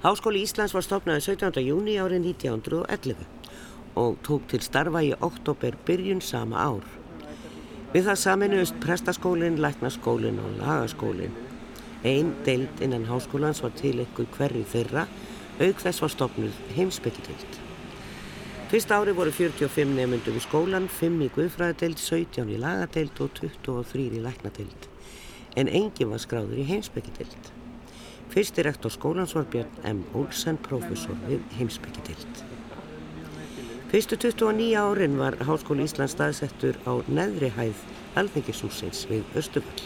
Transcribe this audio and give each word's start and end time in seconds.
Háskóli 0.00 0.40
Íslands 0.40 0.72
var 0.72 0.80
stopnaði 0.80 1.20
17. 1.26 1.60
júni 1.60 1.98
árið 2.00 2.30
1911 2.30 3.18
og 4.00 4.14
tók 4.24 4.46
til 4.48 4.62
starfa 4.64 5.02
í 5.04 5.10
oktober 5.12 5.76
byrjun 5.84 6.22
sama 6.24 6.56
ár. 6.56 6.86
Við 7.92 8.08
það 8.08 8.20
saminuðust 8.22 8.78
prestaskólinn, 8.80 9.60
læknaskólinn 9.60 10.40
og 10.40 10.56
lagaskólinn. 10.62 11.36
Einn 12.00 12.32
deild 12.48 12.80
innan 12.80 13.04
háskólans 13.10 13.60
var 13.60 13.76
til 13.76 14.00
ykkur 14.06 14.32
hverju 14.38 14.64
þeirra, 14.72 15.04
auk 15.60 15.84
þess 15.84 16.00
var 16.00 16.16
stopnuð 16.16 16.64
heimsbyggjadeild. 16.78 17.60
Fyrsta 18.72 19.02
ári 19.02 19.12
voru 19.12 19.36
45 19.36 19.96
nefnundum 20.00 20.40
í 20.40 20.44
skólan, 20.48 20.88
5 20.88 21.24
í 21.28 21.32
guðfræðadeild, 21.36 22.00
17 22.00 22.48
í 22.48 22.64
lagadeild 22.64 23.20
og 23.20 23.36
23 23.36 24.08
í 24.16 24.24
læknadeild. 24.24 24.92
En 25.60 25.68
engin 25.68 26.14
var 26.16 26.24
skráður 26.24 26.64
í 26.64 26.70
heimsbyggjadeild. 26.72 27.59
Fyrsti 28.30 28.62
rektor 28.62 28.90
skólans 28.90 29.32
var 29.34 29.44
Björn 29.50 29.70
M. 29.84 30.04
Olsen, 30.14 30.58
professor 30.62 31.16
við 31.26 31.40
heimsbyggjadeild. 31.58 32.42
Fyrstu 33.90 34.14
29 34.22 34.76
árin 34.78 35.16
var 35.18 35.34
Háskóli 35.48 35.82
Íslands 35.82 36.14
staðsettur 36.14 36.78
á 36.86 37.02
neðri 37.10 37.48
hæð 37.56 37.80
alþengisúsins 38.22 39.00
við 39.10 39.24
Östufall. 39.34 39.82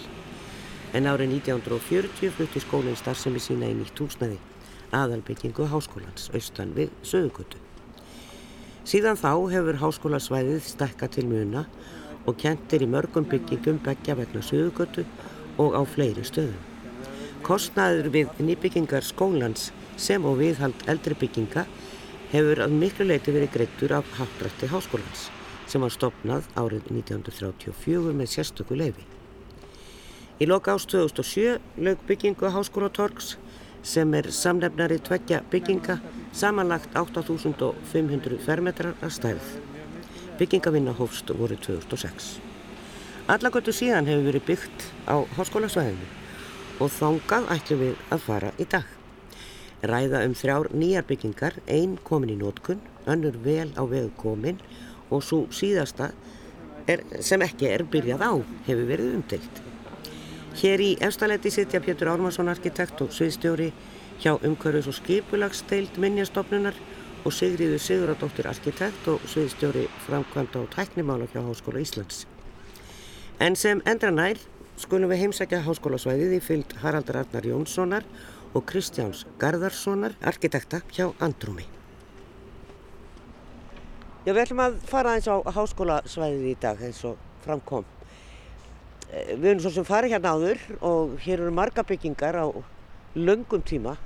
En 0.93 1.09
árið 1.09 1.33
1940 1.39 2.35
flutti 2.37 2.61
skólinn 2.61 3.01
starfsemi 3.01 3.41
sína 3.41 3.73
í 3.73 3.79
nýtt 3.79 4.05
húsnaði, 4.05 4.37
aðalbyggingu 4.93 5.71
háskólans, 5.73 6.29
austan 6.37 6.77
við 6.77 6.93
Söðugutu. 7.01 7.63
Síðan 8.85 9.17
þá 9.17 9.33
hefur 9.55 9.81
háskólasvæðið 9.87 10.69
stekka 10.69 11.09
til 11.09 11.25
muna 11.33 11.65
og 12.29 12.37
kentir 12.45 12.85
í 12.85 12.93
mörgum 12.93 13.25
byggingum 13.25 13.81
begja 13.89 14.21
vegna 14.21 14.45
Söðugutu 14.45 15.09
og 15.57 15.73
á 15.73 15.83
fleiri 15.89 16.29
stöðum. 16.29 16.74
Kostnaður 17.45 18.07
við 18.09 18.39
nýbyggingar 18.41 19.05
skólans 19.05 19.67
sem 20.01 20.23
og 20.25 20.39
viðhald 20.39 20.87
eldri 20.89 21.13
bygginga 21.21 21.67
hefur 22.31 22.63
að 22.65 22.77
miklu 22.81 23.05
leiti 23.05 23.35
verið 23.35 23.51
greittur 23.53 23.93
af 23.99 24.09
Hattrætti 24.17 24.71
Háskólans 24.73 25.27
sem 25.69 25.85
var 25.85 25.93
stopnað 25.93 26.49
árið 26.57 26.89
1934 26.95 28.15
með 28.17 28.33
sérstöku 28.33 28.81
leifi. 28.81 29.05
Í 30.41 30.49
loka 30.49 30.73
ást 30.73 30.89
2007 30.95 31.85
lög 31.85 32.09
byggingu 32.09 32.49
Háskólatorgs 32.57 33.35
sem 33.85 34.17
er 34.17 34.31
samlefnari 34.33 35.03
tveggja 35.05 35.45
bygginga 35.53 36.01
samanlagt 36.33 36.97
8500 36.97 38.41
fermetrar 38.49 38.97
að 39.05 39.17
stærð. 39.21 39.55
Byggingavinna 40.41 40.97
hófst 40.97 41.29
voru 41.29 41.61
2006. 41.61 42.39
Allagötu 43.29 43.77
síðan 43.77 44.09
hefur 44.09 44.31
verið 44.33 44.53
byggt 44.55 44.93
á 45.13 45.21
háskólasvæðinu 45.37 46.24
og 46.81 46.93
þángað 46.99 47.51
ætlum 47.59 47.83
við 47.87 48.05
að 48.11 48.29
fara 48.29 48.53
í 48.59 48.69
dag 48.71 48.93
ræða 49.89 50.23
um 50.25 50.35
þrjár 50.37 50.71
nýjar 50.73 51.07
byggingar, 51.09 51.59
einn 51.69 51.99
komin 52.05 52.33
í 52.35 52.39
nótkunn, 52.41 52.81
önnur 53.11 53.37
vel 53.45 53.71
á 53.77 53.83
vegu 53.85 54.11
komin 54.21 54.61
og 55.11 55.23
svo 55.25 55.45
síðasta 55.53 56.11
er, 56.89 57.05
sem 57.21 57.43
ekki 57.45 57.69
er 57.69 57.85
byrjað 57.89 58.25
á 58.25 58.33
hefur 58.69 58.89
verið 58.89 59.17
umtilt. 59.19 59.63
Hér 60.55 60.81
í 60.81 60.91
efstaletti 61.03 61.51
sitja 61.51 61.83
Pétur 61.83 62.13
Ármarsson 62.13 62.49
arkitekt 62.49 63.01
og 63.03 63.13
sviðstjóri 63.13 63.73
hjá 64.23 64.37
umhverfis 64.37 64.89
og 64.89 64.97
skipulagsteild 65.01 65.99
minnjastofnunar 66.01 66.79
og 67.25 67.33
Sigriður 67.33 67.83
Siguradóttir 67.83 68.47
arkitekt 68.49 69.09
og 69.11 69.25
sviðstjóri 69.29 69.89
framkvæmda 70.07 70.63
og 70.63 70.71
tæknimála 70.77 71.29
hjá 71.33 71.43
Háskóla 71.43 71.83
Íslands. 71.83 72.25
En 73.43 73.57
sem 73.59 73.83
endra 73.91 74.13
nær 74.15 74.39
skulum 74.81 75.11
við 75.13 75.25
heimsækja 75.25 75.63
háskólasvæðið 75.65 76.35
í 76.37 76.41
fyllt 76.43 76.75
Haraldar 76.83 77.21
Arnar 77.23 77.47
Jónssonar 77.47 78.07
og 78.55 78.65
Kristjáns 78.67 79.25
Garðarssonar, 79.39 80.17
arkitekta 80.23 80.81
hjá 80.95 81.09
Andrumi. 81.23 81.67
Já, 84.25 84.33
við 84.33 84.43
ætlum 84.47 84.63
að 84.65 84.79
fara 84.89 85.15
eins 85.15 85.29
á 85.31 85.37
háskólasvæðið 85.55 86.49
í 86.51 86.57
dag 86.63 86.83
eins 86.83 87.03
og 87.07 87.21
framkom. 87.45 87.87
Eh, 89.11 89.35
við 89.37 89.51
erum 89.53 89.63
svo 89.63 89.75
sem 89.75 89.87
farið 89.87 90.17
hérna 90.17 90.35
áður 90.35 90.67
og 90.81 91.17
hér 91.23 91.45
eru 91.45 91.55
marga 91.55 91.85
byggingar 91.87 92.41
á 92.41 92.47
löngum 93.15 93.63
tíma. 93.63 93.97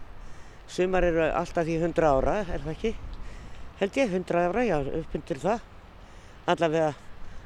Sumar 0.68 1.06
eru 1.06 1.24
alltaf 1.24 1.64
því 1.64 1.80
100 1.80 2.08
ára, 2.12 2.40
er 2.44 2.60
það 2.60 2.72
ekki? 2.74 2.94
Held 3.78 4.00
ég 4.02 4.16
100 4.20 4.42
ára, 4.42 4.64
já, 4.66 4.78
uppbyndir 4.84 5.40
það. 5.40 5.60
Allavega 6.48 6.94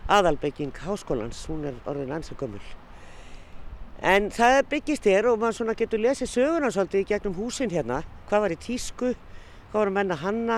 aðalbygging 0.08 0.74
háskólans, 0.86 1.46
hún 1.46 1.68
er 1.70 1.76
orðin 1.86 2.16
ansagömmul. 2.16 2.81
En 4.02 4.32
það 4.34 4.64
byggist 4.66 5.04
hér 5.06 5.28
og 5.30 5.36
maður 5.38 5.76
getur 5.78 6.00
lesið 6.02 6.26
söguna 6.26 6.72
svolítið 6.74 7.04
í 7.04 7.06
gegnum 7.06 7.36
húsin 7.38 7.70
hérna. 7.70 8.00
Hvað 8.26 8.40
var 8.42 8.54
í 8.54 8.56
tísku, 8.58 9.10
hvað 9.70 9.76
var 9.76 9.90
að 9.92 9.94
menna 9.94 10.16
hanna 10.18 10.56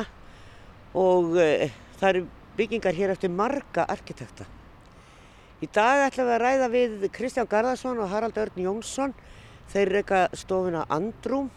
og 0.97 1.35
uh, 1.37 1.67
það 2.01 2.09
eru 2.09 2.23
byggingar 2.57 2.97
hér 2.97 3.13
eftir 3.13 3.35
marga 3.35 3.85
arkitekta. 3.85 4.47
Í 5.61 5.69
dag 5.69 6.07
ætlum 6.07 6.31
við 6.31 6.37
að 6.39 6.41
ræða 6.41 6.71
við 6.73 7.05
Kristján 7.13 7.51
Garðarsson 7.51 8.01
og 8.01 8.09
Harald 8.15 8.41
Örn 8.41 8.65
Jónsson. 8.65 9.13
Þeir 9.75 9.93
reyka 9.99 10.23
stofuna 10.33 10.87
Andrúm 10.93 11.53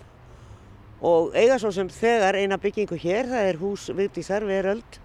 og 1.08 1.32
eiga 1.40 1.56
svo 1.62 1.72
sem 1.72 1.88
þegar 1.88 2.36
eina 2.36 2.60
byggingu 2.60 3.00
hér, 3.00 3.32
það 3.32 3.48
er 3.54 3.62
hús 3.64 3.88
Vigdísar 3.96 4.44
Veröld. 4.44 5.00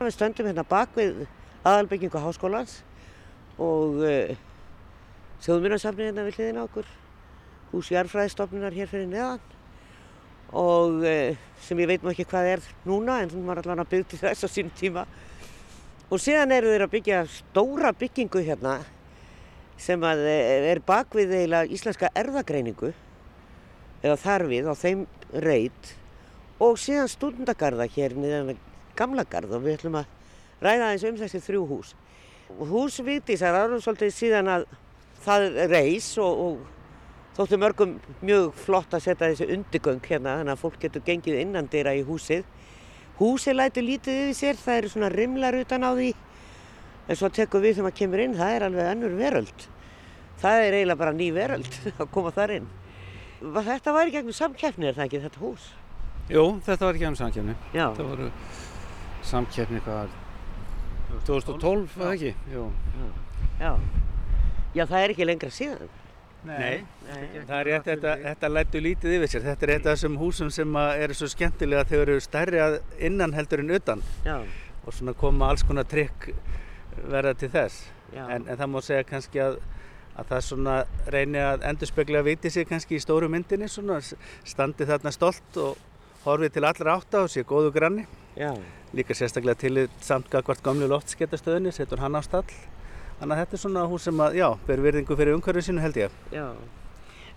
Við 0.00 0.16
stöndum 0.16 0.48
hérna 0.48 0.64
bak 0.64 0.96
við 0.96 1.26
aðalbyggingu 1.68 2.24
háskólans 2.24 2.80
og 3.60 4.00
uh, 4.08 4.34
þjóðmjörnarsafnið 5.44 6.06
hérna 6.08 6.24
við 6.24 6.38
hliðina 6.38 6.64
okkur, 6.64 6.86
hús 7.72 7.90
jarfræðistofnunar 7.92 8.76
hér 8.76 8.88
fyrir 8.88 9.10
neðan. 9.10 9.42
Og 10.54 11.02
e, 11.04 11.34
sem 11.60 11.80
ég 11.82 11.90
veit 11.90 12.04
nú 12.04 12.12
ekki 12.12 12.24
hvað 12.30 12.50
er 12.54 12.66
núna 12.88 13.18
en 13.20 13.32
hún 13.32 13.44
var 13.48 13.60
allavega 13.60 13.88
byggt 13.90 14.16
í 14.16 14.20
þess 14.22 14.46
á 14.46 14.48
sín 14.48 14.70
tíma. 14.78 15.04
Og 16.08 16.20
síðan 16.22 16.54
eru 16.54 16.70
þeir 16.72 16.84
að 16.86 16.92
byggja 16.94 17.22
stóra 17.32 17.92
byggingu 17.96 18.44
hérna 18.46 18.78
sem 19.80 20.04
eh, 20.06 20.70
er 20.70 20.80
bakvið 20.86 21.32
eiginlega 21.34 21.74
íslenska 21.74 22.10
erðagreiningu 22.14 22.92
eða 24.04 24.16
þarfið 24.22 24.70
á 24.70 24.74
þeim 24.78 25.04
reit. 25.44 25.90
Og 26.62 26.78
síðan 26.78 27.10
stúndagarða 27.10 27.88
hér 27.90 28.14
niður 28.16 28.54
gamla 28.96 29.26
garð 29.28 29.58
og 29.58 29.64
við 29.66 29.80
ætlum 29.80 29.98
að 30.00 30.64
ræða 30.64 30.92
eins 30.92 31.04
um 31.08 31.18
þessi 31.18 31.42
þrjú 31.42 31.66
hús. 31.72 31.92
Hús 32.54 33.00
Vítisar 33.02 33.56
árum 33.56 33.82
svolítið 33.82 34.14
síðan 34.14 34.52
að 34.52 34.66
það 35.24 35.46
reys 35.72 36.08
og, 36.22 36.42
og 36.44 37.34
þóttu 37.36 37.58
mörgum 37.60 37.96
mjög 38.22 38.52
flott 38.64 38.94
að 38.94 39.06
setja 39.08 39.30
þessi 39.30 39.48
undirgöng 39.56 40.02
hérna 40.04 40.38
þannig 40.40 40.54
að 40.54 40.62
fólk 40.62 40.78
getur 40.84 41.04
gengið 41.06 41.40
innandira 41.42 41.94
í 41.96 42.04
húsið. 42.06 42.44
Húsið 43.18 43.58
lætur 43.58 43.86
lítið 43.86 44.20
yfir 44.24 44.38
sér, 44.38 44.58
það 44.58 44.80
eru 44.80 44.92
svona 44.92 45.10
rimlar 45.14 45.58
utan 45.58 45.86
á 45.86 45.90
því 45.94 46.12
en 47.04 47.18
svo 47.20 47.30
tekum 47.30 47.62
við 47.62 47.76
þegar 47.76 47.86
maður 47.86 47.98
kemur 48.00 48.22
inn, 48.24 48.36
það 48.38 48.56
er 48.56 48.66
alveg 48.68 48.90
annur 48.90 49.16
veröld. 49.18 49.66
Það 50.40 50.64
er 50.64 50.76
eiginlega 50.78 51.00
bara 51.04 51.14
ný 51.14 51.28
veröld 51.34 51.78
að 52.00 52.10
koma 52.14 52.32
þar 52.34 52.56
inn. 52.58 52.68
Þetta 53.44 53.92
var 53.94 54.08
í 54.08 54.14
gegnum 54.14 54.36
samkjæfni 54.36 54.88
er 54.88 54.96
það 54.96 55.08
ekki 55.08 55.22
þetta 55.26 55.42
hús? 55.42 55.66
Jú, 56.32 56.44
þetta 56.64 56.88
var 56.88 56.96
í 56.96 57.02
gegnum 57.02 57.18
samkjæfni. 57.20 57.56
Já. 57.74 57.86
Þetta 57.92 58.08
voru 58.08 58.30
samkjæfni 59.30 59.82
hvað 59.84 60.14
2012 61.28 61.98
eða 62.00 62.14
ekki? 62.14 62.32
Jú. 62.52 62.64
Já. 62.98 63.10
Já, 63.60 63.72
það 64.90 65.04
er 65.04 65.14
ekki 65.14 65.28
lengra 65.28 65.52
síðan. 65.54 65.92
Nei, 66.44 66.82
Nei. 67.06 67.20
það 67.48 67.54
er 67.56 67.68
rétt, 67.70 67.86
þetta, 67.86 68.14
þetta 68.24 68.48
lættu 68.52 68.80
lítið 68.84 69.14
yfir 69.16 69.30
sér. 69.32 69.44
Þetta 69.46 69.64
er 69.64 69.72
eitt 69.74 69.86
af 69.86 69.94
þessum 69.94 70.18
húsum 70.20 70.50
sem 70.52 70.76
eru 70.76 71.16
svo 71.16 71.28
skemmtilega 71.32 71.86
þegar 71.88 72.12
eru 72.12 72.24
stærri 72.24 72.60
innan 73.08 73.32
heldur 73.36 73.62
en 73.62 73.72
utan. 73.78 74.02
Já. 74.26 74.36
Og 74.84 74.92
svona 74.92 75.14
koma 75.16 75.48
alls 75.48 75.64
konar 75.64 75.88
trygg 75.88 76.34
verða 77.08 77.32
til 77.40 77.48
þess. 77.54 77.86
En, 78.12 78.44
en 78.44 78.58
það 78.58 78.70
má 78.74 78.78
segja 78.84 79.06
kannski 79.08 79.40
að, 79.40 79.56
að 80.20 80.28
það 80.34 80.44
svona 80.50 80.76
reynir 81.16 81.48
að 81.48 81.64
endurspegla 81.70 82.20
að 82.20 82.28
viti 82.28 82.52
sig 82.52 82.68
kannski 82.68 82.98
í 82.98 83.02
stóru 83.02 83.30
myndinni 83.32 83.70
svona, 83.72 83.98
standi 84.44 84.86
þarna 84.90 85.14
stolt 85.16 85.58
og 85.64 85.80
horfið 86.26 86.54
til 86.54 86.68
allra 86.68 86.98
átta 86.98 87.24
og 87.24 87.32
sé 87.32 87.44
góðu 87.48 87.72
granni. 87.72 88.04
Já. 88.36 88.52
Líka 88.94 89.16
sérstaklega 89.16 89.64
til 89.64 89.88
samt 90.04 90.28
gagvart 90.30 90.62
gamlu 90.62 90.86
loftskettastöðinni, 90.92 91.72
setur 91.74 92.04
hann 92.04 92.20
á 92.20 92.22
stall. 92.22 92.46
Þannig 93.18 93.34
að 93.34 93.40
þetta 93.42 93.56
er 93.56 93.62
svona 93.62 93.84
hús 93.90 94.06
sem 94.08 94.20
að, 94.20 94.38
já, 94.40 94.48
ber 94.66 94.80
virðingu 94.82 95.16
fyrir 95.18 95.36
umhverfið 95.36 95.66
sinu 95.68 95.82
held 95.84 95.98
ég. 96.00 96.14
Já, 96.34 96.46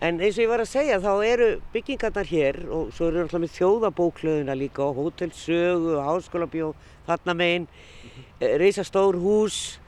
en 0.07 0.21
eins 0.21 0.38
og 0.38 0.44
ég 0.44 0.50
var 0.50 0.63
að 0.63 0.71
segja 0.71 0.97
þá 1.03 1.12
eru 1.25 1.50
byggingarnar 1.74 2.29
hér 2.29 2.57
og 2.74 2.89
svo 2.97 3.09
eru 3.12 3.24
alltaf 3.24 3.44
með 3.44 3.53
þjóðabóklöðuna 3.57 4.56
líka 4.57 4.85
og 4.88 4.97
hótelsögu, 5.01 6.00
háskólabjó, 6.01 6.71
þarna 7.07 7.38
megin, 7.38 7.68
mm 7.68 8.09
-hmm. 8.09 8.57
reysastór 8.63 9.19
hús, 9.21 9.79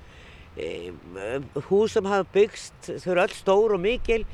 e, 0.57 0.91
hús 1.69 1.91
sem 1.91 2.05
hafa 2.05 2.29
byggst, 2.33 2.93
þau 3.01 3.11
eru 3.11 3.21
öll 3.21 3.35
stór 3.35 3.73
og 3.73 3.79
mikil, 3.79 4.25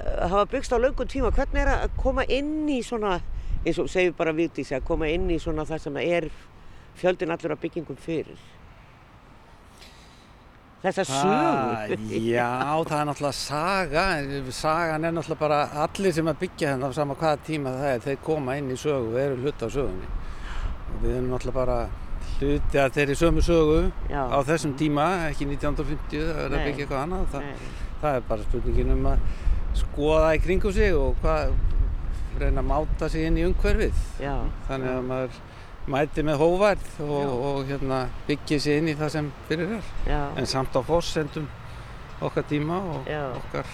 e, 0.00 0.28
hafa 0.28 0.44
byggst 0.46 0.72
á 0.72 0.78
löngum 0.80 1.08
tíma. 1.08 1.30
Hvernig 1.30 1.60
er 1.62 1.68
að 1.68 1.90
koma 1.96 2.24
inn 2.24 2.68
í 2.68 2.82
svona, 2.82 3.20
eins 3.64 3.78
og 3.78 3.88
segjum 3.88 4.14
bara 4.16 4.32
Vigdís, 4.32 4.72
að 4.72 4.84
koma 4.84 5.08
inn 5.08 5.30
í 5.30 5.38
svona 5.38 5.64
það 5.64 5.78
sem 5.78 5.96
er 5.96 6.30
fjöldin 6.96 7.30
allur 7.30 7.52
af 7.52 7.60
byggingum 7.60 7.96
fyrir? 7.96 8.55
Þessa 10.84 11.04
sögu? 11.08 11.98
Já, 12.26 12.50
það 12.86 12.98
er 12.98 13.08
náttúrulega 13.10 13.36
saga, 13.38 14.04
sagan 14.54 15.06
er 15.08 15.14
náttúrulega 15.16 15.40
bara 15.40 15.60
allir 15.86 16.14
sem 16.16 16.30
að 16.30 16.40
byggja 16.44 16.74
hennar 16.74 16.92
á 16.92 16.98
sama 16.98 17.16
hvaða 17.18 17.42
tíma 17.46 17.74
það 17.76 17.92
er, 17.92 18.02
þeir 18.06 18.18
koma 18.26 18.56
inn 18.60 18.72
í 18.72 18.78
sögu 18.80 19.14
og 19.14 19.20
eru 19.22 19.38
hluti 19.42 19.66
á 19.66 19.70
sögunni. 19.76 20.10
Og 20.86 20.98
við 21.02 21.16
erum 21.16 21.32
náttúrulega 21.32 21.58
bara 21.60 21.78
hluti 22.36 22.80
að 22.82 22.98
þeirri 22.98 23.16
sömu 23.16 23.44
sögu 23.44 23.80
Já. 24.10 24.22
á 24.28 24.38
þessum 24.50 24.76
tíma, 24.78 25.08
ekki 25.30 25.48
1950, 25.48 26.28
það 26.28 26.44
er 26.44 26.56
að 26.58 26.66
byggja 26.68 26.84
eitthvað 26.84 27.02
annað. 27.02 27.26
Það, 27.32 27.66
það 28.02 28.20
er 28.20 28.28
bara 28.30 28.48
spurningin 28.50 28.94
um 28.96 29.10
að 29.12 29.26
skoða 29.76 30.30
í 30.36 30.42
kringum 30.44 30.76
sig 30.76 30.96
og 30.96 31.16
hvað, 31.24 31.56
reyna 32.36 32.60
að 32.60 32.68
máta 32.68 33.08
sig 33.12 33.28
inn 33.28 33.38
í 33.40 33.46
umhverfið. 33.48 34.00
Já. 34.20 34.34
Þannig 34.68 34.92
að 34.92 35.06
maður 35.10 35.44
mæti 35.90 36.24
með 36.26 36.40
hóværð 36.42 37.00
og, 37.06 37.32
og 37.48 37.58
hérna, 37.68 38.00
byggja 38.26 38.58
sér 38.62 38.80
inn 38.80 38.90
í 38.90 38.96
það 38.98 39.12
sem 39.14 39.32
fyrir 39.48 39.76
er. 39.78 39.90
Já. 40.08 40.20
en 40.36 40.48
samt 40.50 40.74
á 40.74 40.80
fórsendum 40.86 41.46
okkar 42.26 42.46
tíma 42.50 42.80
og 42.80 43.10
Já. 43.10 43.22
okkar 43.36 43.70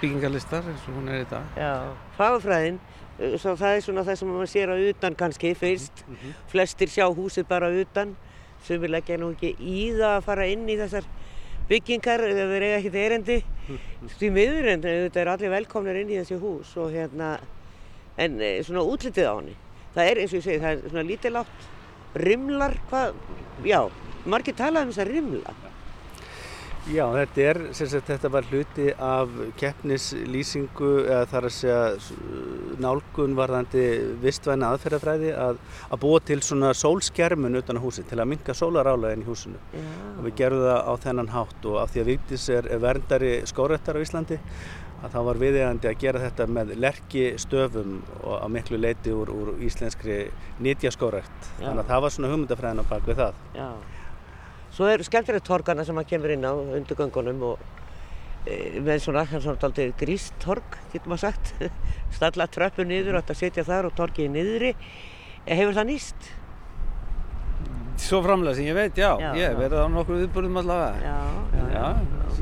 byggingarlistar 0.00 0.66
eins 0.70 0.84
og 0.88 0.98
hún 0.98 1.08
er 1.10 1.22
í 1.22 1.30
dag. 1.30 1.62
Fagafræðin, 2.18 2.78
uh, 3.18 3.36
það 3.38 3.68
er 3.70 3.82
svona 3.86 4.06
það 4.06 4.20
sem 4.20 4.32
maður 4.34 4.52
sér 4.54 4.74
á 4.74 4.76
utan 4.76 5.18
kannski 5.18 5.54
fyrst. 5.54 6.04
Mm 6.06 6.14
-hmm. 6.14 6.38
flestir 6.48 6.88
sjá 6.88 7.06
húsið 7.06 7.48
bara 7.48 7.70
utan. 7.70 8.16
Sem 8.62 8.80
vil 8.80 8.94
ekki 8.94 9.16
nú 9.18 9.32
ekki 9.32 9.56
í 9.58 9.90
það 9.98 10.16
að 10.16 10.22
fara 10.22 10.46
inn 10.46 10.68
í 10.68 10.76
þessar 10.78 11.02
byggingar 11.68 12.22
eða 12.26 12.46
þeir 12.50 12.64
eiga 12.66 12.78
ekkert 12.78 12.94
erendi 12.94 13.38
því 14.18 14.30
miður 14.34 14.68
en 14.72 14.84
þetta 14.84 15.20
er 15.22 15.30
allir 15.32 15.52
velkomnir 15.54 16.00
inn 16.02 16.10
í 16.10 16.18
þessi 16.20 16.38
hús 16.42 16.72
og 16.80 16.94
hérna 16.94 17.36
en 18.20 18.40
eh, 18.42 18.58
svona 18.66 18.84
útlitið 18.84 19.28
á 19.30 19.34
hann 19.34 19.52
það 19.96 20.10
er 20.10 20.22
eins 20.22 20.32
og 20.32 20.40
ég 20.40 20.46
segi, 20.46 20.62
það 20.62 20.72
er 20.72 20.94
svona 20.94 21.08
lítilátt 21.10 21.68
rimlar, 22.22 22.78
hvað, 22.90 23.20
já 23.66 23.80
margir 24.28 24.56
talaði 24.56 24.88
um 24.88 24.92
þess 24.92 25.04
að 25.04 25.14
rimla 25.16 25.60
Já, 26.90 27.04
þetta 27.14 27.42
er 27.46 27.58
sagt, 27.78 28.08
þetta 28.08 28.28
var 28.34 28.46
hluti 28.50 28.88
af 28.98 29.34
keppnislýsingu 29.60 30.88
eða 31.04 31.28
þar 31.30 31.44
að 31.46 31.52
segja 31.54 32.80
nálgun 32.82 33.36
varðandi 33.38 33.84
vistvæna 34.24 34.72
aðferðafræði 34.74 35.30
að, 35.38 35.60
að 35.86 36.02
búa 36.02 36.18
til 36.26 36.40
svona 36.42 36.72
sólskermun 36.74 37.60
utan 37.60 37.78
á 37.78 37.84
húsin 37.84 38.08
til 38.10 38.18
að 38.18 38.32
minka 38.32 38.56
sólarálaðin 38.58 39.22
í 39.22 39.28
húsinu 39.28 39.62
Já. 39.70 39.84
og 40.16 40.26
við 40.26 40.36
gerðum 40.42 40.66
það 40.66 40.90
á 40.90 40.92
þennan 41.06 41.32
hátt 41.36 41.70
og 41.70 41.78
af 41.84 41.94
því 41.94 42.02
að 42.02 42.10
Víktis 42.10 42.48
er 42.58 42.70
verndari 42.82 43.32
skórættar 43.46 44.02
á 44.02 44.02
Íslandi 44.02 44.40
að 45.02 45.14
það 45.16 45.26
var 45.28 45.40
viðegandi 45.42 45.90
að 45.90 45.98
gera 46.02 46.22
þetta 46.22 46.46
með 46.56 46.72
lerki 46.78 47.24
stöfum 47.42 47.96
og 48.22 48.36
á 48.38 48.46
miklu 48.52 48.78
leiti 48.78 49.14
úr, 49.14 49.32
úr 49.34 49.52
íslenskri 49.66 50.18
nýtjaskórært 50.62 51.48
þannig 51.58 51.82
að 51.82 51.90
það 51.90 52.04
var 52.04 52.14
svona 52.14 52.32
hugmyndafræðin 52.32 52.82
á 52.82 52.90
bak 52.92 53.08
við 53.08 53.22
það. 53.22 53.40
Já. 53.58 53.68
Svo 54.72 54.88
eru 54.88 55.04
skemmtilegt 55.04 55.44
torgarna 55.44 55.84
sem 55.84 55.96
maður 55.98 56.12
kemur 56.14 56.34
inn 56.36 56.46
á 56.48 56.52
undurgöngunum 56.54 57.42
og 57.50 57.64
e, 58.46 58.80
með 58.80 59.02
svona, 59.04 59.26
svona 59.34 59.88
grístorg, 59.98 60.78
getur 60.94 61.12
maður 61.12 61.26
sagt. 61.26 61.52
Stalla 62.16 62.48
tröppu 62.48 62.86
niður 62.88 63.18
og 63.18 63.26
þetta 63.26 63.38
setja 63.42 63.66
þar 63.68 63.90
og 63.90 63.98
torgið 63.98 64.32
niðri. 64.32 64.72
Hefur 65.44 65.76
það 65.76 65.90
nýst? 65.90 66.30
Svo 68.02 68.22
framlega 68.24 68.58
sem 68.58 68.68
ég 68.68 68.78
veit, 68.78 68.98
já, 68.98 69.12
já 69.22 69.30
ég 69.38 69.58
verði 69.58 69.82
á 69.82 69.86
nokkur 69.92 70.22
viðbúrum 70.22 70.62
allavega 70.62 71.02
já, 71.06 71.18
já, 71.54 71.66
já, 71.76 71.84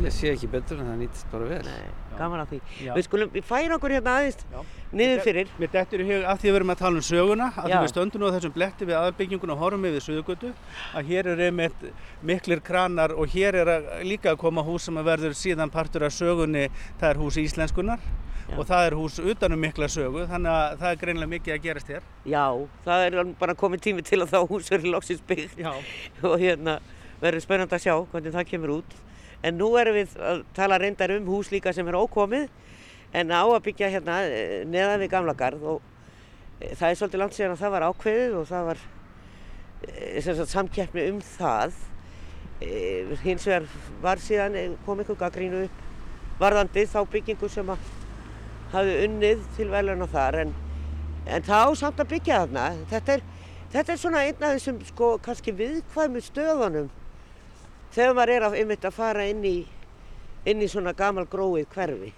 ég 0.06 0.14
sé 0.16 0.32
ekki 0.34 0.48
betur 0.52 0.80
en 0.80 0.92
það 0.92 1.02
nýtist 1.04 1.34
bara 1.34 1.50
vel 1.50 1.64
Nei 1.68 2.10
gaman 2.20 2.42
að 2.42 2.52
því. 2.52 2.60
Já. 2.84 2.92
Við 2.96 3.06
skulum, 3.06 3.32
við 3.34 3.46
færum 3.48 3.76
okkur 3.76 3.94
hérna 3.96 4.14
aðeins 4.20 4.40
niður 4.96 5.22
fyrir. 5.24 5.52
Mér 5.60 5.72
dettur 5.74 6.02
í 6.02 6.06
hug 6.08 6.26
af 6.28 6.40
því 6.40 6.50
að 6.50 6.54
við 6.54 6.60
erum 6.60 6.72
að 6.74 6.80
tala 6.82 7.00
um 7.00 7.06
söguna, 7.06 7.48
að 7.54 7.68
því 7.68 7.82
við 7.84 7.92
stöndum 7.92 8.24
á 8.26 8.34
þessum 8.36 8.54
bletti 8.56 8.88
við 8.88 8.98
aðbyggingun 9.00 9.54
og 9.54 9.62
horfum 9.64 9.86
við 9.86 9.98
Suðugötu, 10.04 10.52
að 10.96 11.12
hér 11.12 11.30
er 11.34 11.44
einmitt 11.48 11.86
miklir 12.26 12.64
kranar 12.66 13.14
og 13.16 13.30
hér 13.34 13.60
er 13.62 13.72
að 13.76 13.92
líka 14.08 14.34
að 14.34 14.42
koma 14.44 14.64
hús 14.66 14.88
sem 14.88 15.00
að 15.00 15.12
verður 15.12 15.38
síðan 15.38 15.72
partur 15.72 16.08
af 16.08 16.16
sögunni, 16.16 16.68
það 17.00 17.14
er 17.14 17.22
hús 17.22 17.40
íslenskunar. 17.40 18.02
Já. 18.50 18.56
og 18.58 18.66
það 18.66 18.86
er 18.86 18.94
hús 18.98 19.18
utanum 19.22 19.60
mikla 19.62 19.86
sögu 19.90 20.24
þannig 20.26 20.50
að 20.50 20.72
það 20.80 20.92
er 20.92 20.96
greinlega 21.02 21.30
mikið 21.30 21.54
að 21.54 21.66
gerast 21.66 21.90
hér. 21.92 22.06
Já, 22.26 22.46
það 22.86 23.04
er 23.04 23.18
bara 23.38 23.54
komið 23.58 23.84
tími 23.84 24.02
til 24.06 24.18
að 24.24 24.32
þá 24.32 24.40
hús 24.50 24.70
verður 24.72 24.96
loksins 24.96 25.22
byggt. 25.28 25.60
Og 26.26 26.34
hérna 26.40 26.80
verður 27.20 27.44
spennand 27.44 27.76
að 27.76 27.84
sjá 27.84 27.94
hvernig 28.10 28.34
það 28.34 28.48
kemur 28.50 28.72
út. 28.80 28.96
En 29.46 29.56
nú 29.56 29.70
erum 29.80 29.96
við 29.96 30.16
að 30.18 30.42
tala 30.56 30.80
reyndar 30.80 31.14
um 31.14 31.28
hús 31.30 31.52
líka 31.52 31.72
sem 31.76 31.86
er 31.88 31.98
ókomið 32.00 32.48
en 33.16 33.30
á 33.30 33.42
að 33.42 33.62
byggja 33.68 33.92
hérna 33.94 34.18
eh, 34.26 34.64
neðan 34.66 35.04
við 35.04 35.12
gamla 35.14 35.36
garð. 35.38 35.62
Og 35.76 36.58
eh, 36.58 36.74
það 36.74 36.88
er 36.88 36.98
svolítið 36.98 37.22
langt 37.22 37.38
síðan 37.38 37.54
að 37.54 37.62
það 37.62 37.74
var 37.76 37.86
ákveðið 37.90 38.36
og 38.40 38.50
það 38.50 38.66
var 38.70 38.82
eh, 39.86 40.42
samkjæfni 40.56 41.06
um 41.12 41.22
það. 41.36 41.78
Hins 43.22 43.46
vegar 43.48 43.64
var 44.02 44.20
síðan 44.20 44.76
komið 44.84 45.06
einhver 45.06 45.16
gaggrínu 45.22 45.62
upp 45.64 45.86
varðandi 46.40 46.82
þá 46.92 46.98
byggingu 47.08 47.48
sem 47.48 47.70
að 47.72 47.86
hafi 48.72 48.96
unnið 49.04 49.42
til 49.56 49.68
veluna 49.72 50.08
þar 50.10 50.38
en, 50.44 50.54
en 51.26 51.44
það 51.46 51.66
á 51.66 51.70
samt 51.80 52.00
að 52.02 52.10
byggja 52.14 52.40
þarna. 52.44 52.64
Þetta 52.90 53.16
er, 53.16 53.26
þetta 53.74 53.92
er 53.94 54.00
svona 54.02 54.24
einn 54.26 54.46
af 54.46 54.56
þessum 54.56 54.80
sko 54.88 55.10
kannski 55.24 55.54
viðkvæmu 55.58 56.24
stöðunum 56.24 56.88
þegar 57.94 58.16
maður 58.16 58.34
er 58.36 58.48
að, 58.48 58.58
einmitt 58.62 58.86
að 58.86 58.96
fara 58.96 59.26
inn 59.30 59.44
í, 59.46 59.56
inn 60.46 60.62
í 60.62 60.70
svona 60.70 60.94
gamal 60.96 61.26
gróið 61.30 61.68
hverfi. 61.74 62.12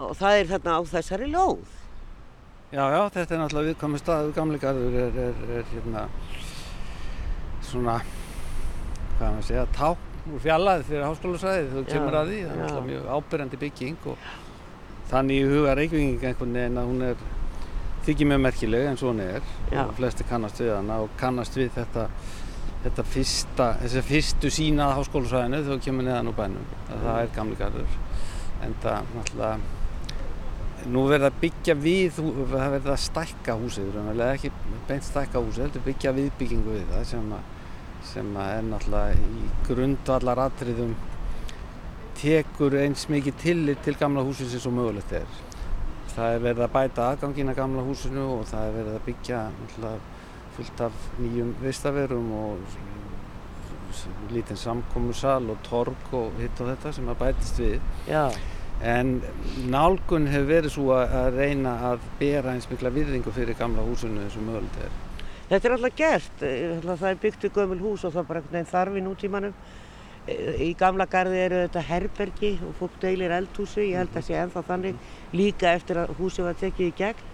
Og 0.00 0.14
það 0.18 0.38
er 0.38 0.50
þarna 0.54 0.78
á 0.78 0.80
þessari 0.90 1.30
lóð. 1.30 1.78
Já, 2.70 2.84
já, 2.86 3.00
þetta 3.10 3.34
er 3.34 3.40
náttúrulega 3.40 3.72
viðkomið 3.72 4.02
stað, 4.04 4.28
gamli 4.36 4.60
garður 4.62 5.00
er, 5.00 5.16
er, 5.18 5.40
er 5.56 5.72
hérna 5.72 6.04
svona, 7.66 7.96
hvað 9.16 9.26
maður 9.26 9.48
segja, 9.48 9.64
tá 9.74 9.88
úr 10.28 10.42
fjallaði 10.44 10.86
fyrir 10.86 11.06
háskólusæði 11.06 11.66
þú 11.72 11.82
kemur 11.88 12.16
að 12.20 12.30
því, 12.30 12.38
það 12.44 12.52
er 12.52 12.60
náttúrulega 12.60 12.86
mjög 12.90 13.08
ábyrjandi 13.16 13.60
bygging 13.64 14.08
og 14.12 14.28
þannig 15.10 15.40
í 15.40 15.48
huga 15.50 15.76
reykvinging 15.78 16.26
einhvern 16.30 16.58
veginn 16.58 16.80
að 16.80 16.90
hún 16.90 17.06
er 17.08 17.24
þykir 18.06 18.30
mjög 18.30 18.44
merkileg 18.46 18.92
og 18.92 19.02
hún 19.08 19.24
er. 19.24 19.42
Já. 19.70 19.82
og 19.84 19.96
flesti 19.98 20.26
kannast 20.28 20.62
við 20.62 20.72
hana 20.74 21.00
og 21.04 21.10
kannast 21.20 21.58
við 21.58 21.72
þetta 21.76 22.06
þetta 22.80 23.04
fyrsta, 23.04 23.66
þessi 23.82 24.02
fyrstu 24.08 24.50
sínað 24.54 24.94
háskólusvæðinu 24.98 25.60
þegar 25.66 25.76
við 25.76 25.84
kemum 25.84 26.06
neðan 26.06 26.30
úr 26.30 26.38
bænum. 26.38 26.70
Það 26.88 27.18
er 27.18 27.34
gamli 27.36 27.58
garður. 27.60 27.98
En 28.64 28.74
það 28.80 29.12
náttúrulega 29.16 29.78
nú 30.88 31.04
verður 31.10 31.26
það 31.26 31.40
byggja 31.42 31.76
við 31.76 32.14
það 32.16 32.66
verður 32.74 32.86
það 32.88 33.02
stækka 33.04 33.56
húsið 33.60 33.98
ekki 34.30 34.50
beint 34.88 35.04
stækka 35.04 35.42
húsið, 35.44 35.66
þetta 35.66 35.82
byggja 35.84 36.12
viðbyggingu 36.16 36.76
við 36.78 36.86
það 36.94 37.04
sem, 37.10 37.32
að, 37.36 37.50
sem 38.12 38.30
að 38.40 38.52
er 38.54 38.66
náttúrulega 38.70 39.18
í 39.20 39.50
grundvallar 39.68 40.42
atriðum 40.46 40.94
tekur 42.18 42.74
eins 42.80 43.06
mikið 43.12 43.38
tillit 43.44 43.86
til 43.86 43.96
gamla 44.00 44.24
húsins 44.26 44.56
eins 44.56 44.66
og 44.66 44.76
mögulegt 44.76 45.12
er 45.20 45.40
það 46.20 46.36
er 46.36 46.44
verið 46.44 46.64
að 46.64 46.72
bæta 46.74 47.08
aðgangina 47.10 47.56
gamla 47.56 47.82
húsinu 47.86 48.24
og 48.36 48.46
það 48.50 48.66
er 48.66 48.78
verið 48.78 48.96
að 48.96 49.04
byggja 49.08 49.40
fullt 50.56 50.82
af 50.86 51.04
nýjum 51.20 51.52
vistaverum 51.62 52.32
og 52.36 52.78
lítinn 54.30 54.58
samkómusal 54.58 55.50
og 55.50 55.60
torg 55.66 56.14
og 56.14 56.38
hitt 56.38 56.60
og 56.62 56.70
þetta 56.70 56.92
sem 56.94 57.10
að 57.10 57.20
bætist 57.24 57.60
við. 57.62 57.78
Já. 58.10 58.24
En 58.80 59.18
nálgun 59.68 60.28
hefur 60.30 60.48
verið 60.48 60.74
svo 60.74 60.94
að 60.96 61.36
reyna 61.36 61.74
að 61.90 62.04
bera 62.20 62.54
eins 62.54 62.68
mikla 62.70 62.92
virðingu 62.94 63.32
fyrir 63.36 63.58
gamla 63.58 63.84
húsinu 63.86 64.22
eins 64.24 64.38
og 64.38 64.46
mögulegt 64.46 64.80
er. 64.84 64.94
Þetta 65.50 65.68
er 65.68 65.74
alltaf 65.76 65.96
gert. 65.98 66.44
Það 66.86 67.06
er 67.10 67.22
byggt 67.24 67.46
í 67.48 67.52
gömul 67.54 67.80
hús 67.82 68.04
og 68.06 68.14
það 68.14 68.22
er 68.22 68.28
bara 68.28 68.42
einhvern 68.42 68.58
veginn 68.58 68.72
þarf 68.74 68.98
í 69.00 69.04
nútímanum. 69.06 69.56
Í 70.28 70.74
gamla 70.78 71.06
gardi 71.10 71.38
eru 71.40 71.62
þetta 71.64 71.82
herbergi 71.88 72.52
og 72.66 72.74
fólk 72.78 72.98
deilir 73.02 73.32
eldhúsi. 73.34 73.88
Ég 73.88 74.02
held 74.02 74.16
að 74.16 74.26
sé 74.28 74.36
ennþá 74.38 74.62
þannig 74.68 75.00
líka 75.34 75.72
eftir 75.72 76.02
að 76.02 76.12
húsi 76.20 76.44
var 76.44 76.58
tekið 76.60 76.90
í 76.90 76.96
gegn 77.00 77.28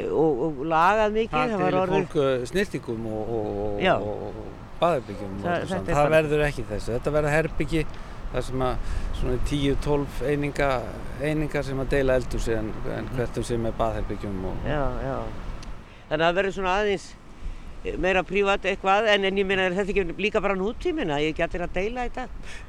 og, 0.00 0.42
og 0.46 0.60
lagað 0.68 1.16
mikið 1.18 1.38
það 1.38 1.52
til 1.52 1.80
fólk 1.92 2.16
orðið... 2.16 2.46
snirtingum 2.48 3.06
og, 3.12 3.32
og, 3.36 4.06
og 4.08 4.38
baðherbyggjum 4.80 5.38
það, 5.44 5.74
það 5.90 6.10
verður 6.16 6.44
ekki 6.48 6.66
þessu 6.70 6.94
þetta 6.96 7.14
verður 7.16 7.36
herbyggi 7.36 7.82
það 8.32 8.46
sem 8.48 8.64
að 8.64 8.92
svona 9.18 9.38
10-12 9.50 10.22
eininga, 10.32 10.68
einingar 11.20 11.66
sem 11.66 11.82
að 11.82 11.90
deila 11.92 12.16
eldhúsi 12.20 12.54
en, 12.56 12.70
en 12.96 13.10
hvertum 13.12 13.46
sem 13.46 13.66
er 13.68 13.74
baðherbyggjum 13.78 14.38
já, 14.64 14.80
já. 15.04 15.16
þannig 16.08 16.16
að 16.16 16.24
það 16.24 16.38
verður 16.40 16.56
svona 16.56 16.76
aðeins 16.80 17.10
meira 18.02 18.22
prívat 18.26 18.66
eitthvað 18.68 19.08
en, 19.10 19.26
en 19.26 19.40
ég 19.40 19.46
meina 19.48 19.66
er 19.66 19.76
þetta 19.76 19.94
ekki 19.94 20.22
líka 20.22 20.42
bara 20.44 20.58
nútímina 20.58 21.18
ég 21.22 21.32
ekki 21.32 21.46
allir 21.46 21.66
að 21.66 21.74
deila 21.78 22.06
þetta? 22.06 22.26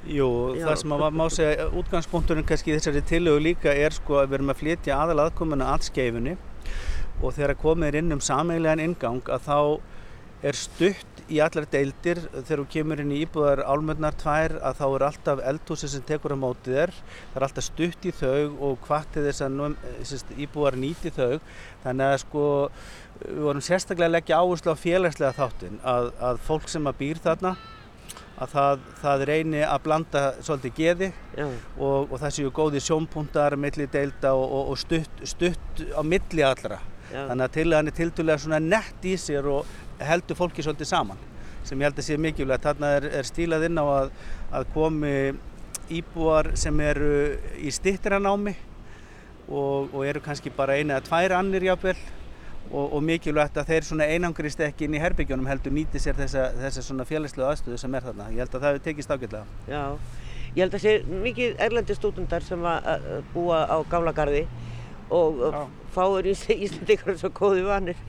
Jú, 0.09 0.29
Já. 0.57 0.65
það 0.65 0.79
sem 0.81 0.95
að 0.97 1.05
má 1.19 1.25
segja 1.33 1.69
útgangspunktunum 1.81 2.47
kannski 2.49 2.75
þessari 2.75 3.05
tillögu 3.13 3.45
líka 3.49 3.75
er 3.75 3.93
sko 3.93 4.21
að 4.23 4.31
við 4.31 4.39
erum 4.39 4.53
að 4.55 4.61
flytja 4.63 4.99
aðal 4.99 5.19
aðkomuna 5.27 5.71
að 5.75 5.87
skeifunni 5.89 6.37
og 7.21 7.35
þegar 7.35 7.59
komið 7.61 7.91
er 7.91 7.99
inn 8.01 8.15
um 8.15 8.23
sameigilegan 8.23 8.83
ingang 8.83 9.29
að 9.29 9.45
þá 9.47 9.59
er 10.43 10.57
stutt 10.59 11.21
í 11.31 11.39
allar 11.43 11.65
deildir. 11.71 12.19
Þegar 12.33 12.61
þú 12.63 12.65
kemur 12.73 13.01
inn 13.03 13.13
í 13.15 13.21
íbúðar 13.23 13.63
álmöndnar 13.63 14.15
tvær 14.19 14.57
að 14.59 14.79
þá 14.81 14.83
er 14.87 15.05
alltaf 15.07 15.43
eldhúsi 15.51 15.89
sem 15.91 16.03
tekur 16.07 16.35
á 16.35 16.37
mótið 16.39 16.77
þér. 16.77 16.93
Það 16.97 17.39
er 17.39 17.45
alltaf 17.47 17.67
stutt 17.69 18.07
í 18.09 18.13
þau 18.19 18.41
og 18.67 18.87
hvartið 18.87 19.29
þess 19.29 19.45
að 19.47 20.43
íbúðar 20.45 20.79
nýti 20.83 21.13
þau. 21.15 21.39
Þannig 21.85 22.09
að 22.09 22.19
sko 22.25 22.45
við 23.19 23.43
vorum 23.45 23.63
sérstaklega 23.63 24.09
að 24.09 24.15
leggja 24.17 24.39
áherslu 24.41 24.73
á 24.73 24.77
félagslega 24.79 25.37
þáttin 25.37 25.79
að, 25.83 26.09
að 26.29 26.41
fólk 26.47 26.67
sem 26.71 26.89
að 26.89 26.99
býr 26.99 27.21
þarna 27.23 27.53
að 28.43 28.53
það, 28.53 28.87
það 29.01 29.25
reyni 29.29 29.61
að 29.65 29.83
blanda 29.85 30.23
svolítið 30.41 30.73
geði 30.79 31.09
og, 31.43 32.09
og 32.09 32.15
það 32.17 32.33
séu 32.37 32.53
góði 32.55 32.81
sjónpuntar, 32.83 33.55
millideilda 33.59 34.33
og, 34.37 34.45
og, 34.47 34.73
og 34.73 34.81
stutt, 34.81 35.21
stutt 35.29 35.83
á 35.93 36.01
milli 36.05 36.43
allra. 36.45 36.79
Já. 37.13 37.27
Þannig 37.29 37.45
að 37.45 37.55
tillagan 37.59 37.91
er 37.91 37.97
tildulega 37.97 38.41
svona 38.41 38.59
nett 38.63 39.05
í 39.05 39.13
sér 39.21 39.47
og 39.51 39.69
heldur 40.01 40.39
fólki 40.39 40.65
svolítið 40.65 40.89
saman 40.89 41.21
sem 41.63 41.79
ég 41.79 41.87
held 41.87 41.99
að 42.01 42.07
sé 42.09 42.17
mikilvægt. 42.19 42.65
Þarna 42.65 42.89
er, 42.97 43.07
er 43.21 43.27
stílað 43.27 43.67
inn 43.69 43.79
á 43.79 43.85
að, 43.85 44.09
að 44.51 44.67
komi 44.73 45.13
íbúar 45.93 46.53
sem 46.59 46.79
eru 46.83 47.13
í 47.61 47.71
stittranámi 47.71 48.55
og, 49.47 49.93
og 49.93 50.01
eru 50.07 50.23
kannski 50.23 50.51
bara 50.55 50.79
eina 50.79 50.97
eða 50.97 51.07
tvær 51.07 51.37
annir 51.37 51.69
jáfnvel 51.69 51.97
og, 52.71 52.93
og 52.93 53.03
mikilvægt 53.05 53.57
að 53.59 53.71
þeir 53.71 53.87
svona 53.87 54.07
einangrist 54.09 54.61
ekki 54.63 54.87
inn 54.87 54.97
í 54.97 55.01
herbygjónum 55.03 55.47
heldur 55.49 55.73
nýti 55.75 56.01
sér 56.01 56.17
þessa, 56.17 56.49
þessa 56.57 56.83
svona 56.85 57.05
félagslega 57.07 57.51
aðstöðu 57.51 57.79
sem 57.81 57.95
er 57.97 58.05
þarna. 58.07 58.29
Ég 58.33 58.43
held 58.43 58.55
að 58.55 58.65
það 58.65 58.69
hefur 58.71 58.85
tekist 58.87 59.13
ágjörlega. 59.13 59.45
Já, 59.69 59.83
ég 60.55 60.61
held 60.63 60.77
að 60.77 60.85
sé 60.85 60.95
mikið 61.25 61.63
erlendi 61.67 61.97
stúdendar 61.97 62.45
sem 62.45 62.67
að 62.69 63.07
búa 63.33 63.63
á 63.69 63.77
Gála 63.91 64.15
gardi 64.15 64.45
og 65.13 65.41
Já. 65.43 65.61
fáur 65.93 66.29
í 66.29 66.33
Íslandikar 66.65 67.19
svo 67.21 67.31
góði 67.35 67.65
vanir. 67.67 67.99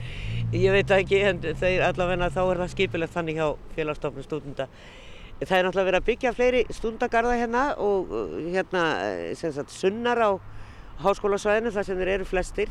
Ég 0.54 0.73
veit 0.73 0.92
ekki 0.94 1.20
en 1.26 1.42
þeir 1.42 1.88
allavegna 1.88 2.30
þá 2.32 2.42
er 2.44 2.62
það 2.62 2.75
skipilegt 2.76 3.16
þannig 3.16 3.40
hjá 3.40 3.49
félagsstofnum 3.75 4.26
stúdenda. 4.26 4.68
Það 5.44 5.56
er 5.58 5.66
náttúrulega 5.66 5.88
verið 5.90 6.00
að 6.00 6.08
byggja 6.08 6.32
fleiri 6.32 6.61
stundagarða 6.73 7.37
hérna 7.37 7.62
og 7.82 8.12
hérna 8.54 8.84
sem 9.37 9.52
sagt 9.52 9.75
sunnar 9.75 10.20
á 10.23 10.30
háskólasvæðinu 11.02 11.73
þar 11.75 11.88
sem 11.88 11.99
þeir 11.99 12.12
eru 12.14 12.28
flestir 12.28 12.70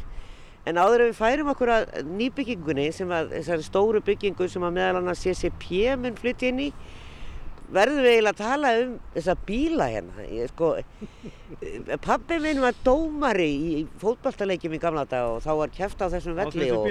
En 0.69 0.79
áður 0.79 1.03
ef 1.03 1.09
við 1.11 1.17
færum 1.19 1.49
okkur 1.51 1.71
að 1.73 1.89
nýbyggingunni, 2.07 2.89
sem 2.95 3.09
að 3.11 3.33
þessari 3.37 3.65
stóru 3.67 4.01
byggingu 4.05 4.47
sem 4.51 4.63
að 4.63 4.77
meðal 4.77 5.01
annars 5.01 5.23
CCP 5.25 5.97
mun 5.99 6.15
flytti 6.15 6.53
inn 6.53 6.61
í, 6.63 6.67
verðum 7.73 8.05
við 8.05 8.13
eiginlega 8.13 8.31
að 8.31 8.39
tala 8.39 8.71
um 8.79 8.93
þessa 9.15 9.35
bíla 9.47 9.87
hérna. 9.91 10.27
Ég, 10.31 10.53
sko, 10.53 10.69
pabbi 12.05 12.39
minn 12.45 12.63
var 12.63 12.79
dómari 12.85 13.49
í 13.51 13.83
fótballtaleikjum 13.99 14.77
í 14.77 14.81
gamla 14.85 15.03
dag 15.09 15.33
og 15.33 15.43
þá 15.43 15.51
var 15.59 15.75
kæft 15.75 16.05
á 16.05 16.07
þessum 16.15 16.39
velli 16.39 16.71
og 16.71 16.87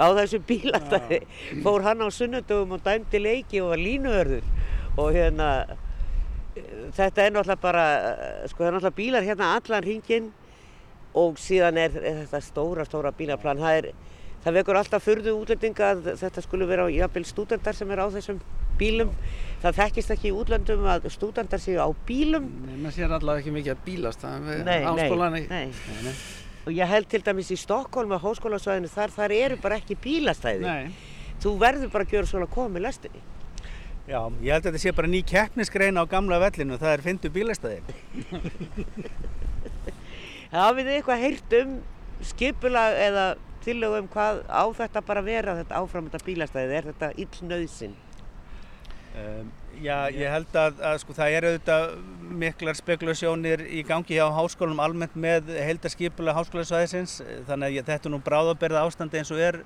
á 0.00 0.06
þessum 0.22 0.48
bílastæði. 0.48 1.20
Fór 1.66 1.86
hann 1.90 2.04
á 2.04 2.08
sunnundum 2.14 2.76
og 2.76 2.84
dæmdi 2.86 3.20
leiki 3.20 3.60
og 3.60 3.74
var 3.74 3.84
línuörður 3.84 4.48
og 4.96 5.12
hérna, 5.12 5.50
þetta 6.96 7.26
er 7.26 7.34
náttúrulega 7.36 7.62
bara, 7.68 7.88
sko 8.48 8.64
það 8.64 8.70
er 8.70 8.78
náttúrulega 8.78 9.00
bílar 9.02 9.28
hérna 9.28 9.54
allan 9.58 9.84
hringinn 9.84 10.32
og 11.18 11.38
síðan 11.40 11.78
er, 11.80 11.94
er 11.98 12.22
þetta 12.24 12.40
stóra, 12.44 12.86
stóra 12.86 13.12
bílaplan. 13.16 13.60
Það, 13.60 13.78
er, 13.80 14.18
það 14.44 14.58
vekur 14.60 14.80
alltaf 14.80 15.06
fyrðu 15.06 15.36
útlendinga 15.40 15.92
að 15.94 16.10
þetta 16.22 16.44
skulle 16.46 16.68
vera 16.70 16.88
jafnvel 16.92 17.24
stúdendar 17.28 17.78
sem 17.78 17.90
er 17.90 18.02
á 18.02 18.06
þessum 18.14 18.42
bílum. 18.80 19.14
Það 19.60 19.80
þekkist 19.82 20.12
ekki 20.14 20.30
í 20.30 20.36
útlendum 20.36 20.86
að 20.88 21.08
stúdendar 21.12 21.62
séu 21.62 21.80
á 21.82 21.88
bílum. 22.08 22.46
Nei, 22.66 22.76
maður 22.76 22.96
sér 22.96 23.16
allavega 23.16 23.44
ekki 23.44 23.56
mikið 23.56 23.74
að 23.74 23.82
bílast 23.88 24.22
það 24.24 24.52
er 24.54 24.86
áskólan 24.92 25.40
ekki. 25.40 25.50
Nei, 25.50 25.66
nei. 25.66 26.04
nei. 26.06 26.14
Og 26.68 26.76
ég 26.76 26.90
held 26.92 27.08
til 27.08 27.22
dæmis 27.24 27.50
í 27.54 27.56
Stokkólm 27.56 28.12
að 28.14 28.24
háskólasvæðinu 28.26 28.90
þar, 28.92 29.12
þar 29.16 29.34
eru 29.34 29.58
bara 29.62 29.78
ekki 29.80 29.96
bílastæði. 30.00 30.64
Nei. 30.66 31.12
Þú 31.40 31.54
verður 31.60 31.92
bara 31.92 32.04
að 32.04 32.14
gjöra 32.14 32.28
svona 32.28 32.48
komið 32.52 32.84
lestinni. 32.84 33.22
Já, 34.10 34.20
ég 34.42 34.52
held 34.52 34.64
að 34.64 34.66
þetta 34.68 34.82
sé 34.82 34.92
bara 34.96 35.08
ný 35.08 35.20
keppnisgreina 35.24 36.02
á 36.04 36.10
gamla 36.10 36.40
vellinu, 36.42 36.76
það 36.80 36.96
er 36.96 37.04
fyndu 37.04 37.30
bílastæði. 37.32 37.80
hafið 40.52 40.90
þið 40.90 40.98
eitthvað 40.98 41.24
heyrt 41.24 41.56
um 41.60 41.78
skipulag 42.30 42.98
eða 43.00 43.24
tillögum 43.64 44.08
hvað 44.12 44.44
á 44.48 44.64
þetta 44.76 45.02
bara 45.04 45.24
vera 45.24 45.56
þetta 45.58 45.80
áframönda 45.82 46.20
bílastæðið, 46.24 46.76
er 46.76 46.88
þetta 46.90 47.10
illnauðsinn? 47.24 47.98
Um, 49.10 49.48
já, 49.82 50.06
ég 50.14 50.30
held 50.30 50.54
að, 50.54 50.80
að 50.86 50.98
sko, 51.02 51.14
það 51.18 51.36
eru 51.36 51.50
auðvitað 51.50 51.86
miklar 52.40 52.78
spekulasjónir 52.78 53.64
í 53.66 53.82
gangi 53.86 54.16
hjá 54.16 54.28
háskólum 54.36 54.82
almennt 54.82 55.16
með 55.18 55.50
heildarskipulag 55.58 56.38
háskólasvæðisins. 56.38 57.16
Þannig 57.48 57.80
að 57.80 57.90
þetta 57.90 58.08
er 58.08 58.14
nú 58.14 58.20
bráðaberða 58.26 58.84
ástandi 58.86 59.20
eins 59.20 59.32
og 59.34 59.42
er 59.42 59.58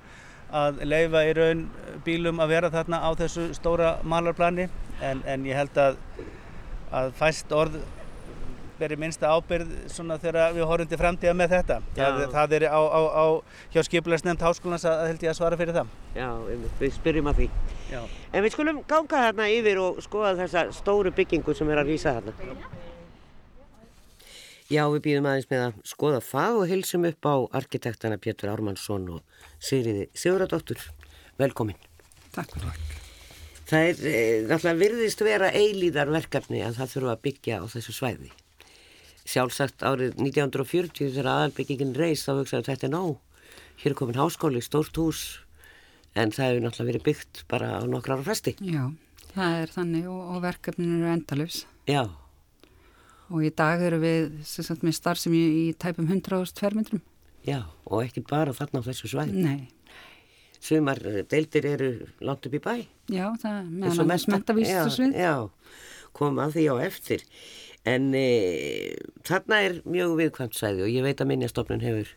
að 0.55 0.81
leifa 0.85 1.21
í 1.27 1.35
raun 1.37 1.61
bílum 2.05 2.41
að 2.41 2.55
vera 2.55 2.71
þarna 2.73 3.03
á 3.05 3.09
þessu 3.21 3.51
stóra 3.57 3.95
malarplani. 4.03 4.65
En, 5.05 5.21
en 5.29 5.45
ég 5.45 5.61
held 5.61 5.77
að, 5.77 6.01
að 6.89 7.13
fæst 7.21 7.53
orð 7.53 7.77
beri 8.79 8.97
minnsta 8.99 9.31
ábyrð 9.35 9.71
svona 9.91 10.17
þegar 10.21 10.55
við 10.55 10.67
horfum 10.69 10.89
til 10.91 10.99
framtíða 10.99 11.33
með 11.37 11.53
þetta. 11.55 11.77
Það, 11.97 12.21
það 12.33 12.55
er 12.57 12.65
á, 12.69 12.81
á, 12.81 13.01
á 13.15 13.25
hjá 13.73 13.81
skipulegsnefnd 13.87 14.45
háskólans 14.45 14.85
að 14.89 15.03
held 15.09 15.25
ég 15.25 15.31
að 15.31 15.37
svara 15.39 15.59
fyrir 15.59 15.77
það. 15.77 15.93
Já, 16.15 16.29
við 16.81 16.95
spyrjum 16.97 17.29
að 17.31 17.41
því. 17.41 17.47
Já. 17.91 18.01
En 18.31 18.45
við 18.45 18.55
skulum 18.55 18.81
ganga 18.89 19.21
hérna 19.27 19.47
yfir 19.53 19.81
og 19.83 20.01
skoða 20.05 20.33
þessa 20.41 20.65
stóru 20.75 21.13
byggingu 21.15 21.55
sem 21.57 21.71
er 21.71 21.83
að 21.83 21.93
rýsa 21.93 22.15
hérna. 22.17 22.35
Já, 24.65 24.81
við 24.89 25.01
býðum 25.05 25.29
aðeins 25.29 25.49
með 25.51 25.63
að 25.67 25.81
skoða 25.85 26.21
það 26.25 26.59
og 26.59 26.69
hilsum 26.71 27.03
upp 27.05 27.27
á 27.29 27.35
arkitektana 27.61 28.17
Pétur 28.17 28.49
Ármannsson 28.49 29.09
og 29.13 29.43
Sigriði 29.61 30.07
Siguradóttur. 30.17 30.81
Velkomin. 31.37 31.77
Takk 32.33 32.55
fyrir 32.55 32.71
það. 32.71 33.03
Það 33.65 33.83
er 33.89 34.01
eh, 34.09 34.39
náttúrulega 34.45 34.77
virðist 34.77 35.21
vera 35.25 35.51
eilíðar 35.53 36.11
verkefni 36.13 36.59
að 36.61 36.79
það 36.79 36.91
þurfa 36.95 37.13
að 37.15 37.21
byggja 37.25 37.61
á 37.61 37.65
þessu 37.73 37.95
svæði 37.97 38.33
sjálfsagt 39.25 39.83
árið 39.85 40.13
1940 40.21 41.09
þegar 41.15 41.31
aðalbyggingin 41.31 41.95
reys 41.97 42.25
þá 42.27 42.35
hugsaðu 42.39 42.69
þetta 42.69 42.87
er 42.87 42.93
nóg. 42.93 43.15
Hér 43.81 43.91
er 43.91 43.97
komin 43.99 44.19
háskóli, 44.19 44.61
stórt 44.63 44.95
hús 45.01 45.23
en 46.15 46.31
það 46.31 46.47
hefur 46.47 46.63
náttúrulega 46.63 46.91
verið 46.91 47.05
byggt 47.09 47.41
bara 47.51 47.71
á 47.75 47.83
nokkrar 47.89 48.21
ára 48.21 48.27
festi 48.29 48.55
Já, 48.63 48.85
það 49.33 49.57
er 49.63 49.73
þannig 49.73 50.05
og, 50.11 50.21
og 50.31 50.45
verkefninu 50.45 51.01
eru 51.01 51.11
endalus 51.11 51.65
Já. 51.89 52.05
Og 53.33 53.41
í 53.43 53.51
dag 53.57 53.81
eru 53.81 53.99
við 53.99 54.29
sagt, 54.47 54.85
með 54.85 54.95
starfsum 54.99 55.35
í, 55.35 55.43
í 55.43 55.65
tæpum 55.81 56.07
100.000 56.07 56.55
tverrmyndrum 56.55 57.03
Já, 57.45 57.65
og 57.85 58.05
ekki 58.05 58.23
bara 58.25 58.55
þarna 58.55 58.81
á 58.81 58.87
þessu 58.87 59.11
svæð 59.11 59.35
Nei. 59.35 59.67
Sumar 60.65 61.01
eh, 61.05 61.21
deildir 61.29 61.67
eru 61.69 61.89
langt 62.25 62.47
upp 62.47 62.55
í 62.57 62.61
bæ. 62.63 62.73
Já, 63.11 63.27
það 63.41 63.67
meðan 63.69 64.15
að 64.15 64.23
smentavíst 64.23 64.79
og 64.79 64.93
svið 64.95 65.19
Já, 65.19 65.33
kom 66.15 66.39
að 66.41 66.55
því 66.55 66.63
á 66.71 66.75
eftir 66.87 67.25
En 67.85 68.09
e, 68.17 68.27
þarna 69.27 69.61
er 69.61 69.79
mjög 69.85 70.15
viðkvæmt 70.19 70.57
sæði 70.57 70.85
og 70.87 70.91
ég 70.93 71.05
veit 71.05 71.21
að 71.21 71.29
minnjastofnun 71.29 71.83
hefur 71.85 72.11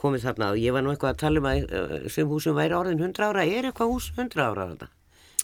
komið 0.00 0.24
þarna 0.24 0.52
og 0.54 0.60
ég 0.62 0.74
var 0.74 0.84
nú 0.84 0.92
eitthvað 0.94 1.12
að 1.12 1.22
tala 1.22 1.42
um 1.42 1.48
að 1.50 1.64
e, 1.64 1.80
sem 2.12 2.28
húsum 2.30 2.56
væri 2.56 2.76
orðin 2.76 3.02
100 3.02 3.26
ára, 3.28 3.44
er 3.44 3.68
eitthvað 3.68 3.92
hús 3.92 4.10
100 4.16 4.40
ára 4.40 4.68
þetta? 4.72 4.88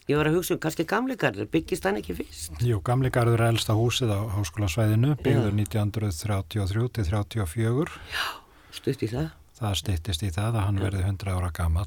Ég 0.09 0.19
var 0.19 0.31
að 0.31 0.39
hugsa 0.39 0.57
um 0.57 0.63
kannski 0.63 0.87
gamleikarður, 0.91 1.47
byggist 1.53 1.85
hann 1.87 2.01
ekki 2.01 2.17
fyrst? 2.19 2.57
Jú, 2.67 2.81
gamleikarður 2.83 3.45
er 3.45 3.53
elsta 3.53 3.77
húsið 3.79 4.11
á 4.17 4.21
háskólasvæðinu, 4.33 5.13
byggður 5.21 5.53
1933 5.61 6.89
til 6.97 7.05
34. 7.13 8.01
Já, 8.11 8.25
stutt 8.75 9.05
í 9.07 9.11
það. 9.13 9.29
Það 9.61 9.77
steyttist 9.77 10.25
í 10.25 10.31
það 10.33 10.57
að 10.57 10.65
hann 10.65 10.81
verði 10.81 11.03
100 11.05 11.35
ára 11.37 11.51
gammal. 11.53 11.85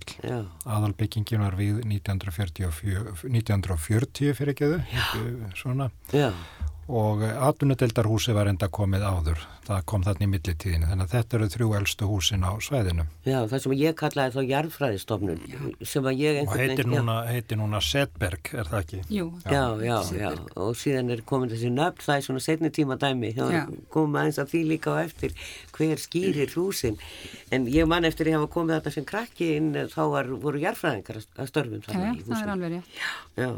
Aðalbyggingin 0.78 1.42
var 1.42 1.58
við 1.58 1.82
1940, 1.90 2.70
1940 3.26 4.38
fyrir 4.38 4.54
ekki 4.54 4.70
þau, 4.70 4.84
svona. 5.58 5.90
Já 6.14 6.30
og 6.92 7.22
atvinnudeldarhúsi 7.24 8.34
var 8.36 8.50
enda 8.52 8.68
komið 8.68 9.04
áður. 9.08 9.44
Það 9.64 9.84
kom 9.88 10.02
þarna 10.04 10.26
í 10.26 10.28
millitíðinu 10.28 10.88
þannig 10.90 11.06
að 11.06 11.14
þetta 11.14 11.38
eru 11.38 11.46
þrjú 11.54 11.68
eldstu 11.78 12.08
húsin 12.10 12.42
á 12.44 12.52
svæðinu. 12.60 13.06
Já, 13.24 13.38
það 13.48 13.62
sem 13.64 13.76
ég 13.80 13.96
kallaði 14.02 14.34
þá 14.34 14.50
jarðfræðistofnun 14.50 15.44
sem 15.88 16.10
að 16.10 16.24
ég 16.24 16.40
og 16.44 16.56
heitir 16.60 16.90
núna, 16.92 17.16
heitir 17.30 17.60
núna 17.62 17.80
Setberg, 17.84 18.52
er 18.52 18.72
það 18.72 18.82
ekki? 18.82 19.00
Jú, 19.16 19.28
já, 19.48 19.62
já, 19.88 19.96
já, 20.20 20.28
og 20.60 20.74
síðan 20.80 21.14
er 21.16 21.24
komin 21.30 21.54
þessi 21.54 21.72
nöfn, 21.72 22.04
það 22.04 22.20
er 22.20 22.26
svona 22.28 22.44
setni 22.44 22.74
tíma 22.76 22.98
dæmi. 23.00 23.32
Þá 23.38 23.46
komum 23.94 24.20
aðeins 24.20 24.42
að 24.44 24.52
því 24.52 24.64
líka 24.74 24.98
á 25.00 25.04
eftir 25.06 25.38
hver 25.78 26.04
skýrir 26.04 26.58
húsin. 26.58 27.00
En 27.56 27.70
ég 27.72 27.88
man 27.88 28.04
eftir 28.10 28.28
að 28.28 28.34
ég 28.34 28.42
hafa 28.42 28.52
komið 28.58 28.82
þetta 28.82 28.94
sem 28.98 29.08
krakki 29.08 29.54
inn 29.62 29.72
þá 29.94 30.04
var, 30.12 30.34
voru 30.44 30.60
jarðfræðingar 30.66 31.24
að 31.24 31.54
störfum 31.54 31.88
Já, 31.88 32.12
það 32.28 32.44
er 32.44 32.54
alveg 32.58 32.76
rétt. 32.76 33.00
Já 33.40 33.50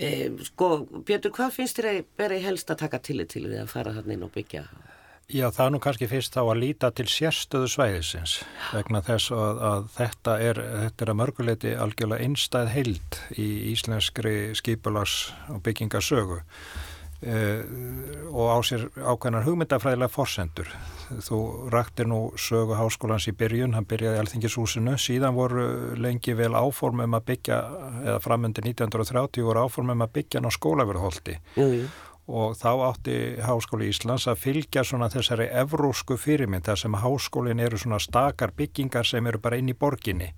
E, 0.00 0.30
sko, 0.48 0.70
Björn, 1.04 1.28
hvað 1.36 1.58
finnst 1.58 1.76
þér 1.76 1.90
að 1.90 1.98
vera 2.16 2.38
í 2.38 2.44
helst 2.44 2.72
að 2.72 2.86
taka 2.86 3.02
tillit 3.04 3.34
til 3.34 3.44
því 3.44 3.60
að 3.60 3.72
fara 3.74 3.92
þarna 3.98 4.16
inn 4.16 4.24
og 4.24 4.32
byggja? 4.32 4.64
Já, 5.30 5.44
það 5.54 5.64
er 5.64 5.72
nú 5.74 5.78
kannski 5.84 6.06
fyrst 6.10 6.34
þá 6.34 6.40
að 6.42 6.60
líta 6.64 6.88
til 6.90 7.04
sérstöðu 7.06 7.68
svæðisins 7.70 8.32
vegna 8.74 9.02
þess 9.06 9.30
að, 9.30 9.60
að 9.68 9.84
þetta 9.94 10.32
er, 10.42 10.60
þetta 10.86 11.04
er 11.04 11.12
að 11.12 11.18
mörguleiti 11.20 11.74
algjörlega 11.84 12.26
einstæð 12.26 12.70
heild 12.72 13.18
í 13.38 13.46
íslenskri 13.70 14.34
skipulags 14.58 15.18
og 15.52 15.60
byggingasögu 15.68 16.40
og 17.20 18.46
á 18.48 18.58
sér 18.64 18.86
ákveðnar 18.96 19.44
hugmyndafræðilega 19.44 20.12
forsendur. 20.12 20.68
Þú 21.10 21.40
raktir 21.74 22.06
nú 22.08 22.20
sögu 22.38 22.76
háskólans 22.78 23.26
í 23.28 23.34
byrjun, 23.36 23.74
hann 23.76 23.88
byrjaði 23.88 24.16
í 24.16 24.20
Alþingishúsinu, 24.22 24.94
síðan 24.96 25.36
voru 25.36 25.64
lengi 26.00 26.36
vel 26.38 26.54
áformum 26.54 27.18
að 27.18 27.26
byggja, 27.32 27.58
eða 28.06 28.20
framöndi 28.24 28.64
1930 28.64 29.44
voru 29.44 29.66
áformum 29.66 30.06
að 30.06 30.14
byggja 30.20 30.40
ná 30.40 30.48
skólaverðholti 30.54 31.36
og 32.30 32.52
þá 32.54 32.68
átti 32.86 33.14
Háskóli 33.42 33.88
Íslands 33.90 34.28
að 34.30 34.38
fylgja 34.38 34.84
svona 34.86 35.08
þessari 35.10 35.48
evrósku 35.50 36.14
fyrirmynd, 36.20 36.62
þar 36.68 36.78
sem 36.78 36.98
háskólin 37.02 37.62
eru 37.64 37.80
svona 37.80 37.98
stakar 37.98 38.52
byggingar 38.54 39.08
sem 39.08 39.26
eru 39.26 39.40
bara 39.42 39.58
inn 39.58 39.72
í 39.72 39.74
borginni, 39.74 40.30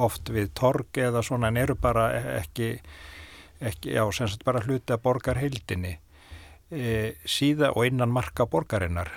oft 0.00 0.32
við 0.32 0.54
torg 0.56 0.96
eða 0.96 1.20
svona 1.22 1.52
en 1.52 1.60
eru 1.60 1.76
bara 1.76 2.08
ekki 2.38 2.78
ekki, 3.60 3.92
já, 3.92 4.02
sem 4.12 4.28
sagt 4.28 4.44
bara 4.46 4.62
hluti 4.64 4.94
að 4.94 5.04
borgar 5.04 5.38
heildinni 5.38 5.98
síðan 6.70 7.74
og 7.76 7.86
innan 7.86 8.12
marka 8.12 8.46
borgarinnar. 8.50 9.10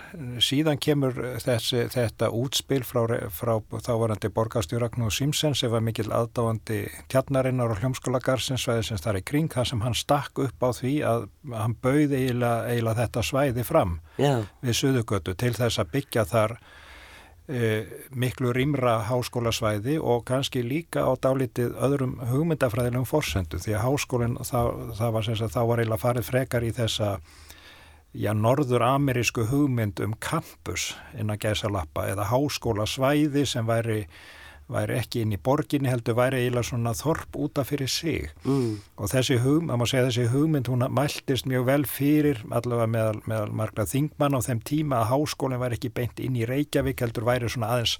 Síðan 0.44 0.80
kemur 0.84 1.16
þessi, 1.42 1.86
þetta 1.94 2.30
útspil 2.36 2.84
frá, 2.86 3.06
frá 3.34 3.54
þávarandi 3.72 4.32
borgarstjóra 4.36 4.88
Ragnúð 4.88 5.13
Simsen 5.16 5.56
sem 5.58 5.72
var 5.72 5.86
mikil 5.86 6.10
aðdáandi 6.13 6.84
tjarnarinnar 7.12 7.74
og 7.74 7.82
hljómskólagarsins 7.82 8.68
svæði 8.68 8.89
sem 8.89 9.01
þar 9.01 9.22
í 9.22 9.25
kring 9.32 9.54
það 9.54 9.70
sem 9.72 9.86
hann 9.86 9.98
stakk 9.98 10.44
upp 10.44 10.68
á 10.68 10.70
því 10.75 10.96
að 11.08 11.30
hann 11.54 11.77
bauði 11.82 12.25
eiginlega, 12.25 12.68
eiginlega 12.72 13.00
þetta 13.04 13.25
svæði 13.32 13.68
fram 13.68 14.00
Já. 14.20 14.34
við 14.62 14.82
Suðugötu 14.82 15.38
til 15.38 15.56
þess 15.58 15.82
að 15.82 15.96
byggja 15.96 16.27
þar 16.27 16.60
E, 16.60 16.70
miklu 17.48 18.51
rýmra 18.51 18.98
háskólasvæði 19.08 19.94
og 20.04 20.25
kannski 20.27 20.66
líka 20.68 21.06
á 21.08 21.16
dálítið 21.16 21.77
öðrum 21.80 22.18
hugmyndafræðilegum 22.27 23.08
forsendu 23.08 23.62
því 23.63 23.77
að 23.77 23.86
háskólinn 23.86 24.36
það, 24.44 24.72
það 25.00 25.13
var, 25.16 25.27
sagt, 25.30 25.54
þá 25.56 25.62
var 25.70 25.80
eiginlega 25.80 26.01
farið 26.01 26.27
frekar 26.27 26.66
í 26.68 26.74
þessa 26.75 27.12
já, 28.12 28.34
norður-amerísku 28.36 29.48
hugmynd 29.48 30.01
um 30.04 30.18
campus 30.20 30.89
innan 31.16 31.39
gæsalappa 31.39 32.10
eða 32.12 32.27
háskólasvæði 32.34 33.46
sem 33.48 33.68
væri 33.68 34.01
væri 34.71 34.97
ekki 35.00 35.24
inn 35.24 35.36
í 35.36 35.39
borginni 35.39 35.91
heldur 35.91 36.17
væri 36.17 36.41
eiginlega 36.41 36.67
svona 36.69 36.93
þorp 36.97 37.38
útaf 37.39 37.71
fyrir 37.71 37.91
sig. 37.91 38.31
Mm. 38.43 38.79
og 38.97 39.12
þessi 39.12 39.38
hugmynd, 39.43 39.71
það 39.71 39.79
má 39.79 39.86
segja 39.88 40.07
þessi 40.07 40.27
hugmynd 40.33 40.71
hún 40.71 40.86
mæltist 40.97 41.47
mjög 41.47 41.67
vel 41.69 41.86
fyrir 41.88 42.41
allavega 42.50 42.89
meðal, 42.91 43.21
meðal 43.29 43.53
margra 43.62 43.86
þingmann 43.88 44.36
á 44.36 44.39
þeim 44.43 44.62
tíma 44.67 45.01
að 45.01 45.09
háskólinn 45.13 45.62
væri 45.62 45.77
ekki 45.79 45.93
beint 45.93 46.21
inn 46.24 46.38
í 46.39 46.47
Reykjavík 46.50 47.03
heldur 47.05 47.27
væri 47.27 47.51
svona 47.51 47.71
aðeins 47.75 47.97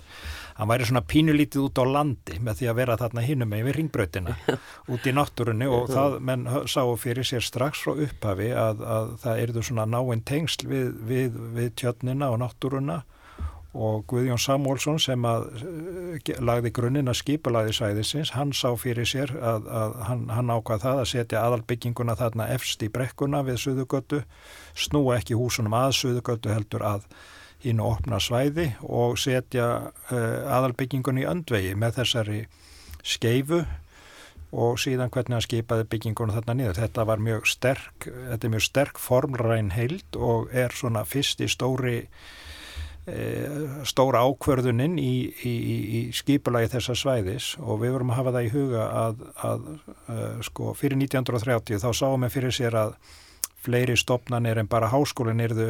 hann 0.58 0.72
væri 0.72 0.88
svona 0.90 1.04
pínulítið 1.06 1.68
út 1.68 1.82
á 1.82 1.86
landi 1.86 2.40
með 2.44 2.62
því 2.62 2.70
að 2.72 2.80
vera 2.82 2.98
þarna 3.00 3.26
hinnum 3.28 3.52
með 3.52 3.64
yfir 3.64 3.80
ringbrötina 3.82 4.38
út 4.94 5.08
í 5.08 5.14
náttúrunni. 5.14 5.70
Og 5.70 5.92
það 5.94 6.18
menn 6.28 6.48
sáu 6.68 6.96
fyrir 7.00 7.28
sér 7.28 7.46
strax 7.46 7.86
frá 7.86 7.94
upphafi 7.94 8.50
að, 8.58 8.82
að 8.82 9.14
það 9.24 9.44
erðu 9.46 9.66
svona 9.70 9.86
náinn 9.90 10.26
tengsl 10.28 10.68
við, 10.70 10.90
við, 11.08 11.38
við 11.58 11.76
tjötnina 11.80 12.32
og 12.34 12.42
náttúruna 12.42 13.04
og 13.78 14.06
Guðjón 14.10 14.42
Samúlsson 14.42 15.00
sem 15.02 15.26
að 15.28 15.48
eh, 15.62 16.34
lagði 16.42 16.72
grunninn 16.74 17.12
að 17.12 17.20
skipulaði 17.22 17.76
sæðisins, 17.78 18.34
hann 18.34 18.54
sá 18.58 18.72
fyrir 18.80 19.08
sér 19.08 19.34
að, 19.38 19.68
að 19.70 19.98
hann, 20.10 20.28
hann 20.34 20.54
ákvað 20.54 20.84
það 20.86 21.02
að 21.02 21.10
setja 21.14 21.44
aðalbygginguna 21.46 22.18
þarna 22.18 22.50
efst 22.56 22.84
í 22.86 22.92
brekkuna 22.94 23.44
við 23.48 23.62
Suðugötu, 23.64 24.24
snúa 24.78 25.20
ekki 25.20 25.38
húsunum 25.38 25.78
að 25.78 25.98
Suðugötu 26.02 26.54
heldur 26.54 26.86
að 26.88 27.10
hínu 27.64 27.86
opna 27.86 28.22
svæði 28.22 28.72
og 28.86 29.18
setja 29.22 29.68
uh, 29.90 30.56
aðalbyggingun 30.58 31.22
í 31.22 31.28
öndvegi 31.30 31.74
með 31.78 32.02
þessari 32.02 32.42
skeifu 33.02 33.64
og 34.58 34.78
síðan 34.80 35.12
hvernig 35.12 35.36
hann 35.36 35.44
skipaði 35.44 35.88
byggingunum 35.92 36.38
þarna 36.38 36.56
niður. 36.56 36.78
Þetta 36.84 37.06
var 37.10 37.22
mjög 37.22 37.50
sterk, 37.50 38.06
þetta 38.08 38.48
er 38.48 38.54
mjög 38.54 38.68
sterk 38.68 39.02
formræn 39.02 39.74
heild 39.76 40.18
og 40.18 40.54
er 40.56 40.74
svona 40.74 41.04
fyrst 41.10 41.42
í 41.44 41.50
stóri 41.52 41.98
Eh, 42.06 42.47
stóra 43.88 44.24
ákverðuninn 44.28 44.98
í, 45.00 45.14
í, 45.48 45.54
í 46.00 46.00
skipulagi 46.16 46.74
þessa 46.74 46.96
svæðis 46.98 47.54
og 47.62 47.80
við 47.84 47.94
vorum 47.96 48.12
að 48.12 48.20
hafa 48.20 48.34
það 48.36 48.48
í 48.48 48.52
huga 48.52 48.88
að, 49.04 49.22
að 49.48 49.70
uh, 49.72 50.42
sko, 50.44 50.74
fyrir 50.76 51.00
1930 51.00 51.80
þá 51.86 51.88
sáum 51.96 52.26
við 52.26 52.36
fyrir 52.36 52.58
sér 52.58 52.78
að 52.82 52.98
fleiri 53.68 53.96
stopnarnir 54.00 54.60
en 54.62 54.70
bara 54.72 54.90
háskólinn 54.92 55.44
erðu 55.44 55.70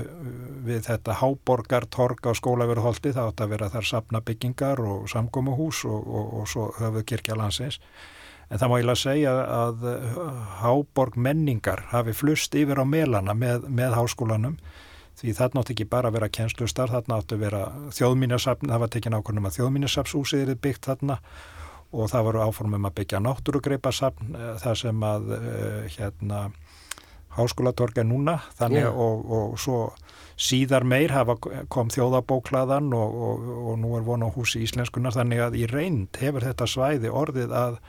við 0.65 0.83
þetta 0.89 1.17
háborgar, 1.21 1.87
torg 1.93 2.25
á 2.25 2.33
skólaveruholti, 2.37 3.13
það 3.15 3.31
átt 3.31 3.43
að 3.45 3.53
vera 3.55 3.69
þar 3.73 3.89
sapna 3.89 4.21
byggingar 4.25 4.81
og 4.83 5.07
samgómuhús 5.09 5.83
og, 5.87 6.03
og, 6.03 6.33
og 6.41 6.49
svo 6.51 6.67
höfuð 6.77 7.05
kirkja 7.09 7.37
landsins. 7.39 7.79
En 8.51 8.61
það 8.61 8.71
má 8.71 8.75
ég 8.79 8.87
lega 8.87 9.01
segja 9.01 9.31
að 9.51 9.87
háborg 10.61 11.17
menningar 11.19 11.87
hafi 11.93 12.13
flust 12.15 12.53
yfir 12.55 12.79
á 12.79 12.85
melana 12.87 13.33
með, 13.35 13.65
með 13.67 13.97
háskólanum 13.97 14.59
því 15.17 15.35
það 15.37 15.57
nátt 15.57 15.71
ekki 15.73 15.87
bara 15.89 16.11
að 16.11 16.17
vera 16.19 16.31
kjenslustar, 16.37 16.91
það 16.93 17.11
nátt 17.11 17.33
að 17.33 17.45
vera 17.45 17.61
þjóðmínasafn, 17.97 18.69
það 18.69 18.83
var 18.83 18.91
tekinn 18.93 19.17
ákvörnum 19.17 19.49
að 19.49 19.59
þjóðmínasafnsúsið 19.59 20.51
er 20.53 20.59
byggt 20.61 20.89
þarna 20.91 21.19
og 21.95 22.09
það 22.11 22.25
voru 22.27 22.43
áformum 22.43 22.87
að 22.89 22.97
byggja 22.99 23.21
náttúrugreipasafn 23.23 24.35
eh, 24.35 24.55
þar 24.61 24.79
sem 24.81 25.05
að 25.07 25.29
uh, 25.37 25.85
hérna 25.93 26.41
háskólatorg 27.37 27.99
er 28.01 28.07
núna 28.07 28.39
þannig 28.57 28.83
yeah. 28.83 28.97
og, 28.97 29.29
og 29.37 29.59
svo 29.61 29.77
síðar 30.37 30.85
meir 30.87 31.13
hafa 31.13 31.37
kom 31.71 31.91
þjóðabóklaðan 31.93 32.89
og, 32.97 33.21
og, 33.29 33.47
og 33.71 33.79
nú 33.81 33.93
er 33.97 34.05
vonu 34.05 34.29
á 34.29 34.35
húsi 34.35 34.63
íslenskunar 34.65 35.15
þannig 35.15 35.43
að 35.45 35.57
í 35.61 35.67
reynd 35.69 36.19
hefur 36.21 36.45
þetta 36.45 36.69
svæði 36.69 37.13
orðið 37.13 37.55
að 37.57 37.79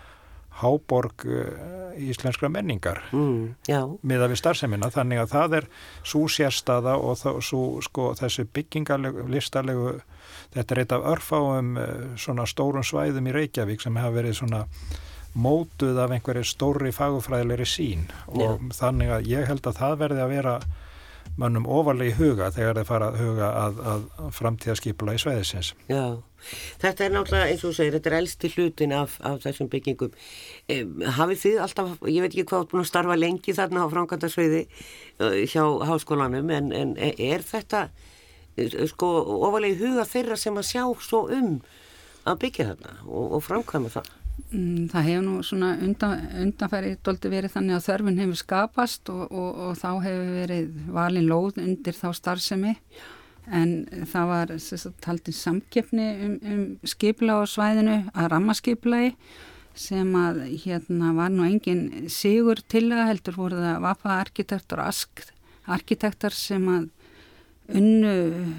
háborg 0.62 1.25
uh, 1.27 1.90
íslenskra 1.99 2.51
menningar. 2.53 3.03
Mm, 3.12 3.57
með 4.03 4.25
að 4.25 4.33
við 4.35 4.40
starfseminna 4.42 4.92
þannig 4.94 5.23
að 5.23 5.35
það 5.35 5.59
er 5.61 5.68
svo 6.03 6.25
sérstaða 6.31 6.97
og 7.01 7.18
þá, 7.21 7.29
svo, 7.44 7.64
sko, 7.85 8.12
þessi 8.18 8.47
byggingarlegu, 8.55 9.27
listarlegu 9.33 9.99
þetta 10.55 10.75
er 10.75 10.83
eitt 10.83 10.97
af 10.97 11.07
örfáum 11.14 11.77
uh, 11.79 11.92
svona 12.21 12.47
stórum 12.49 12.87
svæðum 12.87 13.31
í 13.31 13.37
Reykjavík 13.37 13.85
sem 13.85 13.99
hafa 14.01 14.16
verið 14.21 14.40
svona 14.40 14.64
mótuð 15.38 15.99
af 16.03 16.12
einhverju 16.14 16.47
stóri 16.47 16.92
fagufræðilegri 16.94 17.66
sín 17.68 18.07
og 18.33 18.40
Já. 18.40 18.77
þannig 18.81 19.12
að 19.14 19.29
ég 19.31 19.49
held 19.49 19.66
að 19.68 19.81
það 19.83 19.99
verði 20.03 20.23
að 20.25 20.33
vera 20.35 20.55
mannum 21.38 21.68
ofalega 21.70 22.11
í 22.11 22.16
huga 22.18 22.51
þegar 22.55 22.81
þeir 22.81 22.88
fara 22.88 23.11
að 23.12 23.20
huga 23.22 23.51
að, 23.61 23.79
að 23.92 24.33
framtíðaskipula 24.35 25.14
í 25.14 25.22
sveiðisins. 25.22 25.70
Já, 25.90 26.03
þetta 26.83 27.07
er 27.07 27.14
náttúrulega 27.14 27.53
eins 27.53 27.64
og 27.68 27.74
segir, 27.77 27.96
þetta 27.96 28.11
er 28.11 28.18
elsti 28.18 28.53
hlutin 28.57 28.94
af, 28.98 29.16
af 29.27 29.40
þessum 29.46 29.70
byggingum. 29.72 30.14
Eh, 30.68 30.85
hafið 31.18 31.42
þið 31.44 31.62
alltaf, 31.66 31.96
ég 32.11 32.24
veit 32.24 32.33
ekki 32.33 32.46
hvað 32.51 32.68
búin 32.72 32.85
að 32.85 32.90
starfa 32.90 33.18
lengi 33.18 33.57
þarna 33.57 33.87
á 33.87 33.92
framkvæmdarsveiði 33.94 34.62
uh, 34.66 35.40
hjá 35.46 35.62
háskólanum 35.92 36.55
en, 36.59 36.72
en 36.74 36.94
er 36.98 37.46
þetta 37.46 37.88
sko 38.90 39.09
ofalega 39.46 39.77
í 39.77 39.83
huga 39.85 40.07
þeirra 40.09 40.38
sem 40.38 40.57
að 40.59 40.70
sjá 40.72 40.83
svo 41.05 41.27
um 41.31 41.61
að 42.29 42.40
byggja 42.42 42.72
þarna 42.72 42.96
og, 43.07 43.37
og 43.38 43.44
framkvæma 43.46 43.92
það? 43.92 44.11
Mm, 44.48 44.87
það 44.88 45.07
hefur 45.11 45.24
nú 45.27 45.35
svona 45.44 45.74
undan, 45.85 46.22
undanferðið 46.40 47.01
doldi 47.05 47.31
verið 47.33 47.53
þannig 47.53 47.77
að 47.77 47.87
þörfun 47.88 48.20
hefur 48.22 48.38
skapast 48.40 49.11
og, 49.12 49.24
og, 49.29 49.61
og 49.66 49.77
þá 49.77 49.88
hefur 50.07 50.31
verið 50.38 50.70
valin 50.94 51.29
lóð 51.29 51.61
undir 51.61 51.98
þá 51.98 52.09
starfsemi. 52.16 52.74
En 53.48 53.74
það 54.09 54.31
var 54.31 54.55
taldið 55.05 55.37
samkeppni 55.37 56.09
um, 56.24 56.35
um 56.53 56.64
skipla 56.88 57.40
á 57.40 57.48
svæðinu 57.48 57.98
að 58.12 58.31
rammaskiplagi 58.35 59.14
sem 59.79 60.09
að 60.18 60.42
hérna 60.64 61.12
var 61.16 61.31
nú 61.33 61.44
engin 61.46 62.09
sigur 62.12 62.61
til 62.72 62.88
að 62.90 63.07
heldur 63.12 63.38
voru 63.38 63.61
það 63.61 63.85
vafa 63.85 64.16
arkitektur 64.18 64.83
og 64.83 64.90
ask 64.90 65.22
arkitektar 65.68 66.35
sem 66.35 66.64
að 66.72 66.88
unnu 67.79 68.14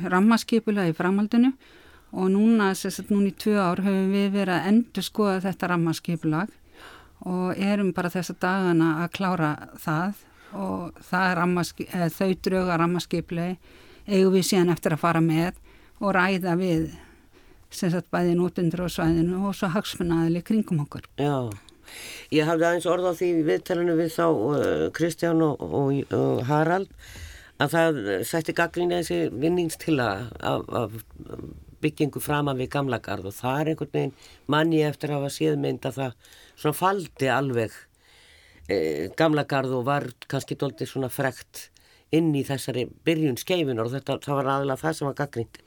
rammaskipula 0.10 0.86
í 0.89 0.96
framhaldinu 0.98 1.56
og 2.12 2.32
núna, 2.34 2.72
sérstaklega 2.78 3.17
núna 3.17 3.30
í 3.30 3.36
tvö 3.43 3.58
ár 3.62 3.84
höfum 3.86 4.10
við 4.13 4.32
verið 4.34 4.56
að 4.56 4.72
endur 4.72 5.06
skoða 5.06 5.43
þetta 5.45 5.69
rammarskipulag 5.74 6.56
og 7.30 7.60
erum 7.60 7.91
bara 7.93 8.12
þessa 8.13 8.36
dagana 8.39 8.95
að 9.04 9.13
klára 9.17 9.52
það 9.82 10.26
og 10.58 11.04
það 11.06 11.32
er 11.93 12.15
þau 12.15 12.32
drauga 12.48 12.80
rammarskipulagi 12.82 13.58
eigum 14.10 14.34
við 14.34 14.48
síðan 14.50 14.74
eftir 14.74 14.95
að 14.95 15.04
fara 15.04 15.22
með 15.22 15.60
og 16.00 16.13
ræða 16.15 16.56
við 16.58 16.89
sérstaklega 17.69 18.15
bæði 18.15 18.36
nótundur 18.39 18.86
á 18.86 18.89
svæðinu 18.89 19.41
og 19.45 19.58
svo 19.58 19.69
hagsmunnaðili 19.69 20.41
kringum 20.41 20.82
okkur. 20.86 21.06
Já, 21.22 21.52
ég 22.34 22.50
hafði 22.50 22.65
aðeins 22.65 22.89
orð 22.89 23.12
á 23.12 23.13
því 23.19 23.32
viðtælinu 23.45 23.98
við 24.00 24.13
þá 24.15 24.26
uh, 24.26 24.86
Kristján 24.95 25.43
og, 25.45 25.62
og, 25.62 26.15
og 26.15 26.41
Harald 26.50 26.89
að 27.60 27.76
það 27.76 28.00
sætti 28.26 28.56
gaggrinni 28.58 29.02
þessi 29.04 29.19
vinningstila 29.36 30.10
af, 30.39 30.65
af 30.72 30.95
byggingu 31.84 32.22
framan 32.24 32.60
við 32.60 32.72
gamla 32.76 33.00
gard 33.04 33.28
og 33.30 33.36
það 33.36 33.62
er 33.62 33.72
einhvern 33.74 33.94
veginn 33.94 34.15
manni 34.48 34.82
eftir 34.86 35.12
að 35.13 35.20
hafa 35.20 35.36
síðmynd 35.36 35.88
að 35.89 36.00
það 36.00 36.34
svona 36.56 36.80
faldi 36.80 37.32
alveg 37.34 37.76
e, 38.70 38.78
gamla 39.20 39.46
gard 39.50 39.76
og 39.76 39.86
var 39.89 40.10
kannski 40.32 40.58
doldið 40.60 40.92
svona 40.94 41.12
frekt 41.13 41.70
inn 42.15 42.32
í 42.36 42.44
þessari 42.48 42.88
byrjun 43.06 43.38
skeifinar 43.39 43.88
og 43.88 43.96
þetta, 43.98 44.20
það 44.26 44.42
var 44.42 44.52
aðalega 44.56 44.84
það 44.84 44.98
sem 44.98 45.10
var 45.10 45.20
gaggrind 45.20 45.62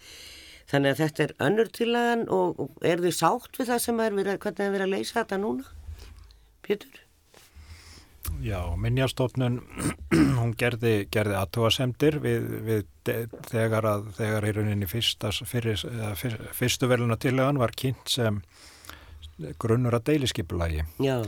þannig 0.72 0.94
að 0.94 1.00
þetta 1.02 1.24
er 1.26 1.36
önnur 1.46 1.70
tilagan 1.78 2.26
og, 2.32 2.60
og 2.62 2.86
er 2.86 3.02
þið 3.04 3.16
sátt 3.18 3.60
við 3.60 3.72
það 3.72 3.86
sem 3.86 4.02
er 4.02 4.18
verið, 4.18 4.42
hvernig 4.42 4.58
það 4.58 4.66
er 4.66 4.76
verið 4.76 4.88
að 4.88 4.94
leysa 4.96 5.18
þetta 5.20 5.40
núna 5.42 5.66
Pétur? 6.62 7.01
Já, 8.42 8.58
minnjastofnun 8.80 9.60
hún 10.40 10.54
gerði, 10.58 11.06
gerði 11.12 11.36
aðtóasemdir 11.38 12.18
við, 12.22 12.48
við 12.66 13.12
þegar 13.50 13.86
að 13.90 14.10
þegar 14.18 14.48
í 14.48 14.52
rauninni 14.56 14.88
fyrstas, 14.90 15.42
fyrir, 15.48 15.82
fyr, 16.18 16.38
fyrstu 16.56 16.88
veluna 16.90 17.18
tilagan 17.20 17.60
var 17.62 17.74
kynnt 17.76 18.10
sem 18.10 18.42
grunnur 19.62 19.96
að 19.96 20.12
deiliskipulagi. 20.12 20.84
Já. 21.02 21.22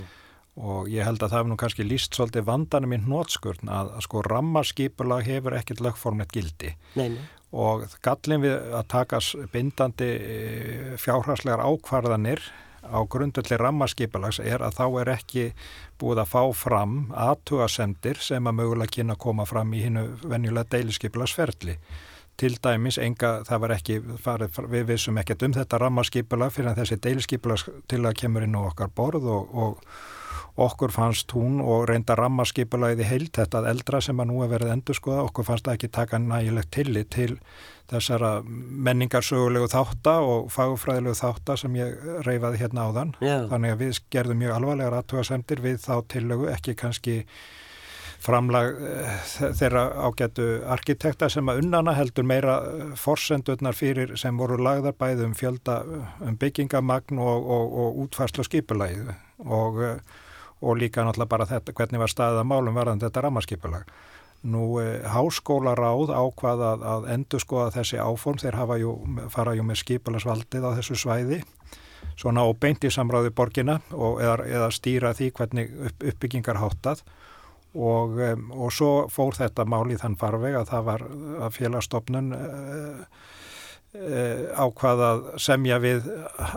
Og 0.55 0.91
ég 0.91 1.03
held 1.07 1.19
að 1.19 1.33
það 1.33 1.41
hefur 1.41 1.51
nú 1.51 1.57
kannski 1.59 1.87
líst 1.87 2.15
svolítið 2.15 2.47
vandanum 2.47 2.95
í 2.95 3.01
nótskurn 3.03 3.71
að, 3.75 3.95
að 3.99 4.05
sko 4.07 4.23
rammarskipulag 4.27 5.25
hefur 5.27 5.57
ekkert 5.59 5.83
lögformlegt 5.83 6.35
gildi. 6.37 6.75
Nei, 6.95 7.09
nei. 7.17 7.25
og 7.55 7.89
gallin 8.03 8.43
við 8.43 8.55
að 8.75 8.87
taka 8.91 9.21
bindandi 9.53 10.11
eh, 10.19 10.95
fjárhagslegar 11.03 11.63
ákvarðanir 11.67 12.43
á 12.89 12.99
grundöldi 13.11 13.59
rammaskipalags 13.61 14.41
er 14.45 14.65
að 14.65 14.79
þá 14.79 14.87
er 15.03 15.13
ekki 15.17 15.45
búið 16.01 16.25
að 16.25 16.33
fá 16.33 16.43
fram 16.57 16.97
aðtugasendir 17.13 18.21
sem 18.23 18.47
að 18.47 18.59
mögulega 18.61 18.97
kynna 18.99 19.17
að 19.17 19.23
koma 19.27 19.47
fram 19.49 19.73
í 19.75 19.85
hinnu 19.85 20.05
venjulega 20.25 20.77
deilisskipalagsferðli. 20.77 21.79
Til 22.35 22.57
dæmis, 22.59 22.99
enga, 22.99 23.45
það 23.47 23.61
var 23.63 23.73
ekki, 23.77 24.01
farið, 24.25 24.59
við 24.73 24.89
vissum 24.89 25.19
ekkert 25.23 25.45
um 25.47 25.55
þetta 25.55 25.79
rammaskipalag 25.79 26.51
fyrir 26.55 26.73
að 26.73 26.81
þessi 26.83 27.01
deilisskipalags 27.07 27.69
til 27.91 28.03
að 28.03 28.17
kemur 28.25 28.47
inn 28.47 28.59
á 28.59 28.67
okkar 28.67 28.91
borð 28.91 29.29
og, 29.31 29.55
og 29.55 29.85
okkur 30.55 30.93
fannst 30.95 31.33
hún 31.35 31.59
og 31.63 31.89
reynda 31.91 32.15
rammaskipalagið 32.19 33.03
í 33.03 33.09
heilt, 33.09 33.33
þetta 33.39 33.65
eldra 33.71 34.01
sem 34.05 34.21
að 34.23 34.31
nú 34.31 34.43
er 34.45 34.53
verið 34.53 34.75
endur 34.77 34.99
skoða, 34.99 35.25
okkur 35.29 35.49
fannst 35.49 35.67
það 35.67 35.79
ekki 35.79 35.91
taka 35.97 36.21
nægilegt 36.23 36.71
tillit 36.77 37.11
til 37.15 37.33
þessara 37.91 38.37
menningarsögulegu 38.47 39.67
þáttar 39.73 40.29
og 40.29 40.47
fagfræðilegu 40.55 41.19
þáttar 41.19 41.61
sem 41.61 41.75
ég 41.81 42.07
reyfaði 42.27 42.63
hérna 42.63 42.87
áðan. 42.89 43.13
Já. 43.21 43.37
Þannig 43.51 43.75
að 43.75 43.83
við 43.83 44.01
gerðum 44.15 44.41
mjög 44.45 44.57
alvarlegar 44.61 44.97
aðtugasendir 45.01 45.65
við 45.65 45.83
þá 45.85 45.95
tillögu, 46.15 46.49
ekki 46.55 46.79
kannski 46.79 47.19
framlag 48.25 48.79
eh, 48.81 49.15
þeirra 49.59 49.85
ágætu 50.07 50.49
arkitekta 50.73 51.29
sem 51.33 51.49
að 51.51 51.65
unnana 51.65 51.95
heldur 51.99 52.27
meira 52.27 52.59
eh, 52.65 52.93
forsendurnar 52.97 53.77
fyrir 53.77 54.15
sem 54.21 54.39
voru 54.41 54.57
lagðar 54.63 54.97
bæði 54.97 55.29
um 55.29 55.35
fjölda 55.37 55.81
um 56.25 56.39
byggingamagn 56.41 57.21
og, 57.21 57.51
og, 57.57 57.75
og 57.83 57.99
útfarslu 58.07 58.47
skipulagið 58.47 59.13
og, 59.45 59.83
eh, 59.85 60.23
og 60.65 60.81
líka 60.81 61.05
náttúrulega 61.05 61.31
bara 61.31 61.47
þetta 61.49 61.75
hvernig 61.77 62.03
var 62.03 62.13
staðið 62.13 62.41
að 62.43 62.51
málum 62.51 62.79
varðan 62.79 63.03
þetta 63.03 63.25
rammarskipulag. 63.25 63.91
Nú, 64.45 64.65
e, 64.81 65.01
háskólaráð 65.09 66.13
ákvað 66.13 66.63
að, 66.69 66.87
að 66.95 67.07
endur 67.15 67.41
skoða 67.41 67.75
þessi 67.79 68.01
áform, 68.01 68.41
þeir 68.43 68.59
jú, 68.81 68.95
fara 69.33 69.55
jú 69.57 69.65
með 69.65 69.81
skipilarsvaldið 69.81 70.67
á 70.69 70.77
þessu 70.77 70.99
svæði, 71.01 71.41
svona 72.21 72.45
og 72.45 72.59
beint 72.61 72.85
í 72.85 72.93
samráði 72.93 73.33
borgina 73.33 73.79
og, 73.93 74.21
eða, 74.21 74.45
eða 74.45 74.73
stýra 74.75 75.15
því 75.17 75.31
hvernig 75.39 75.73
upp, 75.89 76.05
uppbyggingar 76.13 76.61
háttað. 76.61 77.05
Og, 77.75 78.21
e, 78.21 78.35
og 78.55 78.71
svo 78.71 78.91
fór 79.11 79.35
þetta 79.35 79.65
mál 79.67 79.89
í 79.91 79.97
þann 79.99 80.19
farveg 80.21 80.61
að 80.61 80.69
það 80.71 80.85
var 80.91 81.07
að 81.49 81.57
félagstofnun 81.57 82.35
e, 82.37 82.45
ákvað 83.95 85.03
að 85.07 85.25
semja 85.39 85.79
við 85.83 86.07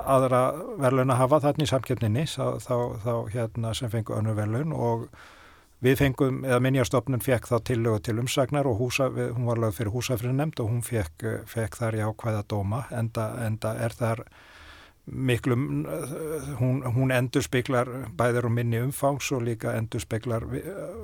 aðra 0.02 0.42
verðlun 0.82 1.14
að 1.14 1.20
hafa 1.22 1.42
þarna 1.48 1.68
í 1.68 1.70
samkeppninni 1.70 2.28
þá, 2.32 2.46
þá, 2.64 2.78
þá 3.04 3.14
hérna 3.36 3.74
sem 3.78 3.92
fengu 3.94 4.16
önnu 4.18 4.34
verðlun 4.38 4.74
og 4.74 5.10
Við 5.78 6.00
fengum, 6.00 6.40
eða 6.42 6.58
minnjastofnun 6.66 7.22
fekk 7.22 7.52
þá 7.52 7.58
tillögu 7.70 8.00
til 8.08 8.16
umsagnar 8.18 8.66
og 8.66 8.80
húsa, 8.80 9.12
hún 9.14 9.46
var 9.46 9.60
lögð 9.62 9.76
fyrir 9.78 9.94
húsafrið 9.94 10.34
nefnd 10.34 10.62
og 10.64 10.72
hún 10.72 10.80
fekk, 10.82 11.26
fekk 11.46 11.78
þar 11.78 11.98
í 12.00 12.02
ákvæða 12.02 12.40
dóma 12.50 12.80
enda, 12.98 13.28
enda 13.46 13.76
er 13.86 13.94
þar 13.94 14.24
miklu, 15.06 15.56
hún, 16.58 16.82
hún 16.96 17.14
endur 17.14 17.46
speklar 17.46 17.92
bæðir 18.18 18.50
og 18.50 18.56
minni 18.58 18.82
umfangs 18.82 19.30
og 19.38 19.46
líka 19.46 19.76
endur 19.78 20.02
speklar 20.02 20.48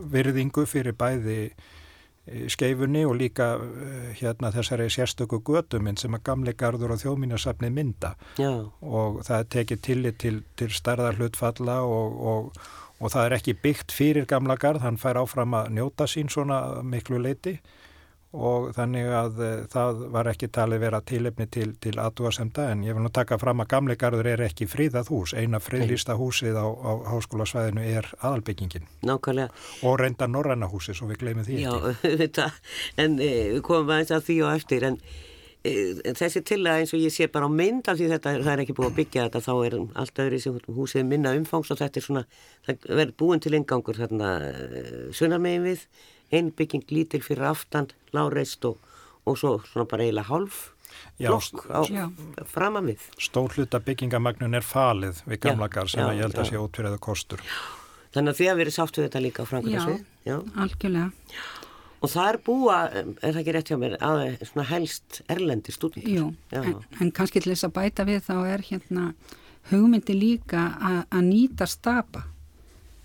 virðingu 0.09 0.65
fyrir 0.65 0.97
bæði 0.97 1.53
skeifunni 2.47 3.03
og 3.05 3.17
líka 3.19 3.47
hérna 4.19 4.53
þessari 4.53 4.87
sérstöku 4.93 5.41
göduminn 5.43 5.99
sem 5.99 6.13
að 6.15 6.23
gamle 6.29 6.53
gardur 6.55 6.93
og 6.95 7.01
þjóðmínasafni 7.01 7.71
mynda 7.73 8.13
Já. 8.39 8.69
og 8.81 9.19
það 9.27 9.49
tekir 9.57 9.81
tillit 9.83 10.21
til, 10.23 10.39
til 10.55 10.71
starðar 10.71 11.19
hlutfalla 11.19 11.81
og, 11.83 12.23
og 12.23 12.63
og 13.03 13.11
það 13.11 13.25
er 13.25 13.37
ekki 13.37 13.55
byggt 13.63 13.93
fyrir 13.95 14.27
gamla 14.29 14.55
garð, 14.59 14.83
hann 14.85 14.99
fær 15.01 15.19
áfram 15.19 15.55
að 15.57 15.73
njóta 15.77 16.07
sín 16.09 16.29
svona 16.31 16.83
miklu 16.87 17.19
leiti 17.19 17.57
og 18.33 18.69
þannig 18.75 19.09
að 19.13 19.41
e, 19.45 19.49
það 19.71 20.03
var 20.13 20.29
ekki 20.31 20.49
talið 20.53 20.83
vera 20.83 21.01
tilefni 21.05 21.47
til, 21.53 21.67
til 21.81 21.93
aðdúasemda 22.01 22.69
en 22.73 22.85
ég 22.87 22.97
vil 22.97 23.05
nú 23.05 23.11
taka 23.13 23.37
fram 23.41 23.61
að 23.63 23.71
gamle 23.75 23.97
garður 23.99 24.31
er 24.33 24.45
ekki 24.47 24.67
fríðað 24.69 25.11
hús, 25.13 25.35
eina 25.37 25.61
friðlýsta 25.63 26.17
húsið 26.19 26.57
á, 26.57 26.65
á 26.65 26.91
háskólasvæðinu 27.13 27.83
er 27.97 28.09
aðalbyggingin. 28.19 28.87
Nákvæmlega. 29.05 29.53
Og 29.85 29.99
reynda 30.01 30.29
Norranna 30.29 30.71
húsið, 30.71 30.99
svo 30.99 31.11
við 31.11 31.21
glemum 31.25 31.45
því 31.47 31.61
Já, 31.65 31.75
þetta, 32.01 32.49
en 33.05 33.19
e, 33.21 33.35
við 33.57 33.61
komum 33.69 33.93
aðeins 33.93 34.17
að 34.17 34.27
því 34.31 34.41
og 34.47 34.57
eftir 34.57 34.89
en 34.89 34.99
Eh, 35.63 35.95
þessi 36.19 36.41
til 36.43 36.57
að 36.67 36.81
eins 36.81 36.91
og 36.91 36.99
ég 36.99 37.13
sé 37.15 37.29
bara 37.31 37.47
á 37.47 37.51
mynd 37.51 37.87
af 37.87 37.95
því 37.95 38.09
þetta 38.11 38.31
það 38.43 38.49
er 38.51 38.61
ekki 38.65 38.73
búið 38.75 38.89
að 38.89 38.97
byggja 38.97 39.27
þetta 39.29 39.41
þá 39.45 39.51
er 39.53 39.75
allt 40.01 40.19
öðru 40.19 40.39
sem 40.43 40.57
húsið 40.75 41.05
minna 41.07 41.31
umfangs 41.37 41.71
og 41.71 41.79
þetta 41.79 42.01
er 42.01 42.03
svona, 42.03 42.23
það 42.67 42.87
verður 42.89 43.13
búin 43.21 43.43
til 43.43 43.53
engangur 43.55 43.95
þarna 43.95 44.31
eh, 44.49 44.89
sunnarmegin 45.15 45.63
við 45.69 45.85
einn 46.33 46.51
bygging 46.57 46.85
lítil 46.91 47.23
fyrir 47.23 47.51
aftan 47.53 47.89
láreist 48.15 48.65
og, 48.69 48.79
og 49.25 49.39
svo 49.39 49.57
svona 49.69 49.87
bara 49.89 50.07
eiginlega 50.07 50.31
hálf 50.31 50.69
flokk 51.17 51.65
á 51.69 51.81
framan 52.49 52.91
við. 52.91 53.07
Stór 53.21 53.53
hluta 53.57 53.81
byggingamagnun 53.83 54.57
er 54.57 54.65
falið 54.65 55.23
við 55.29 55.43
gamlagar 55.47 55.89
sem 55.91 56.03
já, 56.03 56.09
að 56.09 56.19
ég 56.19 56.27
held 56.27 56.39
að 56.41 56.49
sé 56.49 56.61
ótverðið 56.61 57.01
kostur. 57.03 57.43
Þannig 58.13 58.33
að 58.33 58.39
því 58.39 58.47
að 58.51 58.59
verið 58.61 58.75
sáttu 58.77 59.03
þetta 59.05 59.21
líka 59.23 59.45
á 59.45 59.49
framkvæmda 59.49 59.99
Já, 60.23 60.37
algjörlega. 60.55 61.11
Og 62.03 62.11
það 62.11 62.29
er 62.29 62.37
búa, 62.43 62.77
er 62.91 63.13
það 63.23 63.39
ekki 63.39 63.53
rétt 63.55 63.69
hjá 63.71 63.77
mér, 63.79 63.93
að 64.03 64.21
svona 64.49 64.65
helst 64.67 65.21
erlendi 65.31 65.71
stúdendur? 65.71 66.11
Jú, 66.11 66.25
en, 66.59 66.75
en 66.99 67.11
kannski 67.15 67.39
til 67.39 67.53
þess 67.53 67.67
að 67.69 67.75
bæta 67.77 68.05
við 68.07 68.25
þá 68.27 68.35
er 68.51 68.65
hérna 68.67 69.05
hugmyndi 69.71 70.15
líka 70.17 70.65
að 70.83 71.21
nýta 71.29 71.67
stapa 71.71 72.25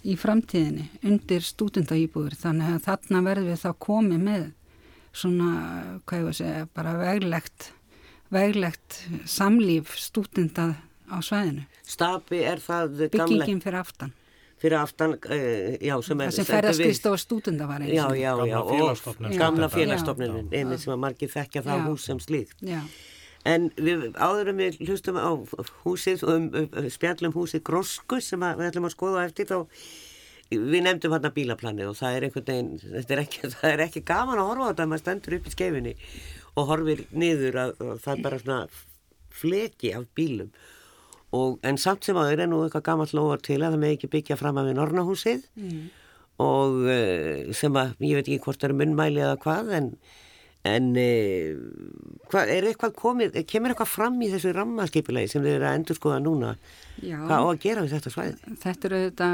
í 0.08 0.14
framtíðinni 0.18 0.86
undir 1.06 1.44
stúdendaýbúður 1.44 2.36
þannig 2.40 2.76
að 2.76 2.86
þarna 2.86 3.24
verður 3.26 3.50
við 3.52 3.64
þá 3.64 3.70
komið 3.84 4.22
með 4.28 4.46
svona, 5.18 5.50
hvað 6.06 6.20
ég 6.20 6.28
var 6.28 6.34
að 6.34 6.38
segja, 6.40 6.68
bara 6.78 6.94
veglegt, 7.00 7.72
veglegt 8.34 9.00
samlíf 9.28 9.96
stúdenda 9.98 10.70
á 11.08 11.16
sveðinu. 11.24 11.66
Stapi 11.88 12.40
er 12.44 12.62
það 12.62 13.04
gamle... 13.08 13.10
Byggingin 13.16 13.62
fyrir 13.64 13.82
aftan 13.82 14.14
fyrir 14.58 14.80
aftan, 14.80 15.12
uh, 15.14 15.76
já, 15.78 15.94
sem 16.02 16.18
er... 16.18 16.32
Það 16.32 16.34
sem 16.34 16.46
ferðarskvist 16.48 17.04
á 17.06 17.12
stúdenda 17.22 17.68
var 17.68 17.84
eins. 17.84 17.92
Já, 17.94 18.06
já, 18.18 18.32
já, 18.48 18.58
og 18.58 19.36
gamla 19.38 19.68
félagstofnun, 19.70 20.48
einnig 20.50 20.82
sem 20.82 20.94
að 20.94 20.98
margir 21.04 21.30
þekkja 21.30 21.62
það 21.68 21.84
hús 21.86 22.08
sem 22.08 22.18
slíkt. 22.22 22.58
Já. 22.66 22.80
En 23.48 23.70
við 23.78 24.11
áðurum 24.18 24.61
við 24.61 24.80
hlustum 24.84 25.16
á 25.16 25.30
húsið, 25.84 26.24
um, 26.28 26.48
um, 26.52 26.88
spjallum 26.92 27.34
húsið 27.37 27.64
Grósku 27.68 28.20
sem 28.24 28.42
að, 28.44 28.61
við 28.61 28.70
ætlum 28.72 28.88
að 28.88 28.94
skoða 28.96 29.24
eftir 29.28 29.48
þá, 29.48 29.58
við 30.50 30.82
nefndum 30.84 31.14
hann 31.14 31.28
að 31.28 31.37
bílaplanið 31.37 31.92
og 31.92 31.96
það 31.98 32.16
er 32.16 32.26
einhvern 32.26 32.48
veginn, 32.50 32.74
þetta 32.82 33.16
er 33.16 33.22
ekki, 33.24 33.42
það 33.54 33.70
er 33.70 33.84
ekki 33.87 34.04
gaman 34.08 34.42
að 34.42 34.50
horfa 34.52 34.68
á 34.68 34.70
þetta 34.70 34.84
að 34.84 34.92
maður 34.92 35.04
stendur 35.04 35.38
upp 35.38 35.48
í 35.48 35.54
skefinni 35.54 35.94
og 36.58 36.68
horfir 36.72 37.04
niður 37.14 37.61
að, 37.62 37.74
að 37.84 38.02
það 38.04 38.14
er 38.14 38.26
bara 38.26 38.42
svona 38.42 38.61
fleki 39.38 39.94
af 39.96 40.06
bílum 40.18 40.52
og, 41.37 41.58
en 41.66 41.80
samt 41.80 42.06
sem 42.08 42.16
aður 42.18 42.44
er 42.44 42.50
nú 42.50 42.62
eitthvað 42.64 42.87
gammalt 42.88 43.14
lofar 43.16 43.42
til 43.44 43.61
að 43.61 43.74
það 43.74 43.82
með 43.82 43.96
ekki 43.96 44.12
byggja 44.14 44.38
fram 44.40 44.61
af 44.61 44.68
við 44.68 44.78
Nornahúsið 44.78 45.44
mm. 45.61 45.82
og 46.44 46.78
uh, 46.88 47.52
sem 47.56 47.76
að 47.80 47.92
ég 48.08 48.18
veit 48.18 48.24
ekki 48.24 48.40
hvort 48.46 48.61
það 48.61 48.70
eru 48.70 48.80
munnmæli 48.80 49.24
eða 49.24 49.37
hvað 49.44 49.74
en, 49.78 49.92
en 50.68 50.90
hvað, 52.28 52.52
er 52.54 52.68
eitthvað 52.68 52.94
komið, 52.98 53.40
kemur 53.48 53.74
eitthvað 53.74 53.90
fram 53.92 54.20
í 54.22 54.28
þessu 54.33 54.52
rammaskipilegi 54.57 55.33
sem 55.33 55.44
þið 55.44 55.57
eru 55.57 55.68
að 55.70 55.81
endur 55.81 55.98
skoða 55.98 56.20
núna? 56.24 56.52
Já, 56.98 57.18
hvað 57.22 57.42
á 57.42 57.46
að 57.46 57.61
gera 57.62 57.83
við 57.85 57.96
þetta 57.96 58.12
svæði? 58.14 58.54
Þetta 58.62 58.88
eru 58.88 59.02
þetta 59.07 59.28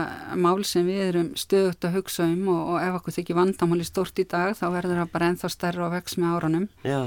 mál 0.47 0.65
sem 0.69 0.89
við 0.89 1.05
erum 1.09 1.31
stöðut 1.41 1.87
að 1.89 1.95
hugsa 1.99 2.27
um 2.29 2.49
og, 2.53 2.65
og 2.75 2.81
ef 2.83 2.99
okkur 3.01 3.17
þykir 3.19 3.39
vandamáli 3.41 3.87
stort 3.89 4.21
í 4.21 4.27
dag 4.29 4.57
þá 4.59 4.67
verður 4.75 5.01
það 5.03 5.15
bara 5.15 5.31
ennþá 5.33 5.53
stærra 5.53 5.87
og 5.87 5.95
vex 5.97 6.19
með 6.21 6.35
árunum. 6.35 6.67
Já. 6.85 7.01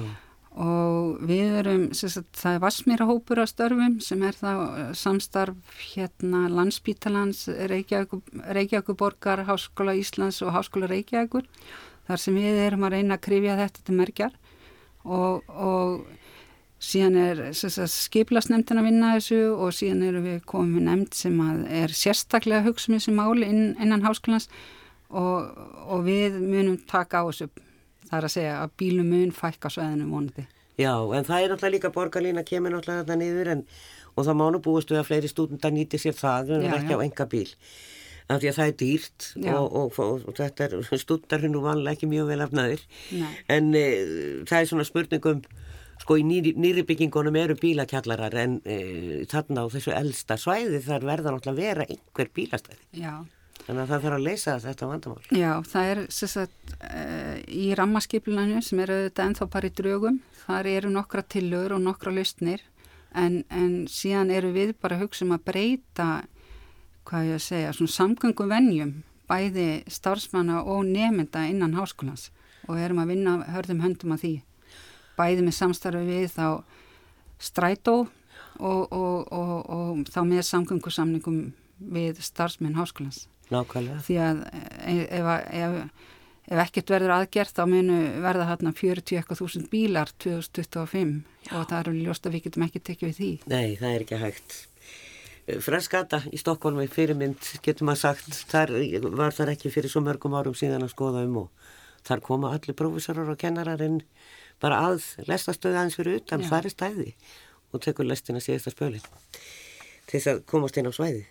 Og 0.57 1.19
við 1.29 1.59
erum, 1.59 1.83
sagt, 1.93 2.31
það 2.33 2.55
er 2.55 2.61
Vasmírahópur 2.63 3.41
að 3.43 3.51
störfum 3.51 3.99
sem 4.01 4.23
er 4.25 4.37
það 4.39 4.61
eh, 4.65 4.87
samstarf 4.97 5.81
hérna 5.91 6.47
landsbítalans 6.49 7.43
Reykjavíkuborgar, 7.69 9.45
Háskóla 9.45 9.93
Íslands 9.99 10.41
og 10.41 10.55
Háskóla 10.57 10.89
Reykjavíkur 10.89 11.45
þar 12.07 12.23
sem 12.23 12.39
við 12.39 12.61
erum 12.65 12.87
að 12.87 12.95
reyna 12.97 13.17
að 13.17 13.25
krifja 13.27 13.59
þetta 13.59 13.83
til 13.83 13.97
merkjar 13.97 14.39
og, 15.03 15.43
og 15.47 16.07
síðan 16.79 17.19
er 17.21 17.43
skiplasnemndin 17.53 18.81
að 18.81 18.89
vinna 18.89 19.13
þessu 19.17 19.39
og 19.53 19.75
síðan 19.75 20.07
erum 20.09 20.27
við 20.27 20.41
komið 20.49 20.89
nefnd 20.89 21.15
sem 21.17 21.39
er 21.83 21.93
sérstaklega 21.93 22.63
að 22.63 22.71
hugsa 22.71 22.91
um 22.91 22.97
þessu 22.97 23.15
máli 23.17 23.47
inn, 23.47 23.63
innan 23.81 24.05
háskólans 24.05 24.49
og, 25.07 25.55
og 25.87 26.03
við 26.07 26.37
munum 26.41 26.77
taka 26.89 27.23
á 27.23 27.29
þessu 27.29 27.49
Það 28.07 28.17
er 28.17 28.27
að 28.27 28.33
segja 28.33 28.55
að 28.61 28.73
bílum 28.79 29.11
mun 29.11 29.35
fækka 29.35 29.71
sveðinu 29.73 30.07
vonandi. 30.11 30.47
Já, 30.77 30.93
en 30.93 31.25
það 31.27 31.41
er 31.43 31.51
náttúrulega 31.51 31.73
líka 31.73 31.93
borgarlína 31.95 32.43
kemur 32.47 32.73
náttúrulega 32.75 33.03
þetta 33.03 33.17
niður 33.19 33.51
en, 33.53 33.63
og 34.13 34.27
það 34.27 34.39
mánu 34.41 34.61
búist 34.63 34.93
við 34.93 35.01
að 35.01 35.07
fleiri 35.09 35.31
stúdendar 35.31 35.73
nýti 35.75 35.99
sér 35.99 36.15
það 36.15 36.53
en 36.59 36.75
ekki 36.77 36.95
á 36.95 37.03
enga 37.03 37.27
bíl. 37.31 37.49
Af 38.27 38.41
því 38.41 38.49
að 38.49 38.57
það 38.57 38.69
er 38.69 38.75
dýrt 38.81 39.27
og, 39.37 39.65
og, 39.65 39.99
og, 40.03 40.25
og 40.27 40.35
þetta 40.35 40.65
er 40.67 41.45
hún 41.45 41.55
og 41.55 41.63
vanlega 41.63 41.95
ekki 41.95 42.09
mjög 42.11 42.33
vel 42.33 42.43
afnaður. 42.43 42.83
En 43.53 43.71
e, 43.71 43.85
það 44.49 44.59
er 44.59 44.69
svona 44.71 44.87
spurningum, 44.87 45.39
sko 46.03 46.17
í 46.19 46.25
nýri, 46.27 46.51
nýri 46.59 46.83
byggingunum 46.89 47.39
eru 47.39 47.55
bílakjallarar 47.61 48.35
en 48.43 48.59
e, 48.67 48.77
þarna 49.31 49.63
á 49.63 49.71
þessu 49.71 49.95
eldsta 49.95 50.35
svæði 50.41 50.83
þar 50.89 51.07
verða 51.07 51.33
náttúrulega 51.37 51.61
vera 51.61 51.87
einhver 51.87 52.31
bílastæði. 52.35 52.81
Já. 52.99 53.15
Þannig 53.67 53.81
að 53.83 53.89
það 53.89 54.03
þarf 54.03 54.15
að 54.15 54.23
leysa 54.23 54.53
þetta 54.63 54.87
vandamál. 54.87 55.23
Já, 55.35 55.51
það 55.67 55.89
er 55.91 55.99
sagt, 56.15 56.73
uh, 56.77 57.33
í 57.51 57.65
rammaskipilinu 57.75 58.61
sem 58.63 58.79
eru 58.79 59.01
þetta 59.09 59.25
ennþá 59.27 59.63
í 59.67 59.71
drögum. 59.75 60.19
Þar 60.45 60.69
eru 60.71 60.91
nokkra 60.93 61.23
tillögur 61.27 61.75
og 61.75 61.83
nokkra 61.83 62.13
lausnir 62.15 62.63
en, 63.17 63.41
en 63.51 63.85
síðan 63.91 64.31
eru 64.31 64.53
við 64.55 64.73
bara 64.79 64.97
að 64.97 65.07
hugsa 65.07 65.25
um 65.25 65.35
að 65.35 65.45
breyta 65.49 66.07
hvað 67.07 67.29
ég 67.29 67.37
að 67.37 67.45
segja, 67.45 67.75
svona 67.75 67.95
samgöngum 67.95 68.51
vennjum 68.51 68.97
bæði 69.27 69.67
starfsmanna 69.91 70.63
og 70.63 70.85
nemynda 70.87 71.45
innan 71.49 71.75
háskólans. 71.77 72.29
Og 72.67 72.79
erum 72.79 73.01
að 73.03 73.13
vinna 73.13 73.37
hörðum 73.53 73.83
höndum 73.83 74.15
að 74.15 74.23
því. 74.23 74.33
Bæði 75.17 75.45
með 75.45 75.57
samstarfi 75.57 76.03
við 76.07 76.27
þá 76.35 76.47
strætó 77.41 77.95
og, 78.03 78.83
og, 78.91 79.31
og, 79.31 79.55
og 79.71 80.03
þá 80.11 80.21
með 80.27 80.45
samgöngusamningum 80.51 81.41
við 81.93 82.21
starfsmenn 82.25 82.77
háskólans. 82.77 83.25
Nákvæmlega. 83.47 84.01
því 84.03 84.15
að 84.19 84.39
ef, 84.91 85.27
ef, 85.55 85.75
ef 86.51 86.61
ekkert 86.65 86.89
verður 86.91 87.13
aðgert 87.15 87.55
þá 87.55 87.61
munu 87.71 87.99
verða 88.25 88.49
hérna 88.49 88.73
40.000 88.75 89.69
bílar 89.71 90.11
2025 90.19 91.13
Já. 91.47 91.53
og 91.55 91.69
það 91.69 91.77
eru 91.79 91.93
ljóst 92.01 92.27
að 92.27 92.35
við 92.35 92.49
getum 92.49 92.65
ekki 92.67 92.83
tekið 92.83 93.07
við 93.07 93.21
því. 93.21 93.29
Nei, 93.47 93.77
það 93.79 93.93
er 93.93 94.03
ekki 94.03 94.19
hægt 94.25 94.57
Freskata 95.47 96.19
í 96.35 96.37
Stokkólmi 96.41 96.89
fyrirmynd 96.91 97.39
getur 97.63 97.87
maður 97.87 98.01
sagt, 98.01 98.33
þar 98.49 98.73
var 99.15 99.35
þar 99.35 99.53
ekki 99.53 99.71
fyrir 99.71 99.91
svo 99.91 100.01
mörgum 100.03 100.35
árum 100.35 100.55
síðan 100.57 100.83
að 100.83 100.91
skoða 100.91 101.23
um 101.23 101.37
og 101.45 101.69
þar 102.07 102.23
koma 102.25 102.51
allir 102.51 102.75
prófessorar 102.75 103.31
og 103.31 103.39
kennararinn 103.39 104.01
bara 104.59 104.81
að 104.89 105.05
lestastöðu 105.29 105.79
aðeins 105.79 105.95
fyrir 105.95 106.19
utan 106.19 106.43
Já. 106.43 106.51
er 106.59 106.69
stæði 106.73 107.15
og 107.71 107.83
tekur 107.85 108.09
lestina 108.09 108.43
síðasta 108.43 108.75
spöli 108.75 108.99
til 108.99 110.19
þess 110.19 110.31
að 110.33 110.43
komast 110.51 110.77
inn 110.79 110.91
á 110.91 110.91
svæði. 110.91 111.23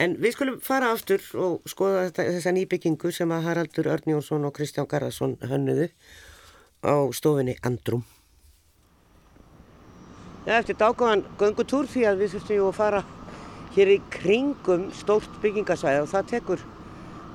En 0.00 0.16
við 0.20 0.34
skulum 0.34 0.58
fara 0.64 0.90
aftur 0.96 1.22
og 1.38 1.68
skoða 1.68 2.08
þetta, 2.08 2.28
þessa 2.38 2.56
nýbyggingu 2.56 3.12
sem 3.12 3.32
að 3.32 3.46
Haraldur 3.50 3.92
Örn 3.92 4.14
Jónsson 4.16 4.48
og 4.48 4.56
Kristján 4.56 4.88
Garðarsson 4.88 5.36
hönnuðu 5.44 5.90
á 6.88 6.96
stofinni 7.12 7.56
Andrum. 7.62 8.04
Já, 10.48 10.58
eftir 10.58 10.80
dágóðan 10.80 11.22
göngutúr 11.38 11.86
því 11.86 12.08
að 12.10 12.24
við 12.24 12.32
þurftum 12.34 12.56
ju 12.56 12.70
að 12.72 12.78
fara 12.80 13.02
hér 13.76 13.94
í 13.94 13.98
kringum 14.12 14.88
stórt 14.96 15.40
byggingasvæði 15.42 16.02
og 16.04 16.10
það 16.10 16.30
tekur 16.34 16.64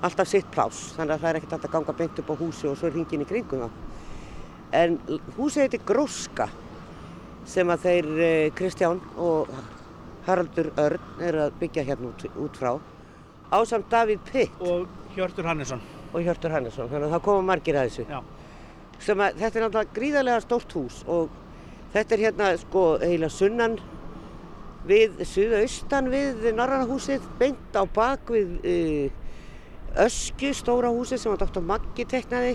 alltaf 0.05 0.29
sitt 0.29 0.49
plás 0.53 0.81
þannig 0.97 1.15
að 1.15 1.23
það 1.23 1.29
er 1.29 1.39
ekkert 1.39 1.55
alltaf 1.57 1.73
ganga 1.73 1.97
beint 1.97 2.21
upp 2.21 2.29
á 2.29 2.35
húsi 2.41 2.69
og 2.69 2.77
svo 2.77 2.91
ringin 2.93 3.25
í 3.25 3.29
kringum 3.29 3.65
það. 3.65 3.79
En 4.77 4.99
húsið 5.37 5.65
heitir 5.65 5.85
Gróska 5.87 6.49
sem 7.47 7.69
að 7.71 7.87
þeir 7.87 8.11
eh, 8.19 8.51
Kristján 8.55 8.99
og 9.15 9.49
Haraldur 10.27 10.73
Örn 10.77 11.23
eru 11.23 11.45
að 11.45 11.57
byggja 11.61 11.85
hérna 11.87 12.11
út, 12.11 12.25
út 12.35 12.59
frá 12.59 12.73
ásamt 13.51 13.87
Davíð 13.91 14.23
Pitt 14.27 14.61
og 14.61 14.87
Hjörtur 15.15 15.47
Hannesson 15.47 15.81
og 16.11 16.23
Hjörtur 16.23 16.51
Hannesson, 16.51 16.89
þannig 16.91 17.07
að 17.07 17.13
það 17.15 17.25
koma 17.27 17.45
margir 17.47 17.77
að 17.79 17.89
þessu 17.89 18.05
Já. 18.09 18.19
sem 18.99 19.21
að 19.23 19.39
þetta 19.41 19.59
er 19.59 19.65
náttúrulega 19.65 19.95
gríðarlega 19.95 20.43
stórt 20.43 20.75
hús 20.75 20.97
og 21.07 21.29
þetta 21.93 22.15
er 22.15 22.23
hérna 22.25 22.49
sko 22.59 22.83
heila 23.01 23.29
sunnan 23.31 23.77
við 24.87 25.21
suðaustan 25.27 26.09
við 26.11 26.49
Norrannahúsið, 26.55 27.25
beint 27.39 27.75
á 27.75 27.83
bak 27.83 28.31
við 28.31 28.53
uh, 28.63 29.23
Öskju, 29.97 30.51
stóra 30.53 30.91
húsið 30.93 31.21
sem 31.23 31.33
að 31.33 31.47
Dr. 31.47 31.63
Maggi 31.65 32.05
teknaði. 32.05 32.53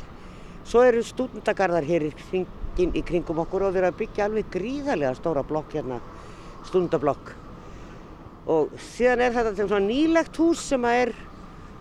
Svo 0.68 0.84
eru 0.86 1.00
stúdendagarðar 1.02 1.86
hér 1.88 2.04
í, 2.06 2.10
kringin, 2.28 2.92
í 2.94 3.02
kringum 3.02 3.40
okkur 3.42 3.66
og 3.66 3.72
við 3.74 3.82
erum 3.82 3.94
að 3.94 3.98
byggja 3.98 4.26
alveg 4.28 4.50
gríðarlega 4.54 5.16
stóra 5.18 5.42
blokk 5.46 5.74
hérna, 5.74 5.98
stúdendablokk. 6.68 7.32
Og 8.52 8.70
síðan 8.92 9.24
er 9.26 9.34
þetta 9.34 9.66
svona 9.66 9.88
nýlegt 9.88 10.38
hús 10.38 10.62
sem 10.70 10.86
að 10.86 11.00
er, 11.00 11.12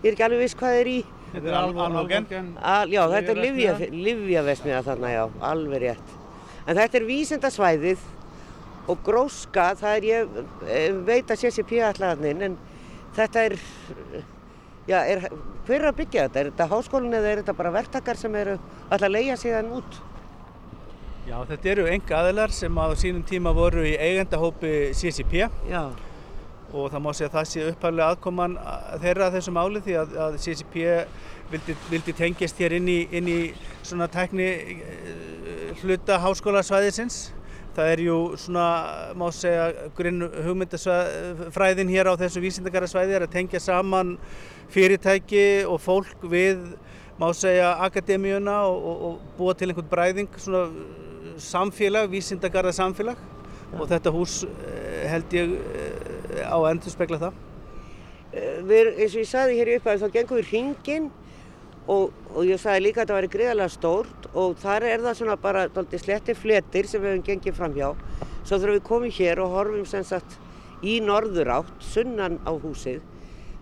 ég 0.02 0.08
er 0.08 0.16
ekki 0.16 0.26
alveg 0.26 0.42
viss 0.48 0.58
hvað 0.58 0.80
er 0.80 0.90
í. 0.90 0.98
Þetta 1.32 1.52
er 1.52 1.60
alveg, 1.60 2.26
Al, 2.72 2.90
já, 2.92 3.04
þetta 3.14 3.36
er 3.36 3.94
livjavesmiða 3.94 4.82
þarna, 4.90 5.14
já, 5.14 5.22
alveg 5.52 5.86
rétt. 5.86 6.18
En 6.66 6.78
þetta 6.78 7.00
er 7.00 7.08
vísendasvæðið 7.08 8.10
og 8.90 9.02
gróska, 9.06 9.72
það 9.80 9.98
er 9.98 10.08
ég 10.10 10.38
eh, 10.68 11.00
veit 11.06 11.32
að 11.32 11.44
sé 11.44 11.52
sér 11.54 11.68
píaðallarinn 11.70 12.46
en 12.48 12.60
þetta 13.16 13.48
er, 13.50 13.58
já, 14.90 15.00
er, 15.02 15.28
hver 15.68 15.78
er 15.80 15.90
að 15.92 16.00
byggja 16.02 16.28
þetta? 16.28 16.40
Er 16.42 16.52
þetta 16.52 16.70
háskólinn 16.72 17.18
eða 17.18 17.34
er 17.34 17.44
þetta 17.44 17.58
bara 17.58 17.74
verktakar 17.76 18.20
sem 18.20 18.38
eru 18.40 18.56
alltaf 18.90 19.08
að 19.10 19.14
leia 19.16 19.38
síðan 19.40 19.74
út? 19.78 20.00
Já, 21.28 21.36
þetta 21.48 21.70
eru 21.76 21.90
enga 21.92 22.16
aðilar 22.18 22.54
sem 22.56 22.80
á 22.82 22.86
sínum 22.98 23.26
tíma 23.28 23.54
voru 23.54 23.84
í 23.86 23.94
eigendahópi 23.94 24.92
CCP 24.98 25.44
Já. 25.70 25.84
og 26.74 26.88
það 26.90 27.04
má 27.06 27.12
segja 27.14 27.30
að 27.30 27.36
það 27.36 27.52
sé 27.52 27.68
upphæflega 27.70 28.08
aðkoman 28.16 28.56
þeirra 29.04 29.28
að 29.28 29.38
þessu 29.38 29.54
máli 29.54 29.84
því 29.86 30.00
að, 30.02 30.16
að 30.26 30.40
CCP 30.42 30.88
vildi, 31.52 31.76
vildi 31.92 32.16
tengjast 32.18 32.64
hér 32.64 32.76
inn 32.80 32.90
í, 32.90 32.98
inn 33.14 33.30
í 33.30 33.38
svona 33.86 34.10
tækni 34.12 34.50
hluta 35.84 36.18
háskólasvæðisins 36.26 37.28
Það 37.72 37.90
er 37.94 38.02
jú 38.04 38.16
svona, 38.36 38.64
má 39.16 39.28
segja, 39.32 39.70
grunn 39.96 40.26
hugmyndafræðin 40.44 41.92
hér 41.94 42.10
á 42.12 42.20
þessu 42.20 42.42
vísindakarasvæði 42.44 43.16
er 43.16 43.24
að 43.24 43.36
tengja 43.38 43.62
saman 43.64 44.18
fyrirtæki 44.74 45.64
og 45.70 45.80
fólk 45.80 46.26
við, 46.28 46.66
má 47.20 47.30
segja, 47.38 47.78
akademíuna 47.86 48.58
og, 48.68 48.90
og, 48.92 49.06
og 49.08 49.38
búa 49.38 49.56
til 49.56 49.72
einhvern 49.72 49.88
bræðing, 49.94 50.36
svona 50.36 50.66
samfélag, 51.40 52.12
vísindakarða 52.12 52.74
samfélag 52.76 53.16
ja. 53.22 53.80
og 53.80 53.88
þetta 53.90 54.14
hús 54.18 54.42
eh, 54.44 55.08
held 55.12 55.36
ég 55.40 55.56
eh, 55.56 56.44
á 56.44 56.58
endur 56.68 56.92
spekla 56.92 57.22
það. 57.22 57.40
Eh, 58.32 58.60
við, 58.68 58.92
eins 58.98 59.16
og 59.16 59.24
ég 59.24 59.32
saði 59.32 59.60
hér 59.60 59.72
í 59.72 59.78
upphæðu, 59.80 60.04
þá 60.04 60.18
gengum 60.18 60.42
við 60.42 60.52
hringin 60.52 61.08
og, 61.88 62.12
og 62.36 62.44
ég 62.48 62.60
sagði 62.62 62.86
líka 62.88 63.02
að 63.02 63.06
þetta 63.06 63.20
væri 63.20 63.32
greiðalega 63.38 63.76
stórt 63.78 64.21
og 64.38 64.58
þar 64.62 64.88
er 64.90 65.06
það 65.06 65.18
svona 65.20 65.38
bara 65.42 65.68
sletti 65.92 66.36
fletir 66.38 66.88
sem 66.88 67.02
við 67.02 67.16
hefum 67.16 67.26
gengið 67.30 67.58
fram 67.58 67.76
hjá 67.76 67.90
svo 68.44 68.58
þurfum 68.58 68.78
við 68.78 68.86
komið 68.88 69.18
hér 69.20 69.44
og 69.44 69.56
horfum 69.56 69.86
sem 69.86 70.04
sagt 70.08 70.38
í 70.82 71.00
norður 71.04 71.52
átt, 71.60 71.74
sunnan 71.84 72.40
á 72.48 72.52
húsið 72.52 73.02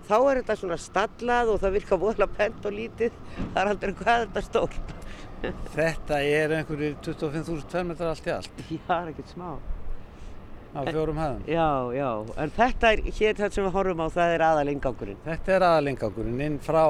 þá 0.09 0.15
er 0.17 0.39
þetta 0.41 0.55
svona 0.57 0.77
stallað 0.81 1.51
og 1.53 1.59
það 1.61 1.75
virka 1.77 1.97
voðalega 2.01 2.37
pent 2.37 2.63
og 2.65 2.73
lítið. 2.73 3.17
Það 3.39 3.59
er 3.61 3.71
aldrei 3.73 3.91
hvað 3.99 4.23
þetta 4.23 4.45
stórt. 4.47 4.95
Þetta 5.77 6.17
er 6.27 6.53
einhverju 6.57 6.95
25.000 7.05 7.67
tverrmetrar 7.71 8.09
allt 8.11 8.25
í 8.27 8.31
allt. 8.33 8.57
Já, 8.67 8.79
það 8.89 8.97
er 8.97 9.11
ekkert 9.13 9.29
smá. 9.31 9.51
Á 10.75 10.79
fjórum 10.85 11.21
hæðum? 11.21 11.45
Já, 11.47 11.69
já, 11.95 12.09
en 12.43 12.51
þetta 12.57 12.89
er 12.91 12.99
hér 13.07 13.37
þetta 13.39 13.55
sem 13.55 13.65
við 13.65 13.77
horfum 13.77 14.03
á, 14.03 14.07
það 14.13 14.33
er 14.35 14.43
aðalingangurinn 14.45 15.23
Þetta 15.23 15.55
er 15.55 15.65
aðalingangurinn 15.65 16.43
inn 16.45 16.59
frá 16.61 16.83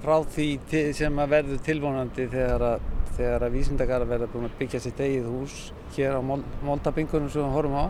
frá 0.00 0.16
því 0.34 0.48
sem 0.96 1.20
að 1.20 1.32
verður 1.34 1.64
tilvonandi 1.66 2.26
þegar 2.32 2.66
að, 2.70 2.84
þegar 3.16 3.46
að 3.46 3.56
vísindakara 3.56 4.08
verður 4.08 4.32
búin 4.34 4.48
að 4.48 4.58
byggja 4.60 4.82
sitt 4.84 5.00
eigið 5.00 5.28
hús 5.28 5.56
hér 5.96 6.16
á 6.16 6.22
Moldabingunum 6.24 7.32
sem 7.32 7.44
við 7.44 7.56
horfum 7.56 7.76
á 7.76 7.86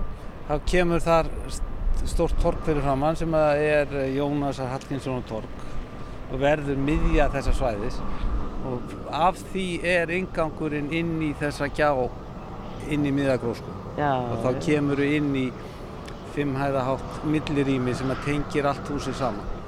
þá 0.49 0.55
kemur 0.73 1.05
þar 1.05 1.31
stórt 2.09 2.39
tork 2.43 2.65
fyrir 2.67 2.83
framann 2.83 3.19
sem 3.19 3.35
er 3.35 3.93
Jónasar 4.17 4.73
Hallgrímsson 4.73 5.23
tork 5.29 5.67
og 6.31 6.39
verður 6.41 6.79
miðja 6.79 7.29
þessa 7.35 7.55
svæðis. 7.59 7.99
Og 8.71 8.95
af 9.15 9.39
því 9.51 9.67
er 9.89 10.13
ingangurinn 10.15 10.91
inn 10.95 11.17
í 11.27 11.31
þessa 11.39 11.71
gjá 11.75 11.91
inn 12.91 13.07
í 13.07 13.13
miðagrósku. 13.15 13.73
Og 13.99 14.45
þá 14.45 14.51
kemur 14.65 15.01
við 15.03 15.17
inn 15.19 15.31
í 15.37 15.47
fimmhæðahátt 16.35 17.25
millirými 17.27 17.95
sem 17.99 18.13
að 18.15 18.23
tengir 18.29 18.69
allt 18.71 18.91
húsið 18.93 19.19
saman 19.19 19.60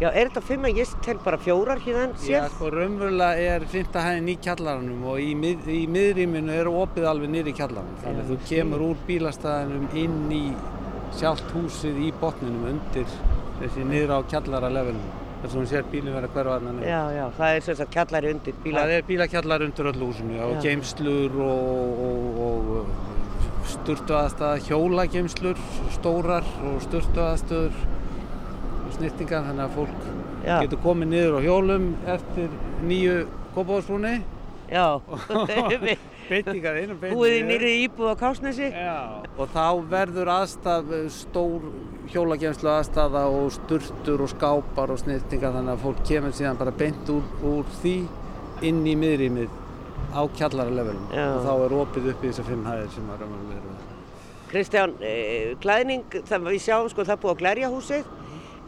Já, 0.00 0.06
er 0.16 0.30
þetta 0.30 0.40
fimm 0.48 0.62
að 0.64 0.78
ég 0.80 0.92
tel 1.04 1.14
bara 1.20 1.36
fjórar 1.44 1.80
hérna 1.84 2.06
sér? 2.16 2.30
Já, 2.32 2.44
sko, 2.54 2.70
raunverulega 2.72 3.50
er 3.52 3.64
fymta 3.68 4.00
hæðin 4.00 4.30
í 4.32 4.36
kjallaranum 4.40 5.02
og 5.12 5.18
í, 5.20 5.34
mið, 5.36 5.66
í 5.68 5.82
miðrýminu 5.92 6.54
er 6.56 6.70
opið 6.72 7.08
alveg 7.10 7.28
nýri 7.34 7.52
kjallaranum. 7.58 7.98
Þannig 8.06 8.22
að 8.22 8.30
þú 8.30 8.38
kemur 8.48 8.84
úr 8.86 9.02
bílastæðinum 9.10 9.98
inn 10.00 10.32
í 10.32 10.40
sjálft 11.18 11.52
húsið 11.52 12.00
í 12.06 12.14
botninum 12.22 12.64
undir 12.70 13.12
þessi 13.60 13.84
niður 13.90 14.14
á 14.16 14.18
kjallaralevelinu. 14.32 15.12
Þess 15.42 15.52
að 15.52 15.60
hún 15.60 15.70
sér 15.74 15.86
bílinn 15.92 16.16
vera 16.16 16.32
hverfaðna 16.32 16.74
niður. 16.78 16.88
Já, 16.88 17.02
já, 17.18 17.22
það 17.36 17.54
er 17.58 17.68
svona 17.68 17.92
kjallari 17.98 18.34
undir 18.38 18.58
bíla... 18.64 18.80
Það 18.80 18.96
er 18.96 19.08
bílakjallari 19.12 19.68
undir 19.68 19.92
öll 19.92 20.00
húsinu, 20.00 20.36
já, 20.40 20.44
og 20.48 20.64
geimslur 20.64 21.40
og, 21.44 22.04
og, 22.08 22.74
og 22.80 23.70
sturtuaðastæða, 23.76 24.60
hjólageimslur, 24.64 25.64
stórar 26.00 26.52
og 26.70 26.84
sturtuaðastöður 26.88 27.99
snirtingar 29.00 29.48
þannig 29.48 29.64
að 29.66 29.78
fólk 29.78 30.04
Já. 30.44 30.56
getur 30.62 30.84
komið 30.84 31.10
niður 31.14 31.36
á 31.36 31.40
hjólum 31.46 31.88
eftir 32.14 32.54
nýju 32.86 33.16
kópáðsfrúni 33.56 34.14
Já, 34.70 35.00
beitingar 36.30 36.76
einu 36.78 36.94
beitingar. 36.94 37.16
Búið 37.16 37.32
í 37.34 37.40
nýri 37.48 37.70
íbúð 37.88 38.12
á 38.14 38.16
Kásnesi 38.20 38.68
og 38.70 39.48
þá 39.50 39.64
verður 39.90 40.30
aðstaf 40.30 40.92
stór 41.10 41.64
hjólagemslu 42.12 42.70
aðstafa 42.70 43.24
og 43.34 43.50
sturtur 43.56 44.22
og 44.22 44.30
skápar 44.30 44.94
og 44.94 45.00
snirtingar 45.02 45.56
þannig 45.56 45.74
að 45.74 45.82
fólk 45.88 46.04
kemur 46.06 46.36
síðan 46.36 46.60
bara 46.60 46.74
beint 46.74 47.10
úr, 47.10 47.26
úr 47.42 47.66
því 47.80 47.96
inn 48.70 48.84
í 48.86 48.94
miðrýmið 49.00 49.58
á 50.14 50.22
kjallaralevelum. 50.38 51.10
Og 51.10 51.42
þá 51.48 51.52
er 51.56 51.76
opið 51.80 52.08
upp 52.14 52.22
í 52.22 52.30
þessar 52.30 52.50
fimm 52.52 52.70
hæðir 52.70 52.94
sem 52.94 53.10
að 53.10 53.24
raunum 53.24 53.50
verður 53.50 53.70
Kristján, 54.50 54.96
eh, 55.06 55.52
klæðning, 55.62 56.08
það 56.26 56.48
við 56.50 56.62
sjáum 56.64 56.88
sko 56.90 57.04
það 57.06 57.20
búið 57.22 57.34
á 57.34 57.40
Glerjahúsið 57.42 58.08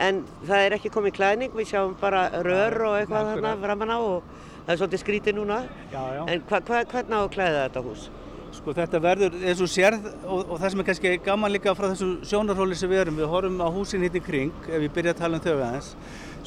en 0.07 0.23
það 0.47 0.65
er 0.67 0.77
ekki 0.79 0.91
komið 0.95 1.15
klæðning, 1.19 1.55
við 1.57 1.71
sjáum 1.73 1.95
bara 2.01 2.25
rör 2.45 2.79
og 2.89 2.97
eitthvað 2.99 3.31
þarna 3.33 3.53
framann 3.63 3.95
á 3.95 3.99
og 4.01 4.33
það 4.65 4.75
er 4.75 4.81
svolítið 4.81 5.05
skrítið 5.05 5.39
núna. 5.39 5.63
Já, 5.93 6.03
já. 6.17 6.25
En 6.27 6.45
hva, 6.49 6.61
hva, 6.61 6.83
hvernig 6.93 7.17
á 7.17 7.21
að 7.23 7.33
klæða 7.37 7.63
þetta 7.67 7.85
hús? 7.87 8.11
Sko 8.53 8.75
þetta 8.77 8.99
verður 9.01 9.37
eins 9.49 9.61
og 9.65 9.71
sérð 9.73 10.09
og, 10.29 10.43
og 10.43 10.59
það 10.61 10.73
sem 10.73 10.83
er 10.83 10.87
kannski 10.91 11.13
gaman 11.25 11.53
líka 11.55 11.73
frá 11.77 11.87
þessu 11.89 12.11
sjónarhóli 12.29 12.77
sem 12.77 12.91
við 12.91 13.07
erum, 13.07 13.17
við 13.23 13.31
horfum 13.33 13.63
á 13.65 13.69
húsin 13.73 14.05
hitt 14.05 14.19
í 14.19 14.23
kring 14.23 14.69
ef 14.69 14.77
við 14.77 14.93
byrja 14.93 15.15
að 15.15 15.23
tala 15.23 15.39
um 15.39 15.45
þau 15.47 15.55
aðeins. 15.55 15.89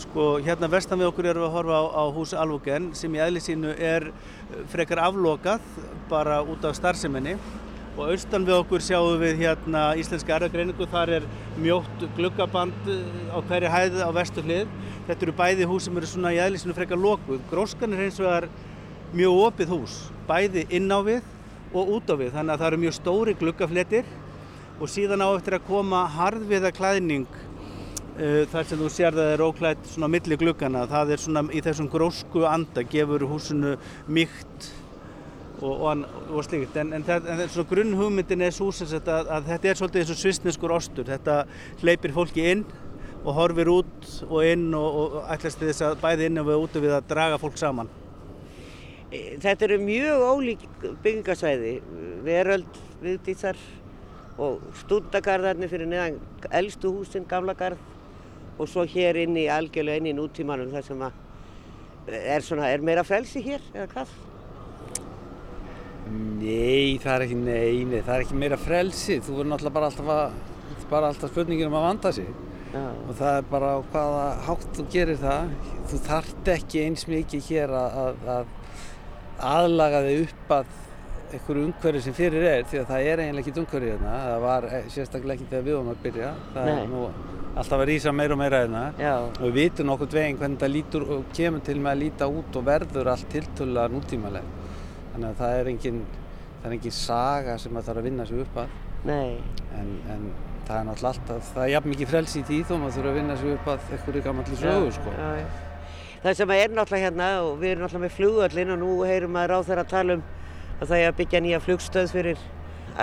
Sko 0.04 0.28
hérna 0.46 0.70
vestan 0.70 1.02
við 1.02 1.10
okkur 1.10 1.32
erum 1.32 1.46
við 1.46 1.50
að 1.50 1.56
horfa 1.58 1.80
á, 1.82 1.84
á 1.98 2.04
hús 2.14 2.36
Alvogen 2.38 2.92
sem 3.00 3.16
í 3.16 3.22
eðli 3.26 3.42
sínu 3.42 3.74
er 3.74 4.12
frekar 4.70 5.02
aflokað 5.08 5.66
bara 6.12 6.44
út 6.46 6.68
af 6.68 6.78
starfseminni 6.78 7.40
og 7.96 8.10
austan 8.12 8.44
við 8.48 8.58
okkur 8.60 8.84
sjáum 8.84 9.20
við 9.22 9.40
hérna 9.46 9.84
Íslenska 10.00 10.36
erðagreiningu, 10.36 10.88
þar 10.92 11.14
er 11.20 11.28
mjótt 11.62 12.06
gluggaband 12.18 12.90
á 13.32 13.40
hverju 13.40 13.72
hæði 13.72 14.04
á 14.04 14.12
vestu 14.16 14.44
hlið. 14.44 14.72
Þetta 15.08 15.28
eru 15.28 15.36
bæði 15.38 15.70
hús 15.70 15.88
sem 15.88 15.98
eru 15.98 16.10
svona 16.10 16.34
í 16.36 16.42
eðli 16.44 16.60
sínu 16.60 16.76
frekar 16.76 17.00
lokuð. 17.00 17.40
Gróskan 17.52 17.96
er 17.96 18.08
eins 18.08 18.20
og 18.20 18.28
er 18.32 18.50
mjög 19.16 19.42
opið 19.46 19.72
hús, 19.72 19.98
bæði 20.28 20.66
inn 20.76 20.92
á 20.92 21.00
við 21.06 21.24
og 21.76 21.98
út 21.98 22.12
á 22.12 22.16
við 22.20 22.36
þannig 22.36 22.54
að 22.54 22.62
það 22.62 22.70
eru 22.70 22.82
mjög 22.84 22.96
stóri 23.00 23.36
gluggafletir 23.40 24.08
og 24.80 24.92
síðan 24.92 25.24
á 25.24 25.30
eftir 25.32 25.58
að 25.58 25.68
koma 25.70 26.06
harðviða 26.12 26.72
klæðning 26.76 27.28
uh, 27.32 28.44
þar 28.52 28.70
sem 28.70 28.82
þú 28.82 28.90
sér 28.92 29.16
það 29.16 29.32
er 29.34 29.44
óklætt 29.46 29.92
svona 29.92 30.12
milli 30.12 30.40
gluggana 30.40 30.86
það 30.92 31.16
er 31.16 31.24
svona 31.26 31.46
í 31.52 31.64
þessum 31.64 31.92
grósku 31.92 32.44
anda 32.50 32.84
gefur 32.92 33.28
húsinu 33.30 33.76
mýkt 34.08 34.72
og, 35.62 35.82
og, 35.82 36.06
og 36.30 36.46
slíkt. 36.46 36.78
En, 36.82 36.94
en, 36.94 37.06
en 37.06 37.44
svona 37.50 37.70
grunn 37.70 37.94
hugmyndin 37.98 38.44
er 38.46 38.56
svo 38.56 38.72
að, 38.72 39.12
að 39.12 39.52
þetta 39.52 39.70
er 39.70 39.80
svolítið 39.80 40.04
eins 40.04 40.14
og 40.16 40.20
svisneskur 40.22 40.76
ostur. 40.76 41.08
Þetta 41.08 41.44
hleypir 41.84 42.16
fólki 42.16 42.48
inn 42.52 42.66
og 43.26 43.34
horfir 43.40 43.72
út 43.74 44.10
og 44.30 44.42
inn 44.46 44.68
og, 44.78 45.00
og 45.02 45.30
ætlast 45.34 45.62
þess 45.62 45.86
að 45.86 46.02
bæði 46.04 46.30
inn 46.30 46.42
og 46.42 46.50
við 46.50 46.66
út 46.66 46.78
og 46.78 46.86
við 46.86 46.98
að 46.98 47.08
draga 47.14 47.40
fólk 47.42 47.58
saman. 47.62 47.90
Þetta 49.16 49.68
eru 49.68 49.80
mjög 49.80 50.24
ólík 50.28 50.64
byggingasvæði, 51.04 51.74
veröld, 52.26 52.80
viðdýtsar 53.04 53.60
og 54.42 54.64
stúndagarðarnir 54.82 55.72
fyrir 55.72 55.88
neðan 55.88 56.18
eldstu 56.52 56.92
húsinn, 56.92 57.28
gamla 57.30 57.56
garð 57.56 57.80
og 58.60 58.68
svo 58.72 58.84
hér 58.88 59.22
inn 59.24 59.38
í 59.40 59.48
algjörlega 59.52 60.02
inn 60.02 60.12
í 60.12 60.16
nútímanum 60.18 60.74
þar 60.74 60.88
sem 60.88 61.06
að 61.06 61.22
er, 62.12 62.44
svona, 62.44 62.70
er 62.72 62.84
meira 62.86 63.04
frelsi 63.08 63.44
hér 63.46 63.64
eða 63.74 63.88
hvað? 63.94 64.16
Nei, 66.12 66.98
það 67.02 67.14
er 67.16 67.26
ekki, 67.26 67.38
nei, 67.40 67.86
nei, 67.90 68.02
það 68.02 68.16
er 68.16 68.26
ekki 68.26 68.40
meira 68.42 68.60
frelsi, 68.62 69.20
þú 69.26 69.40
verður 69.40 69.52
náttúrulega 69.54 69.78
bara 69.78 69.90
alltaf 69.90 70.12
að, 70.16 70.84
bara 70.92 71.10
alltaf 71.12 71.32
spurningin 71.34 71.72
um 71.72 71.80
að 71.80 71.88
vanda 71.90 72.12
sig. 72.16 72.34
Já. 72.76 72.90
og 73.08 73.14
það 73.16 73.38
er 73.40 73.46
bara 73.48 73.68
hvaða 73.94 74.24
hátt 74.44 74.66
þú 74.76 74.84
gerir 74.92 75.20
það, 75.22 75.52
þú 75.88 76.00
þart 76.10 76.50
ekki 76.52 76.82
eins 76.84 77.06
mikið 77.08 77.46
hér 77.48 77.76
að, 77.80 78.18
að 78.34 78.50
aðlaga 79.48 80.02
þig 80.04 80.26
upp 80.26 80.52
að 80.58 80.74
einhverju 81.36 81.64
umhverju 81.70 82.02
sem 82.04 82.16
fyrir 82.16 82.46
er 82.50 82.68
því 82.70 82.82
að 82.82 82.92
það 82.92 83.08
er 83.12 83.22
eiginlega 83.24 83.44
ekkit 83.46 83.62
umhverju 83.62 83.94
hérna. 83.94 84.18
Það 84.26 84.44
var 84.46 84.68
eh, 84.70 84.86
sérstaklega 84.94 85.38
ekki 85.38 85.48
þegar 85.52 85.66
við 85.66 85.78
varum 85.78 85.94
að 85.94 86.04
byrja. 86.04 86.34
Það 86.54 86.70
Nei. 86.70 86.76
er 86.76 86.92
nú 86.92 87.06
alltaf 87.56 87.80
að 87.80 87.88
rýsa 87.90 88.14
meira 88.16 88.36
og 88.36 88.42
meira 88.42 88.62
hérna. 88.62 88.84
Og 89.40 89.48
við 89.48 89.58
vitum 89.62 89.96
okkur 89.96 90.12
dveginn 90.12 90.40
hvernig 90.42 90.62
það 90.62 90.74
lítur 90.76 91.08
og 91.16 91.26
kemur 91.36 91.66
til 91.66 91.78
með 91.80 91.92
að 91.92 92.04
líta 92.04 92.30
út 92.32 92.60
og 92.60 92.68
verður 92.70 93.12
allt 93.16 93.28
tiltölulega 93.34 93.96
nútímaleg 93.96 94.54
þannig 95.16 95.30
að 95.32 95.38
það 95.40 95.60
er 95.60 95.70
engin 95.72 96.02
það 96.62 96.66
er 96.70 96.76
engin 96.76 96.96
saga 96.98 97.56
sem 97.62 97.78
það 97.78 97.88
þarf 97.90 98.02
að 98.02 98.10
vinna 98.10 98.26
sig 98.28 98.42
upp 98.44 98.58
að. 98.60 98.74
En, 99.06 99.92
en 100.12 100.24
það 100.66 100.80
er 100.80 100.88
náttúrulega 100.88 101.12
alltaf 101.12 101.52
það 101.54 101.64
er 101.64 101.72
jafn 101.76 101.92
mikið 101.94 102.12
frelsi 102.12 102.42
í 102.42 102.46
því 102.48 102.58
þó 102.66 102.74
maður 102.82 102.96
þurfa 102.98 103.12
að 103.12 103.20
vinna 103.20 103.38
sig 103.40 103.54
upp 103.54 103.68
að 103.70 103.92
einhverju 103.96 104.24
gammalli 104.26 104.60
sögu 104.60 104.92
sko. 104.96 105.14
já, 105.14 105.30
já. 105.40 105.48
Það 106.26 106.38
sem 106.40 106.54
er 106.56 106.72
náttúrulega 106.74 107.06
hérna 107.06 107.28
og 107.46 107.60
við 107.62 107.72
erum 107.72 107.86
náttúrulega 107.86 108.06
með 108.06 108.16
flugöllin 108.16 108.74
og 108.74 108.80
nú 108.82 108.96
heyrum 109.06 109.38
að 109.38 109.50
ráð 109.52 109.68
þeirra 109.70 109.86
að 109.86 109.92
tala 109.94 110.18
um 110.18 110.24
að 110.80 110.90
það 110.90 111.04
er 111.04 111.12
að 111.12 111.20
byggja 111.20 111.42
nýja 111.46 111.62
flugstöð 111.62 112.16
fyrir 112.16 112.42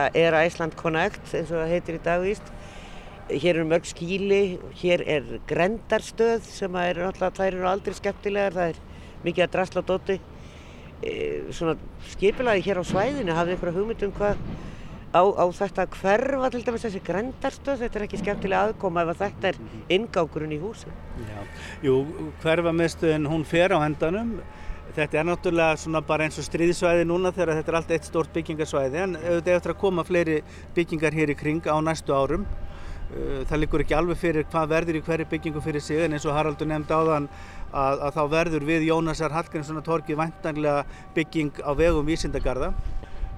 Air 0.02 0.36
Iceland 0.40 0.74
Connect 0.80 1.22
eins 1.30 1.52
og 1.52 1.62
það 1.62 1.72
heitir 1.76 1.98
í 2.00 2.02
dagvíst 2.02 2.52
hér 3.30 3.54
eru 3.54 3.68
mörg 3.70 3.86
skíli 3.86 4.42
hér 4.80 5.04
er 5.06 5.30
grendarstöð 5.48 6.42
sem 6.48 6.76
er 6.82 6.98
náttúrulega 6.98 7.38
þær 7.38 7.52
eru 7.52 7.70
aldrei 7.70 7.96
skemmtilegar 7.96 8.58
það 8.58 8.74
er 8.74 8.82
mikið 9.22 9.44
að 9.46 9.52
drasla 9.54 9.84
dóti. 9.86 10.18
e, 10.18 10.31
svona 11.52 11.76
skipilagi 12.12 12.62
hér 12.66 12.82
á 12.82 12.84
svæðinu 12.86 13.34
hafði 13.34 13.56
ykkur 13.56 13.74
hugmynd 13.74 14.06
um 14.06 14.14
hvað 14.18 14.44
á, 15.12 15.22
á 15.22 15.44
þetta 15.52 15.86
hverfa 15.92 16.50
til 16.52 16.64
dæmis 16.64 16.84
þessi 16.86 17.02
grendarstöð, 17.04 17.84
þetta 17.84 17.98
er 17.98 18.06
ekki 18.06 18.20
skemmtilega 18.22 18.70
aðkoma 18.70 19.04
ef 19.04 19.20
þetta 19.20 19.52
er 19.52 19.60
ingákurinn 19.92 20.56
í 20.56 20.60
húsi. 20.62 20.92
Já, 21.28 21.40
jú, 21.84 22.00
hverfa 22.42 22.74
meðstöðin 22.76 23.28
hún 23.30 23.44
fer 23.48 23.76
á 23.76 23.78
hendanum, 23.84 24.34
þetta 24.96 25.20
er 25.20 25.28
náttúrulega 25.28 25.78
svona 25.80 26.02
bara 26.04 26.26
eins 26.26 26.40
og 26.40 26.48
stríðsvæði 26.48 27.06
núna 27.08 27.32
þegar 27.32 27.58
þetta 27.60 27.72
er 27.72 27.80
allt 27.80 27.94
eitt 27.96 28.08
stórt 28.08 28.34
byggingarsvæði 28.36 29.02
en 29.04 29.16
auðvitað 29.20 29.56
eftir 29.58 29.74
að 29.74 29.80
koma 29.84 30.04
fleiri 30.08 30.42
byggingar 30.76 31.16
hér 31.16 31.32
í 31.32 31.38
kring 31.38 31.64
á 31.68 31.76
næstu 31.84 32.16
árum. 32.16 32.46
Uh, 33.12 33.42
það 33.44 33.58
likur 33.66 33.82
ekki 33.84 33.96
alveg 33.96 34.16
fyrir 34.16 34.46
hvað 34.48 34.70
verður 34.70 34.96
í 34.96 35.02
hverju 35.04 35.28
byggingu 35.28 35.60
fyrir 35.60 35.84
sig 35.84 36.00
en 36.00 36.16
eins 36.16 36.24
og 36.24 36.32
Haraldur 36.32 36.68
nefndi 36.70 36.96
áðan 36.96 37.26
að, 37.72 38.02
að 38.08 38.16
þá 38.16 38.22
verður 38.36 38.66
við 38.68 38.88
Jónasar 38.88 39.34
Hallgrímssonar 39.34 39.86
torki 39.86 40.18
vantanlega 40.18 40.84
bygging 41.16 41.64
á 41.64 41.70
vegum 41.74 42.06
vísindagarða 42.06 42.72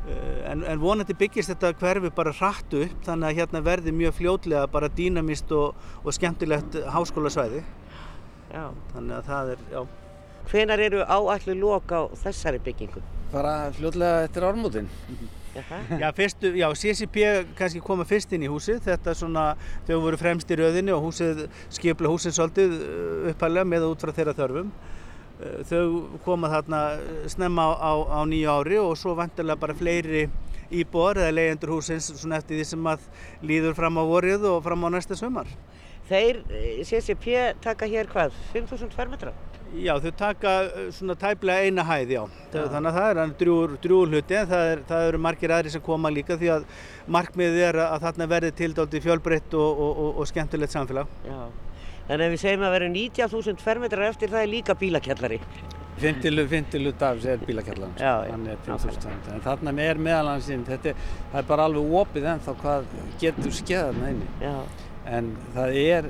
Eh, 0.08 0.50
en, 0.52 0.60
en 0.68 0.80
vonandi 0.80 1.14
byggist 1.16 1.48
þetta 1.48 1.70
hverfi 1.80 2.10
bara 2.12 2.32
hrattu 2.36 2.82
upp 2.84 3.06
þannig 3.06 3.30
að 3.30 3.38
hérna 3.38 3.60
verði 3.64 3.92
mjög 3.96 4.18
fljótlega 4.18 4.66
bara 4.68 4.90
dýnamist 4.92 5.52
og, 5.56 5.78
og 6.04 6.12
skemmtilegt 6.12 6.76
háskólasvæði. 6.92 7.62
Já. 8.52 8.66
Þannig 8.92 9.14
að 9.16 9.30
það 9.30 9.52
er, 9.54 9.62
já. 9.72 9.80
Hvenar 10.50 10.82
eru 10.84 11.06
áallu 11.08 11.56
lók 11.56 11.94
á 11.96 12.00
þessari 12.20 12.60
byggingu? 12.66 13.00
Bara 13.32 13.54
fljótlega 13.72 14.26
eftir 14.26 14.44
ármútin. 14.44 14.92
Já, 16.00 16.08
fyrstu, 16.16 16.50
já, 16.58 16.66
CCP 16.74 17.28
kannski 17.58 17.82
koma 17.84 18.06
fyrst 18.08 18.32
inn 18.34 18.46
í 18.46 18.50
húsið, 18.50 18.80
þetta 18.88 19.14
svona, 19.18 19.44
þau 19.86 20.00
voru 20.02 20.18
fremst 20.18 20.50
í 20.50 20.58
rauðinni 20.58 20.94
og 20.94 21.06
húsið, 21.08 21.44
skipla 21.72 22.10
húsið 22.10 22.36
svolítið 22.38 22.74
eh, 22.80 23.30
upphæðilega 23.32 23.70
með 23.70 23.86
út 23.92 24.04
frá 24.04 24.14
þeirra 24.16 24.36
þörfum. 24.40 24.72
Eh, 25.40 25.60
þau 25.70 25.84
koma 26.26 26.50
þarna 26.52 26.82
snemma 27.30 27.68
á, 27.70 27.74
á, 27.78 27.92
á 28.18 28.20
nýju 28.26 28.50
ári 28.50 28.82
og 28.82 28.96
svo 28.98 29.14
vantilega 29.18 29.60
bara 29.62 29.78
fleiri 29.78 30.26
íbor 30.74 31.20
eða 31.20 31.34
leyendur 31.36 31.76
húsins 31.76 32.10
svona 32.10 32.40
eftir 32.40 32.58
því 32.58 32.68
sem 32.72 32.90
að 32.90 33.08
líður 33.46 33.78
fram 33.78 33.98
á 34.00 34.04
vorið 34.10 34.46
og 34.50 34.62
fram 34.66 34.86
á 34.86 34.88
næsta 34.94 35.18
sömar. 35.18 35.50
Þeir, 36.08 36.42
eh, 36.50 36.82
CCP, 36.84 37.54
taka 37.64 37.86
hér 37.88 38.10
hvað? 38.10 38.34
5.000 38.52 38.92
fermetra? 38.92 39.32
Já, 39.74 39.94
þau 39.98 40.10
taka 40.18 40.54
eh, 40.64 40.88
svona 40.94 41.16
tæplega 41.18 41.66
eina 41.66 41.84
hæð, 41.86 42.14
já. 42.14 42.22
já. 42.52 42.64
Þannig 42.70 42.90
að 42.90 42.98
það 42.98 43.20
er 43.24 43.34
drúur, 43.40 43.76
drúur 43.82 44.12
hluti 44.12 44.38
en 44.38 44.50
það, 44.50 44.66
er, 44.70 44.82
það 44.88 45.06
eru 45.10 45.20
margir 45.26 45.54
aðri 45.56 45.74
sem 45.74 45.84
koma 45.84 46.12
líka 46.14 46.38
því 46.38 46.50
að 46.54 46.66
markmiðið 47.16 47.68
er 47.68 47.80
að 47.84 48.06
þarna 48.06 48.28
verði 48.30 48.52
tildálti 48.60 49.02
fjölbreytt 49.04 49.56
og, 49.58 49.84
og, 49.86 50.02
og, 50.04 50.18
og 50.22 50.30
skemmtilegt 50.30 50.74
samfélag. 50.74 51.16
Já. 51.26 51.40
Þannig 52.04 52.26
að 52.26 52.34
við 52.34 52.42
segjum 52.44 52.66
að 52.68 52.76
vera 52.76 52.90
90.000 52.92 53.64
fermetrar 53.64 54.10
eftir 54.10 54.32
það 54.34 54.44
er 54.44 54.52
líka 54.52 54.76
bílakjallari. 54.78 55.40
Fintilu, 55.94 56.42
fintilu 56.50 56.90
dafs 56.98 57.26
er 57.30 57.42
bílakjallarinn, 57.46 57.94
sko. 57.94 59.12
en 59.30 59.44
þarna 59.44 59.74
er 59.84 60.00
meðalansinn, 60.02 60.64
þetta 60.66 60.90
er, 60.90 61.04
er 61.38 61.46
bara 61.46 61.68
alveg 61.68 61.94
opið 62.00 62.26
en 62.32 62.42
þá 62.42 62.50
hvað 62.62 62.88
getur 63.22 63.54
skeðarna 63.54 64.10
inni. 64.10 64.26
Já. 64.42 64.56
En 65.14 65.30
það 65.54 65.78
er 65.84 66.08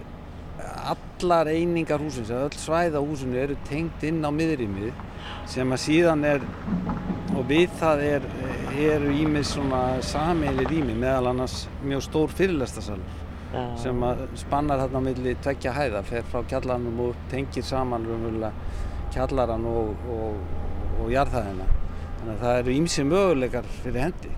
allar 0.61 1.51
einingar 1.51 2.03
húsins, 2.03 2.31
öll 2.31 2.55
svæða 2.59 3.03
húsinu 3.03 3.39
eru 3.41 3.57
tengt 3.69 4.05
inn 4.07 4.25
á 4.25 4.31
miðrýmið 4.35 4.93
sem 5.51 5.73
að 5.73 5.83
síðan 5.85 6.25
er, 6.29 6.47
og 7.35 7.45
við 7.49 7.75
það 7.81 8.05
er, 8.09 8.27
eru 8.87 9.13
ímið 9.25 9.47
svona 9.49 9.83
sameilir 10.05 10.71
rými 10.71 10.97
meðal 10.99 11.33
annars 11.33 11.65
mjög 11.83 12.05
stór 12.09 12.35
fyrirlestasalur 12.39 13.23
Já. 13.55 13.63
sem 13.79 14.05
spannar 14.39 14.83
hérna 14.83 15.01
á 15.01 15.07
milli 15.07 15.37
tveggja 15.43 15.75
hæða, 15.75 16.03
fer 16.07 16.27
frá 16.31 16.43
kjallarannum 16.51 17.01
og 17.09 17.27
tengir 17.31 17.65
saman 17.65 18.07
kjallarann 19.15 19.67
og, 19.71 20.09
og, 20.11 20.39
og 21.01 21.11
jarðhæðina. 21.13 21.67
Þannig 22.19 22.33
að 22.35 22.41
það 22.43 22.59
eru 22.63 22.75
ímsi 22.75 23.05
möguleikar 23.07 23.69
fyrir 23.83 24.07
hendi. 24.09 24.33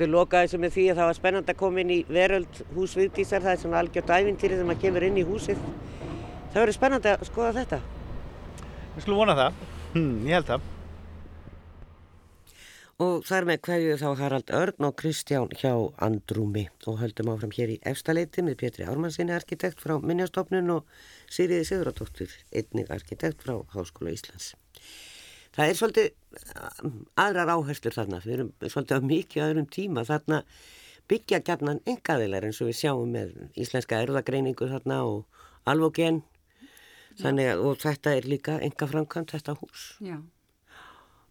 Þú 0.00 0.06
lokaði 0.08 0.48
sem 0.48 0.62
með 0.64 0.70
því 0.72 0.82
að 0.88 0.98
það 0.98 1.08
var 1.10 1.16
spennand 1.18 1.50
að 1.52 1.56
koma 1.60 1.80
inn 1.82 1.90
í 1.92 1.96
veröld 2.08 2.58
hús 2.72 2.94
viðdísar, 2.96 3.42
það 3.44 3.52
er 3.52 3.58
svona 3.60 3.80
algjört 3.82 4.12
ævintýri 4.14 4.56
þegar 4.56 4.68
maður 4.70 4.84
kemur 4.86 5.04
inn 5.04 5.18
í 5.20 5.24
húsið. 5.28 5.58
Það 6.54 6.56
verður 6.56 6.76
spennand 6.78 7.08
að 7.10 7.24
skoða 7.28 7.50
þetta. 7.58 7.78
Við 8.94 9.04
skulum 9.04 9.20
vona 9.20 9.34
það, 9.36 9.58
hm, 9.92 10.14
ég 10.24 10.38
held 10.38 10.48
það. 10.48 10.70
Og 13.00 13.28
þar 13.28 13.48
með 13.50 13.60
hverju 13.68 13.98
þá 14.00 14.08
Harald 14.22 14.54
Örn 14.62 14.88
og 14.88 14.96
Kristján 15.02 15.52
hjá 15.60 15.74
Andrúmi 16.08 16.66
og 16.88 16.98
höldum 17.04 17.34
áfram 17.34 17.52
hér 17.56 17.76
í 17.76 17.78
efstaleiti 17.92 18.44
með 18.44 18.58
Pétri 18.64 18.88
Ármannsinni 18.88 19.36
arkitekt 19.36 19.84
frá 19.84 19.98
Minnjastofnun 20.00 20.78
og 20.78 20.88
Sýriði 21.28 21.68
Sigurðardóttur, 21.68 22.40
einnig 22.56 22.88
arkitekt 22.92 23.44
frá 23.44 23.60
Háskóla 23.76 24.16
Íslands. 24.16 24.54
Það 25.56 25.70
er 25.70 25.78
svolítið 25.78 26.10
um, 26.84 26.98
aðrar 27.18 27.54
áherslur 27.56 27.96
þarna, 27.96 28.20
við 28.22 28.36
erum 28.36 28.50
svolítið 28.62 29.02
á 29.02 29.08
mikið 29.10 29.46
öðrum 29.48 29.70
tíma 29.74 30.04
þarna 30.06 30.44
byggja 31.10 31.40
gætnan 31.42 31.80
engaðilar 31.90 32.46
eins 32.46 32.60
og 32.62 32.70
við 32.70 32.78
sjáum 32.84 33.14
með 33.16 33.32
íslenska 33.58 33.98
erðagreiningu 34.04 34.68
þarna 34.70 35.00
og 35.08 35.40
alvogen, 35.68 36.20
þannig 37.20 37.50
að 37.54 37.64
þetta 37.82 38.12
er 38.16 38.28
líka 38.30 38.58
enga 38.62 38.88
framkvæmt 38.90 39.34
þetta 39.34 39.56
hús. 39.58 39.88
Já. 40.04 40.20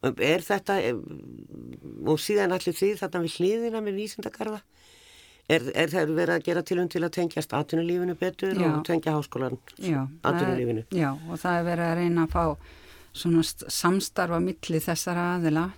Er 0.03 0.43
þetta, 0.43 0.78
og 2.07 2.20
síðan 2.24 2.55
allir 2.55 2.76
því 2.76 2.91
þarna 2.99 3.24
við 3.24 3.39
hliðina 3.39 3.82
með 3.84 3.97
vísindakarða, 3.99 4.59
er, 5.47 5.65
er 5.74 5.91
það 5.91 6.13
verið 6.20 6.36
að 6.36 6.45
gera 6.45 6.65
tilum 6.67 6.91
til 6.91 7.03
að 7.03 7.15
tengjast 7.17 7.55
atvinnulífinu 7.55 8.15
betur 8.20 8.53
já. 8.55 8.67
og 8.67 8.84
tengja 8.88 9.15
háskólan 9.15 9.57
atvinnulífinu? 9.80 10.86
Já, 10.95 11.09
og 11.15 11.39
það 11.39 11.57
er 11.57 11.67
verið 11.72 11.88
að 11.88 11.97
reyna 12.03 12.28
að 12.28 12.36
fá 12.36 12.45
svona 13.14 13.43
samstarfa 13.43 14.39
milli 14.43 14.82
þessara 14.84 15.36
aðila 15.36 15.70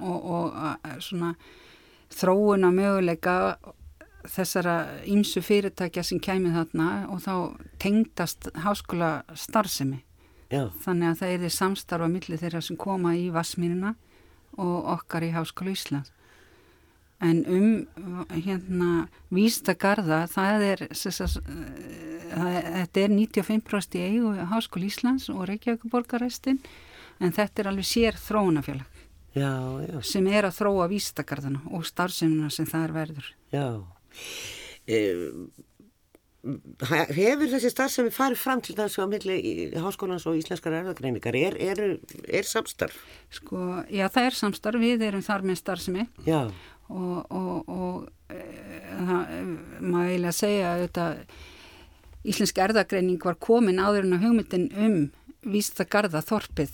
og, 0.00 0.18
og 0.24 1.02
svona 1.04 1.34
þróuna 2.14 2.70
möguleika 2.74 3.34
þessara 4.28 4.76
ímsu 5.08 5.42
fyrirtækja 5.44 6.04
sem 6.04 6.20
kæmið 6.20 6.58
þarna 6.58 6.88
og 7.12 7.22
þá 7.24 7.34
tengdast 7.80 8.50
háskóla 8.64 9.22
starfsemi 9.38 10.02
Já. 10.52 10.68
þannig 10.82 11.10
að 11.10 11.18
það 11.20 11.32
er 11.32 11.42
því 11.42 11.50
samstarfa 11.54 12.10
millir 12.12 12.40
þeirra 12.40 12.62
sem 12.64 12.78
koma 12.80 13.14
í 13.16 13.28
Vassmínuna 13.32 13.94
og 14.58 14.92
okkar 14.96 15.26
í 15.26 15.34
Háskóla 15.34 15.74
Íslands 15.76 16.12
en 17.24 17.40
um 17.50 17.70
hérna 18.30 19.08
Vístagarða 19.34 20.24
það 20.30 20.66
er 20.68 20.84
sagt, 20.94 21.40
þetta 22.28 23.02
er 23.02 23.14
95% 23.14 23.98
í 23.98 24.04
eigu 24.06 24.34
Háskóla 24.52 24.88
Íslands 24.88 25.28
og 25.32 25.46
Reykjavíkuborgarrestin 25.50 26.60
en 27.18 27.34
þetta 27.34 27.64
er 27.64 27.72
alveg 27.72 27.88
sér 27.88 28.18
þróunafélag 28.22 29.02
já, 29.34 29.50
já. 29.88 29.98
sem 30.06 30.28
er 30.30 30.48
að 30.48 30.60
þróa 30.60 30.90
Vístagarðana 30.92 31.64
og 31.74 31.88
starfseminna 31.88 32.52
sem 32.54 32.68
það 32.68 32.86
er 32.88 32.96
verður 33.00 33.32
Já 33.54 33.66
ehm 34.88 35.48
hefur 36.46 37.50
þessi 37.50 37.70
starf 37.72 37.92
sem 37.92 38.06
við 38.06 38.14
farum 38.14 38.38
fram 38.38 38.60
til 38.62 38.76
þessu 38.78 39.02
á 39.02 39.06
milli 39.10 39.38
háskólans 39.74 40.26
og 40.30 40.38
íslenskar 40.38 40.76
erðagreiningar 40.78 41.36
er, 41.36 41.56
er, 41.58 41.80
er 42.24 42.46
samstarf? 42.46 42.96
Sko, 43.34 43.82
já 43.90 44.06
það 44.06 44.28
er 44.28 44.38
samstarf, 44.38 44.80
við 44.82 45.02
erum 45.08 45.24
þar 45.26 45.44
með 45.48 45.60
starfsemi 45.62 46.06
já. 46.28 46.46
Og, 46.88 47.16
og, 47.30 47.68
og 47.68 48.34
e, 48.34 48.42
það 48.98 49.32
maður 49.80 50.12
eiginlega 50.12 50.36
segja 50.36 50.74
að 50.88 51.24
íslensk 52.28 52.60
erðagreining 52.64 53.22
var 53.24 53.38
komin 53.40 53.80
áður 53.80 54.08
en 54.08 54.18
að 54.18 54.24
hugmyndin 54.26 54.68
um 54.76 55.00
vísta 55.48 55.86
garda 55.88 56.24
þorpið 56.24 56.72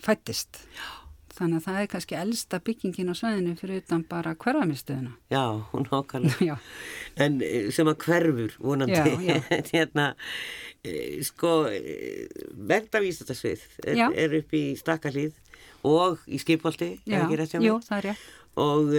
fættist 0.00 0.62
já 0.76 1.00
Þannig 1.40 1.56
að 1.56 1.64
það 1.64 1.78
er 1.80 1.86
kannski 1.88 2.16
elsta 2.20 2.58
byggingin 2.60 3.12
á 3.12 3.14
sveðinu 3.16 3.52
fyrir 3.56 3.78
utan 3.80 4.02
bara 4.10 4.34
hverfamistöðuna. 4.36 5.14
Já, 5.32 5.44
hún 5.70 5.86
okkarlega. 5.88 6.58
En 7.24 7.38
eh, 7.44 7.70
sem 7.72 7.88
að 7.88 8.02
hverfur 8.04 8.56
vonandi. 8.60 8.98
Já, 8.98 9.14
já. 9.24 9.38
hérna, 9.72 10.10
eh, 10.84 11.22
sko, 11.24 11.54
verðavísasvið 12.72 13.64
eh, 13.86 13.94
er, 13.94 14.18
er 14.26 14.36
upp 14.42 14.52
í 14.52 14.62
Stakkalíð 14.76 15.40
og 15.88 16.20
í 16.28 16.42
Skipolti. 16.42 16.92
Já, 17.08 17.24
jú, 17.56 17.78
það 17.88 17.96
er 17.96 18.08
rétt. 18.10 18.28
Og 18.58 18.90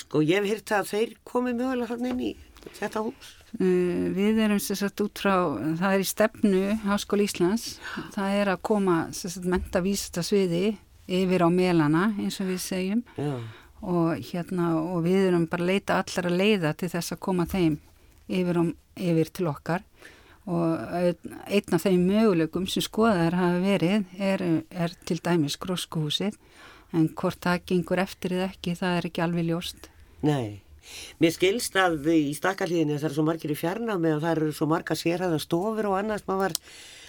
sko, 0.00 0.22
ég 0.24 0.40
hef 0.40 0.48
hýrt 0.48 0.72
að 0.72 0.92
þeir 0.94 1.16
komið 1.28 1.58
mögulega 1.60 1.92
hann 1.92 2.08
inn 2.08 2.22
í 2.24 2.30
þetta 2.74 3.02
hús. 3.04 3.34
Uh, 3.56 4.08
við 4.16 4.40
erum 4.44 4.60
sérstaklega 4.60 5.06
út 5.06 5.22
frá, 5.22 5.36
það 5.80 5.92
er 5.92 6.02
í 6.02 6.08
stefnu 6.10 6.62
Háskóli 6.84 7.28
Íslands, 7.28 7.68
það 8.16 8.40
er 8.40 8.50
að 8.52 8.64
koma 8.68 8.96
sérstaklega 9.16 9.54
mentavísasviði 9.54 10.64
yfir 11.20 11.46
á 11.46 11.48
melana 11.52 12.08
eins 12.18 12.40
og 12.42 12.50
við 12.50 12.60
segjum. 12.64 13.04
Og, 13.86 14.16
hérna, 14.32 14.72
og 14.80 15.04
við 15.04 15.28
erum 15.28 15.46
bara 15.50 15.62
að 15.62 15.70
leita 15.70 16.00
allar 16.00 16.30
að 16.30 16.38
leiða 16.40 16.72
til 16.80 16.88
þess 16.90 17.14
að 17.14 17.22
koma 17.28 17.44
þeim 17.46 17.76
yfir, 18.26 18.60
um, 18.62 18.70
yfir 18.96 19.30
til 19.36 19.50
okkar. 19.52 19.84
Og 20.46 20.78
einn 20.96 21.74
af 21.74 21.82
þeim 21.82 22.06
möguleikum 22.06 22.68
sem 22.70 22.84
skoðar 22.84 23.34
hafa 23.34 23.60
verið 23.62 24.18
er, 24.22 24.42
er 24.70 24.94
til 25.06 25.18
dæmis 25.18 25.58
gróskuhúsið 25.58 26.36
en 26.92 27.08
hvort 27.18 27.40
það 27.42 27.64
gengur 27.72 28.02
eftir 28.02 28.36
eða 28.36 28.50
ekki 28.52 28.76
það 28.78 28.98
er 28.98 29.10
ekki 29.10 29.24
alveg 29.26 29.48
ljóst 29.50 29.90
Nei, 30.26 30.62
mér 31.22 31.34
skilst 31.34 31.76
að 31.80 32.06
í 32.14 32.34
stakkalíðinu 32.36 33.00
það 33.00 33.10
er 33.10 33.16
svo 33.18 33.26
margir 33.26 33.54
í 33.54 33.58
fjarnámi 33.58 34.14
og 34.16 34.22
það 34.22 34.36
eru 34.36 34.52
svo 34.56 34.70
marga 34.70 34.98
sérhæða 34.98 35.40
stofur 35.42 35.90
og 35.90 35.98
annars 36.00 36.26
maður 36.28 36.46
var 36.46 36.56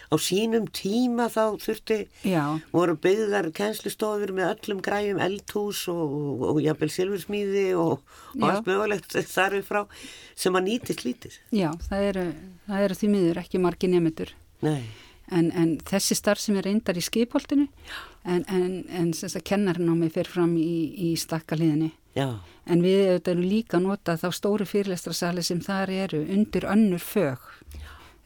á 0.08 0.16
sínum 0.16 0.68
tíma 0.72 1.28
þá 1.32 1.58
þurfti 1.60 1.98
Já. 2.24 2.60
voru 2.72 2.96
byggðar 3.04 3.50
kænslistofur 3.56 4.32
með 4.36 4.54
öllum 4.54 4.84
græjum 4.84 5.20
eldhús 5.24 5.84
og, 5.92 6.62
jafnvel 6.64 6.92
silfursmýði 6.94 7.66
og, 7.80 8.06
og 8.38 8.46
allt 8.48 8.70
mögulegt 8.70 9.18
þar 9.28 9.58
við 9.58 9.66
frá 9.68 9.82
sem 10.36 10.56
að 10.56 10.70
nýtist 10.70 11.04
lítið. 11.04 11.36
Já, 11.52 11.72
það 11.90 12.08
eru, 12.12 12.26
það 12.70 12.88
eru 12.88 13.00
því 13.02 13.12
miður 13.16 13.42
ekki 13.44 13.64
margi 13.64 13.92
nefndur. 13.92 14.34
Nei. 14.64 14.82
En, 15.28 15.50
en 15.52 15.76
þessi 15.84 16.16
starf 16.16 16.40
sem 16.40 16.56
er 16.56 16.70
reyndar 16.70 16.96
í 16.96 17.04
skipholtinu 17.04 17.68
en, 18.28 18.44
en, 18.52 18.72
en 18.92 19.12
að 19.16 19.44
kennarnámi 19.48 20.12
fer 20.14 20.30
fram 20.30 20.54
í, 20.60 20.94
í 21.10 21.16
stakkaliðinni. 21.20 21.94
Já. 22.18 22.40
En 22.68 22.82
við 22.84 23.30
erum 23.30 23.46
líka 23.46 23.80
notað 23.80 24.26
þá 24.26 24.30
stóru 24.36 24.66
fyrirlestrasali 24.68 25.44
sem 25.46 25.62
þar 25.64 25.94
eru 25.94 26.24
undir 26.34 26.66
önnur 26.68 27.04
fög 27.04 27.46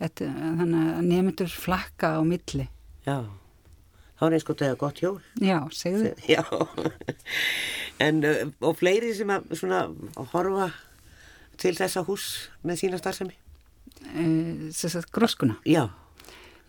Þetta, 0.02 0.28
þannig 0.58 0.86
að 0.90 1.04
nefndur 1.06 1.52
flakka 1.54 2.16
á 2.18 2.22
milli. 2.26 2.64
Já, 3.06 3.20
þá 4.18 4.24
er 4.26 4.36
eins 4.38 4.46
og 4.48 4.56
þetta 4.56 4.80
gott 4.82 5.02
hjól. 5.04 5.20
Já, 5.38 5.58
segðu. 5.78 6.14
Já, 6.26 6.42
en 8.08 8.24
uh, 8.26 8.40
og 8.66 8.80
fleiri 8.80 9.12
sem 9.14 9.30
að 9.30 9.54
svona 9.60 9.84
horfa 10.34 10.72
til 11.62 11.76
þessa 11.78 12.02
hús 12.08 12.28
með 12.66 12.82
sína 12.82 13.02
starfsemi? 13.02 13.38
Þess 14.02 14.96
uh, 14.96 15.04
að 15.04 15.12
gróskuna? 15.14 15.60
Já. 15.70 15.84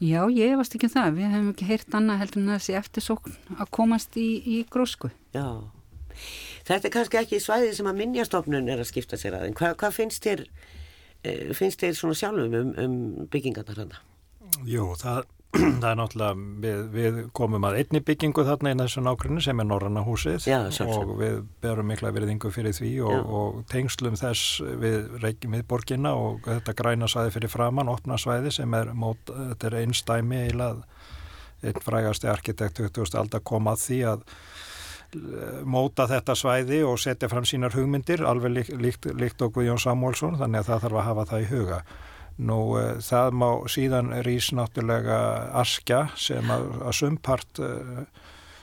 Já, 0.02 0.22
ég 0.34 0.56
varst 0.58 0.74
ekki 0.74 0.88
um 0.90 0.94
það. 0.96 1.14
Við 1.18 1.34
hefum 1.36 1.52
ekki 1.52 1.68
heyrt 1.68 1.94
annað 1.94 2.22
heldur 2.24 2.42
en 2.42 2.52
þessi 2.56 2.76
eftirsókn 2.80 3.38
að 3.62 3.72
komast 3.78 4.18
í, 4.18 4.28
í 4.42 4.56
grósku. 4.72 5.12
Já, 5.36 5.46
þetta 6.66 6.88
er 6.88 6.94
kannski 6.96 7.20
ekki 7.22 7.42
svæðið 7.42 7.76
sem 7.78 7.90
að 7.90 8.00
minnjastofnun 8.00 8.70
er 8.72 8.82
að 8.82 8.90
skipta 8.90 9.20
sér 9.20 9.38
að. 9.38 9.48
En 9.48 9.58
hvað, 9.58 9.76
hvað 9.78 10.00
finnst 10.00 10.26
þér 10.26 10.46
Eh, 11.22 11.52
finnst 11.54 11.82
þeir 11.82 11.94
svona 11.94 12.18
sjálfum 12.18 12.54
um, 12.58 12.70
um 12.82 12.94
byggingarnar 13.30 13.78
þarna? 13.78 14.00
Jú, 14.66 14.88
það, 14.98 15.28
það 15.82 15.88
er 15.90 15.98
náttúrulega, 16.00 16.44
við, 16.64 16.82
við 16.94 17.18
komum 17.36 17.66
að 17.68 17.78
einni 17.82 18.00
byggingu 18.08 18.44
þarna 18.48 18.72
í 18.72 18.76
þessu 18.80 19.02
nákvæmni 19.04 19.42
sem 19.44 19.60
er 19.60 19.68
Norranna 19.68 20.04
húsið 20.06 20.46
Já, 20.48 20.58
og 20.86 21.12
við 21.18 21.42
berum 21.60 21.90
mikla 21.92 22.12
veriðingu 22.16 22.52
fyrir 22.54 22.76
því 22.76 22.92
og, 23.04 23.34
og 23.40 23.58
tengslum 23.72 24.16
þess 24.16 24.62
við 24.80 25.18
reykjum 25.20 25.58
við 25.58 25.66
borginna 25.68 26.14
og 26.16 26.48
þetta 26.48 26.76
græna 26.78 27.10
svæði 27.10 27.34
fyrir 27.36 27.52
framann, 27.52 27.92
opna 27.92 28.16
svæði 28.20 28.54
sem 28.56 28.78
er, 28.78 28.94
mót, 28.96 29.28
þetta 29.28 29.68
er 29.68 29.78
einstæmi 29.82 30.44
eilað 30.48 30.84
einn 31.62 31.84
frægasti 31.84 32.30
arkitekt 32.32 32.80
20. 32.80 33.18
aldar 33.20 33.44
kom 33.46 33.68
að 33.70 33.84
því 33.84 33.98
að 34.14 34.24
móta 35.68 36.06
þetta 36.08 36.34
svæði 36.38 36.80
og 36.88 36.96
setja 37.00 37.28
fram 37.28 37.44
sínar 37.48 37.74
hugmyndir 37.76 38.24
alveg 38.24 38.54
líkt, 38.56 38.72
líkt, 38.80 39.08
líkt 39.18 39.44
okkur 39.44 39.66
Jón 39.66 39.80
Samúlsson 39.80 40.38
þannig 40.40 40.62
að 40.62 40.70
það 40.70 40.86
þarf 40.86 40.98
að 40.98 41.06
hafa 41.10 41.26
það 41.32 41.44
í 41.44 41.48
huga 41.50 41.80
nú 42.40 42.58
uh, 42.78 42.98
það 43.04 43.38
má 43.42 43.48
síðan 43.70 44.12
rýs 44.26 44.52
náttúrulega 44.56 45.18
askja 45.62 46.06
sem 46.16 46.52
að, 46.52 46.68
að 46.86 46.96
sumpart 47.00 47.62
uh, 47.62 48.04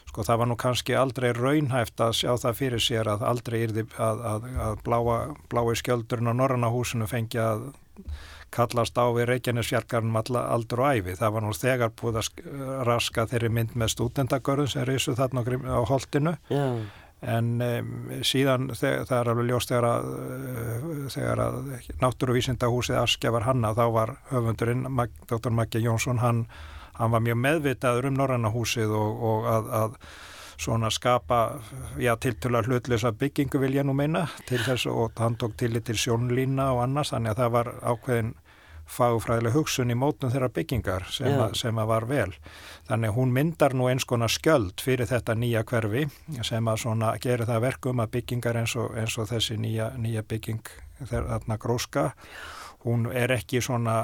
sko 0.09 0.26
það 0.26 0.41
var 0.41 0.49
nú 0.49 0.57
kannski 0.59 0.97
aldrei 0.97 1.30
raunhæft 1.38 2.01
að 2.01 2.17
sjá 2.22 2.32
það 2.41 2.57
fyrir 2.63 2.84
sér 2.84 3.11
að 3.13 3.28
aldrei 3.30 3.59
yrði 3.67 3.86
að, 4.01 4.26
að, 4.34 4.49
að 4.65 4.82
bláa, 4.88 5.20
blái 5.51 5.78
skjöldurinn 5.78 6.34
á 6.34 6.39
Norrannahúsinu 6.39 7.09
fengi 7.09 7.41
að 7.43 7.70
kallast 8.53 8.97
á 8.97 9.05
við 9.13 9.28
Reykjanesfjarkarnum 9.30 10.17
aldur 10.17 10.82
og 10.82 10.95
æfi. 10.97 11.15
Það 11.20 11.34
var 11.36 11.45
nú 11.45 11.51
þegar 11.53 11.91
búið 11.99 12.20
að 12.22 12.30
raska 12.88 13.28
þeirri 13.30 13.51
mynd 13.53 13.76
með 13.78 13.93
stúdendagörðum 13.93 14.72
sem 14.74 14.88
reysu 14.89 15.13
þarna 15.17 15.43
á 15.45 15.82
holdinu 15.86 16.34
Já. 16.49 16.65
En 17.22 17.61
um, 17.61 17.93
síðan 18.24 18.70
það 18.80 19.13
er 19.17 19.32
alveg 19.34 19.49
ljóst 19.49 19.74
þegar 19.74 19.88
að, 19.89 20.09
þegar 21.11 21.43
að 21.43 21.59
náttúruvísindahúsið 21.99 22.99
Askja 23.01 23.34
var 23.36 23.47
hanna 23.49 23.74
þá 23.76 23.86
var 23.95 24.15
höfundurinn 24.32 24.88
Dr. 25.28 25.51
Maggi 25.51 25.84
Jónsson 25.84 26.24
hann, 26.24 26.45
hann 26.95 27.11
var 27.11 27.24
mjög 27.26 27.41
meðvitaður 27.43 28.09
um 28.11 28.20
Norrannahúsið 28.22 28.95
og, 28.95 29.24
og 29.32 29.49
að, 29.51 29.72
að 29.82 29.97
svona 30.59 30.89
skapa, 30.91 31.59
já, 31.99 32.15
tiltöla 32.20 32.63
hlutlösa 32.63 33.13
byggingu 33.15 33.59
vil 33.59 33.78
ég 33.78 33.86
nú 33.88 33.95
meina 33.95 34.26
til 34.47 34.59
þess 34.63 34.89
og 34.91 35.20
hann 35.20 35.38
tók 35.39 35.55
til 35.59 35.80
til 35.80 35.95
sjónlína 35.95 36.74
og 36.76 36.84
annars, 36.84 37.13
þannig 37.13 37.32
að 37.32 37.43
það 37.43 37.53
var 37.55 37.70
ákveðin 37.93 38.34
fagfræðileg 38.90 39.54
hugsun 39.54 39.94
í 39.94 39.98
mótnum 39.98 40.32
þeirra 40.34 40.50
byggingar 40.54 41.06
sem, 41.14 41.36
a, 41.38 41.50
sem 41.58 41.78
að 41.78 41.92
var 41.92 42.08
vel. 42.10 42.32
Þannig 42.90 43.14
hún 43.16 43.34
myndar 43.36 43.76
nú 43.78 43.90
eins 43.92 44.08
konar 44.10 44.32
skjöld 44.34 44.82
fyrir 44.84 45.10
þetta 45.10 45.36
nýja 45.38 45.64
hverfi 45.70 46.08
sem 46.42 46.72
að 46.72 46.82
svona 46.86 47.14
gerir 47.22 47.48
það 47.50 47.64
verkum 47.68 48.02
að 48.04 48.16
byggingar 48.18 48.62
eins 48.64 48.76
og, 48.80 48.96
eins 48.98 49.18
og 49.22 49.30
þessi 49.30 49.60
nýja, 49.62 49.92
nýja 49.98 50.26
bygging 50.26 50.74
þarna 51.10 51.58
gróska, 51.62 52.10
hún 52.84 53.08
er 53.14 53.32
ekki 53.38 53.62
svona 53.64 54.02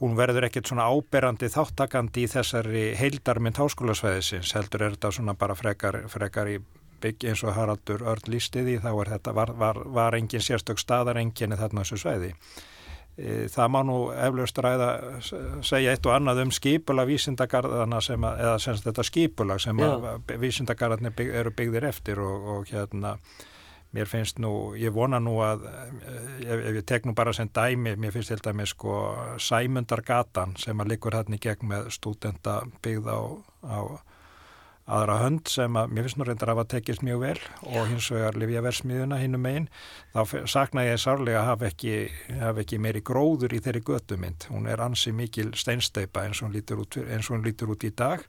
hún 0.00 0.16
verður 0.18 0.48
ekkert 0.48 0.70
svona 0.70 0.88
áberandi 0.90 1.48
þáttakandi 1.52 2.24
í 2.24 2.30
þessari 2.30 2.86
heildarmynd 2.98 3.60
háskólasvæðisins, 3.60 4.54
heldur 4.56 4.82
er 4.82 4.96
þetta 4.96 5.12
svona 5.14 5.36
bara 5.38 5.54
frekar, 5.58 6.02
frekar 6.10 6.50
í 6.50 6.58
bygg 7.04 7.26
eins 7.30 7.42
og 7.44 7.54
Haraldur 7.56 8.04
Örn 8.08 8.30
lístiði 8.32 8.78
þá 8.82 8.90
er 8.92 9.10
þetta, 9.14 9.34
var, 9.36 9.52
var, 9.60 9.80
var 9.96 10.16
engin 10.18 10.44
sérstök 10.44 10.80
staðar 10.80 11.20
enginni 11.20 11.58
þarna 11.60 11.84
þessu 11.84 12.00
svæði. 12.00 12.32
E, 13.14 13.46
það 13.46 13.68
má 13.70 13.80
nú 13.86 13.96
eflaust 14.10 14.58
ræða 14.58 14.88
segja 15.62 15.92
eitt 15.94 16.06
og 16.08 16.16
annað 16.16 16.40
um 16.42 16.52
skipula 16.54 17.04
vísindagarðana 17.06 18.00
sem 18.02 18.24
að, 18.26 18.40
eða 18.42 18.54
semst 18.64 18.86
þetta 18.88 19.04
skipula 19.06 19.58
sem 19.62 19.82
að 19.86 20.32
vísindagarðarnir 20.42 21.14
bygg, 21.14 21.34
eru 21.42 21.52
byggðir 21.54 21.86
eftir 21.92 22.22
og, 22.24 22.48
og 22.56 22.72
hérna 22.72 23.14
mér 23.94 24.10
finnst 24.10 24.40
nú, 24.42 24.74
ég 24.74 24.90
vona 24.94 25.20
nú 25.22 25.36
að 25.46 25.68
ef, 25.68 26.58
ef 26.58 26.80
ég 26.80 26.82
tek 26.90 27.06
nú 27.06 27.14
bara 27.14 27.32
sem 27.36 27.50
dæmi 27.54 27.94
mér 27.94 28.16
finnst 28.16 28.32
til 28.34 28.42
dæmi 28.42 28.66
sko 28.66 28.96
Sæmundargatan 29.38 30.56
sem 30.58 30.82
að 30.82 30.96
likur 30.96 31.14
hérna 31.14 31.38
í 31.38 31.44
gegn 31.44 31.70
með 31.70 31.92
stúdenda 31.94 32.64
byggð 32.82 33.12
á, 33.14 33.20
á 33.62 33.78
aðra 34.84 35.16
hönd 35.22 35.48
sem 35.48 35.76
að 35.80 35.94
mér 35.96 36.04
finnst 36.04 36.18
nú 36.20 36.26
reyndar 36.28 36.50
að 36.50 36.58
hafa 36.58 36.66
tekist 36.74 37.04
mjög 37.06 37.22
vel 37.22 37.38
og 37.70 37.86
hins 37.88 38.10
vegar 38.12 38.36
Livjaversmiðuna 38.36 39.20
hinnum 39.22 39.48
einn 39.48 39.70
þá 40.12 40.44
sakna 40.50 40.84
ég 40.84 41.00
sárlega 41.00 41.40
að 41.40 41.48
hafa 41.48 41.70
ekki, 41.70 41.94
hafa 42.42 42.64
ekki 42.64 42.80
meiri 42.84 43.00
gróður 43.04 43.56
í 43.56 43.62
þeirri 43.64 43.84
göttumind 43.88 44.48
hún 44.50 44.68
er 44.68 44.84
ansi 44.84 45.14
mikil 45.16 45.54
steinsteipa 45.56 46.26
eins 46.26 46.42
og 46.42 46.50
hún 46.50 46.56
lítur 46.58 46.84
út, 46.84 47.00
hún 47.00 47.44
lítur 47.46 47.72
út 47.72 47.88
í 47.88 47.92
dag. 47.96 48.24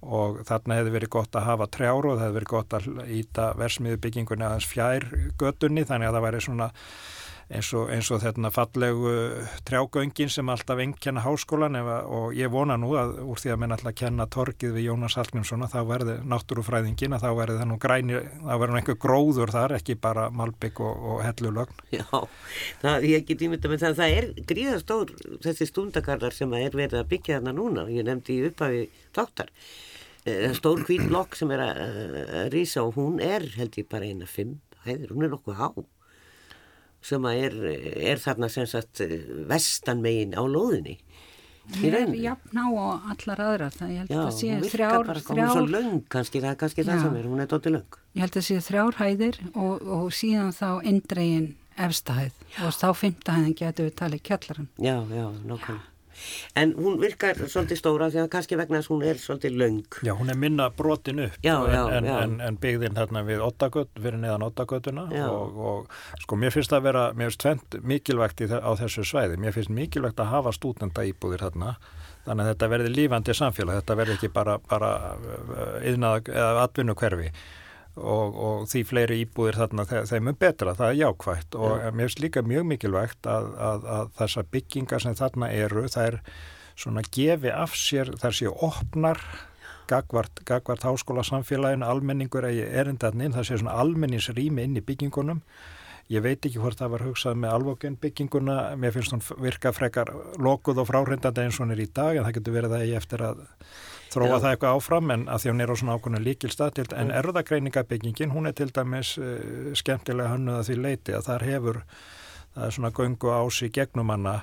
Og 0.00 0.38
þarna 0.48 0.78
hefði 0.78 0.92
verið 0.94 1.10
gott 1.12 1.36
að 1.36 1.44
hafa 1.44 1.66
trjár 1.68 2.06
og 2.08 2.14
það 2.14 2.22
hefði 2.24 2.36
verið 2.38 2.50
gott 2.54 2.76
að 2.78 2.86
íta 3.12 3.48
versmiðu 3.60 3.98
byggingunni 4.00 4.46
aðeins 4.46 4.68
fjær 4.70 5.04
göttunni 5.36 5.84
þannig 5.84 6.08
að 6.08 6.16
það 6.16 6.24
væri 6.24 6.40
svona 6.46 6.68
eins 7.50 7.70
og, 7.74 7.88
eins 7.90 8.08
og 8.14 8.20
þetta 8.22 8.50
fallegu 8.54 9.12
trjágöngin 9.66 10.30
sem 10.30 10.48
alltaf 10.52 10.78
engkenna 10.82 11.24
háskólan 11.24 11.78
efa, 11.80 11.96
og 12.06 12.36
ég 12.38 12.50
vona 12.52 12.76
nú 12.78 12.92
að 12.98 13.16
úr 13.24 13.42
því 13.42 13.52
að 13.54 13.60
menn 13.62 13.74
alltaf 13.74 13.96
kenna 13.98 14.26
torkið 14.30 14.76
við 14.76 14.86
Jónas 14.86 15.16
Hallgrímsson 15.18 15.66
þá 15.72 15.80
verði 15.88 16.16
náttúrufræðingin 16.30 17.16
að 17.16 17.26
þá 17.26 17.30
verði 17.40 17.58
það 17.60 17.70
nú 17.72 17.78
græni, 17.82 18.22
þá 18.38 18.54
verði 18.54 18.70
nú 18.70 18.80
einhver 18.80 19.00
gróður 19.06 19.54
þar 19.56 19.76
ekki 19.80 19.98
bara 20.06 20.30
malbygg 20.30 20.82
og, 20.86 21.04
og 21.12 21.22
hellulögn. 21.26 21.84
Já, 21.98 22.06
það, 22.84 23.08
ég 23.10 23.28
get 23.28 23.46
ímynda 23.46 23.72
með 23.72 23.84
það 23.84 24.00
það 24.00 24.16
er 24.18 24.30
gríðastór 24.54 25.14
þessi 25.44 25.70
stundakarlar 25.70 26.36
sem 26.36 26.58
er 26.58 26.74
verið 26.74 27.02
að 27.02 27.12
byggja 27.14 27.40
þarna 27.40 27.56
núna 27.56 27.88
ég 27.90 28.06
nefndi 28.06 28.40
upphafi 28.48 28.86
þáttar. 29.16 29.54
Eh, 30.28 30.50
stór 30.54 30.84
hvít 30.84 31.06
blokk 31.08 31.38
sem 31.38 31.50
er 31.54 31.64
að, 31.64 31.78
að 32.42 32.50
rýsa 32.54 32.84
og 32.84 32.98
hún 33.00 33.22
er 33.24 33.46
held 33.56 33.78
ég 33.80 33.88
bara 33.90 34.06
eina 34.06 34.28
fimm 34.28 34.58
hæður, 34.84 35.14
hún 35.16 35.26
er 35.26 35.34
nokkuð 35.34 35.58
há 35.58 35.70
sem 37.04 37.28
er, 37.30 37.54
er 38.12 38.20
þarna 38.20 38.50
sem 38.52 38.66
sagt 38.68 39.02
vestanmegin 39.50 40.36
á 40.36 40.42
lóðinni. 40.44 40.98
Ég 41.80 41.94
er 41.94 42.14
jafn 42.18 42.58
á 42.58 42.66
allar 43.12 43.40
aðra 43.44 43.68
það 43.70 43.90
ég 43.92 43.98
held 44.00 44.10
Já, 44.10 44.20
að 44.24 44.32
sé 44.34 44.56
þrjár 44.72 45.06
bara, 45.06 45.20
er 45.20 45.52
svo 45.52 45.66
löng 45.70 46.00
kannski, 46.10 46.40
það 46.42 46.50
er 46.50 46.58
kannski 46.64 46.86
það 46.86 46.96
Já. 46.96 47.02
sem 47.04 47.18
er, 47.20 47.28
hún 47.30 47.44
er 47.44 47.50
dótti 47.52 47.72
löng. 47.76 47.98
Ég 48.16 48.24
held 48.24 48.38
að 48.40 48.46
sé 48.48 48.56
þrjár 48.66 48.98
hæðir 48.98 49.38
og, 49.52 49.84
og 49.86 50.08
síðan 50.16 50.50
þá 50.56 50.68
indregin 50.90 51.46
efstahæð 51.80 52.34
og 52.64 52.74
þá 52.74 52.88
fymtahæðin 53.04 53.56
getur 53.60 53.88
við 53.88 53.96
talið 54.00 54.24
kjallaran 54.26 54.68
Já, 54.80 54.96
já, 55.06 55.26
nákvæmlega 55.46 55.89
En 56.58 56.74
hún 56.78 56.98
virkar 57.00 57.38
svolítið 57.40 57.80
stóra 57.80 58.10
því 58.12 58.24
að 58.24 58.30
kannski 58.34 58.58
vegna 58.60 58.80
þess 58.80 58.90
að 58.90 58.94
hún 58.94 59.06
er 59.10 59.22
svolítið 59.22 59.58
löng. 59.60 60.00
Já, 60.06 60.12
hún 60.18 60.32
er 60.32 60.38
minna 60.40 60.68
brotin 60.74 61.24
upp 61.26 61.38
Já, 61.44 61.54
já, 61.70 61.82
en, 61.96 62.08
já. 62.08 62.16
En, 62.24 62.36
en 62.44 62.58
byggðin 62.60 62.98
þarna 62.98 63.24
við 63.28 63.44
ottagöt, 63.46 63.92
fyrir 63.96 64.20
neðan 64.20 64.46
ottagötuna 64.48 65.06
og, 65.30 65.60
og 65.70 66.22
sko 66.24 66.38
mér 66.40 66.54
finnst 66.54 66.74
það 66.74 66.82
að 66.82 66.88
vera, 66.90 67.06
mér 67.14 67.30
finnst 67.30 67.44
tvent 67.44 67.78
mikilvægt 67.92 68.44
í, 68.44 68.50
á 68.50 68.70
þessu 68.80 69.06
svæði, 69.06 69.40
mér 69.40 69.56
finnst 69.56 69.72
mikilvægt 69.74 70.20
að 70.20 70.32
hafa 70.34 70.54
stúdenda 70.56 71.06
íbúðir 71.08 71.46
þarna 71.46 71.76
þannig 72.26 72.44
að 72.44 72.50
þetta 72.52 72.68
verði 72.74 72.92
lífandi 72.94 73.36
samfélag, 73.36 73.80
þetta 73.80 73.96
verði 74.00 74.16
ekki 74.18 74.30
bara, 74.34 74.58
bara 74.70 74.92
yðnað 75.88 76.30
eða 76.34 76.66
atvinnu 76.66 76.96
hverfi 76.98 77.30
og, 78.00 78.38
og 78.48 78.64
því 78.70 78.82
fleiri 78.88 79.18
íbúðir 79.24 79.58
þarna 79.60 79.84
þe- 79.90 80.04
þeim 80.10 80.30
er 80.32 80.38
betra, 80.44 80.74
það 80.78 80.92
er 80.94 80.98
jákvægt 81.02 81.58
og 81.58 81.76
Já. 81.80 81.90
mér 81.90 82.08
finnst 82.08 82.22
líka 82.24 82.42
mjög 82.46 82.66
mikilvægt 82.72 83.28
að, 83.30 83.50
að, 83.70 83.86
að 83.98 84.10
þessar 84.20 84.48
byggingar 84.56 85.04
sem 85.04 85.14
þarna 85.18 85.50
eru, 85.52 85.84
það 85.92 86.06
er 86.12 86.18
svona 86.80 87.02
gefi 87.12 87.50
af 87.52 87.74
sér 87.76 88.14
þar 88.22 88.36
séu 88.40 88.54
opnar 88.64 89.20
gagvart, 89.90 90.40
gagvart 90.46 90.84
háskóla 90.86 91.24
samfélaginu, 91.26 91.84
almenningur 91.84 92.46
eigi 92.46 92.62
erindarnin, 92.62 93.32
það 93.34 93.48
sé 93.48 93.58
svona 93.58 93.74
almenningsrými 93.82 94.62
inn 94.68 94.78
í 94.78 94.84
byggingunum. 94.86 95.40
Ég 96.10 96.22
veit 96.22 96.42
ekki 96.46 96.58
hvort 96.62 96.78
það 96.78 96.92
var 96.94 97.02
hugsað 97.06 97.36
með 97.38 97.52
alvokun 97.56 97.96
bygginguna, 98.02 98.54
mér 98.78 98.94
finnst 98.94 99.12
hún 99.14 99.22
virka 99.42 99.70
frekar 99.74 100.08
lokuð 100.42 100.80
og 100.82 100.88
fráhrindandi 100.88 101.44
eins 101.44 101.58
og 101.60 101.66
hún 101.66 101.74
er 101.76 101.82
í 101.84 101.90
dag 101.94 102.16
en 102.18 102.26
það 102.26 102.36
getur 102.38 102.56
verið 102.56 102.72
það 102.74 102.84
eigi 102.86 102.96
eftir 102.98 103.22
að 103.28 103.42
þróa 104.10 104.38
það 104.40 104.50
eitthvað 104.52 104.78
áfram 104.78 105.12
en 105.14 105.26
að 105.30 105.42
því 105.42 105.52
hún 105.52 105.64
er 105.64 105.72
á 105.72 105.76
svona 105.80 105.98
ákvönu 105.98 106.22
líkilstað 106.24 106.80
en 106.98 107.12
erðagreiningabyggingin, 107.20 108.32
hún 108.34 108.50
er 108.50 108.56
til 108.58 108.70
dæmis 108.74 109.16
uh, 109.20 109.70
skemmtilega 109.78 110.34
hönnuð 110.34 110.60
að 110.60 110.66
því 110.70 110.80
leiti 110.80 111.14
að 111.16 111.28
þar 111.28 111.46
hefur, 111.50 111.84
það 112.56 112.66
er 112.66 112.76
svona 112.78 112.94
göngu 112.96 113.36
ás 113.36 113.62
í 113.62 113.70
gegnum 113.74 114.12
hana 114.14 114.40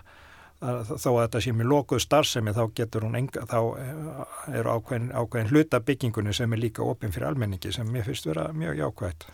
að 0.57 0.95
þó 0.97 1.09
að 1.11 1.19
þetta 1.19 1.41
sé 1.45 1.51
með 1.53 1.69
lokuð 1.69 1.99
starfsemi 2.01 2.53
þá 2.55 2.63
getur 2.79 3.05
hún 3.05 3.17
enga, 3.19 3.43
þá 3.45 3.59
eh, 3.77 4.55
eru 4.57 4.73
ákveðin, 4.73 5.11
ákveðin 5.13 5.51
hluta 5.51 5.79
byggingunni 5.85 6.33
sem 6.33 6.53
er 6.53 6.61
líka 6.61 6.85
opinn 6.85 7.13
fyrir 7.13 7.29
almenningi 7.29 7.73
sem 7.75 7.89
mér 7.93 8.07
finnst 8.07 8.25
vera 8.25 8.47
mjög 8.57 8.79
jákvægt. 8.81 9.27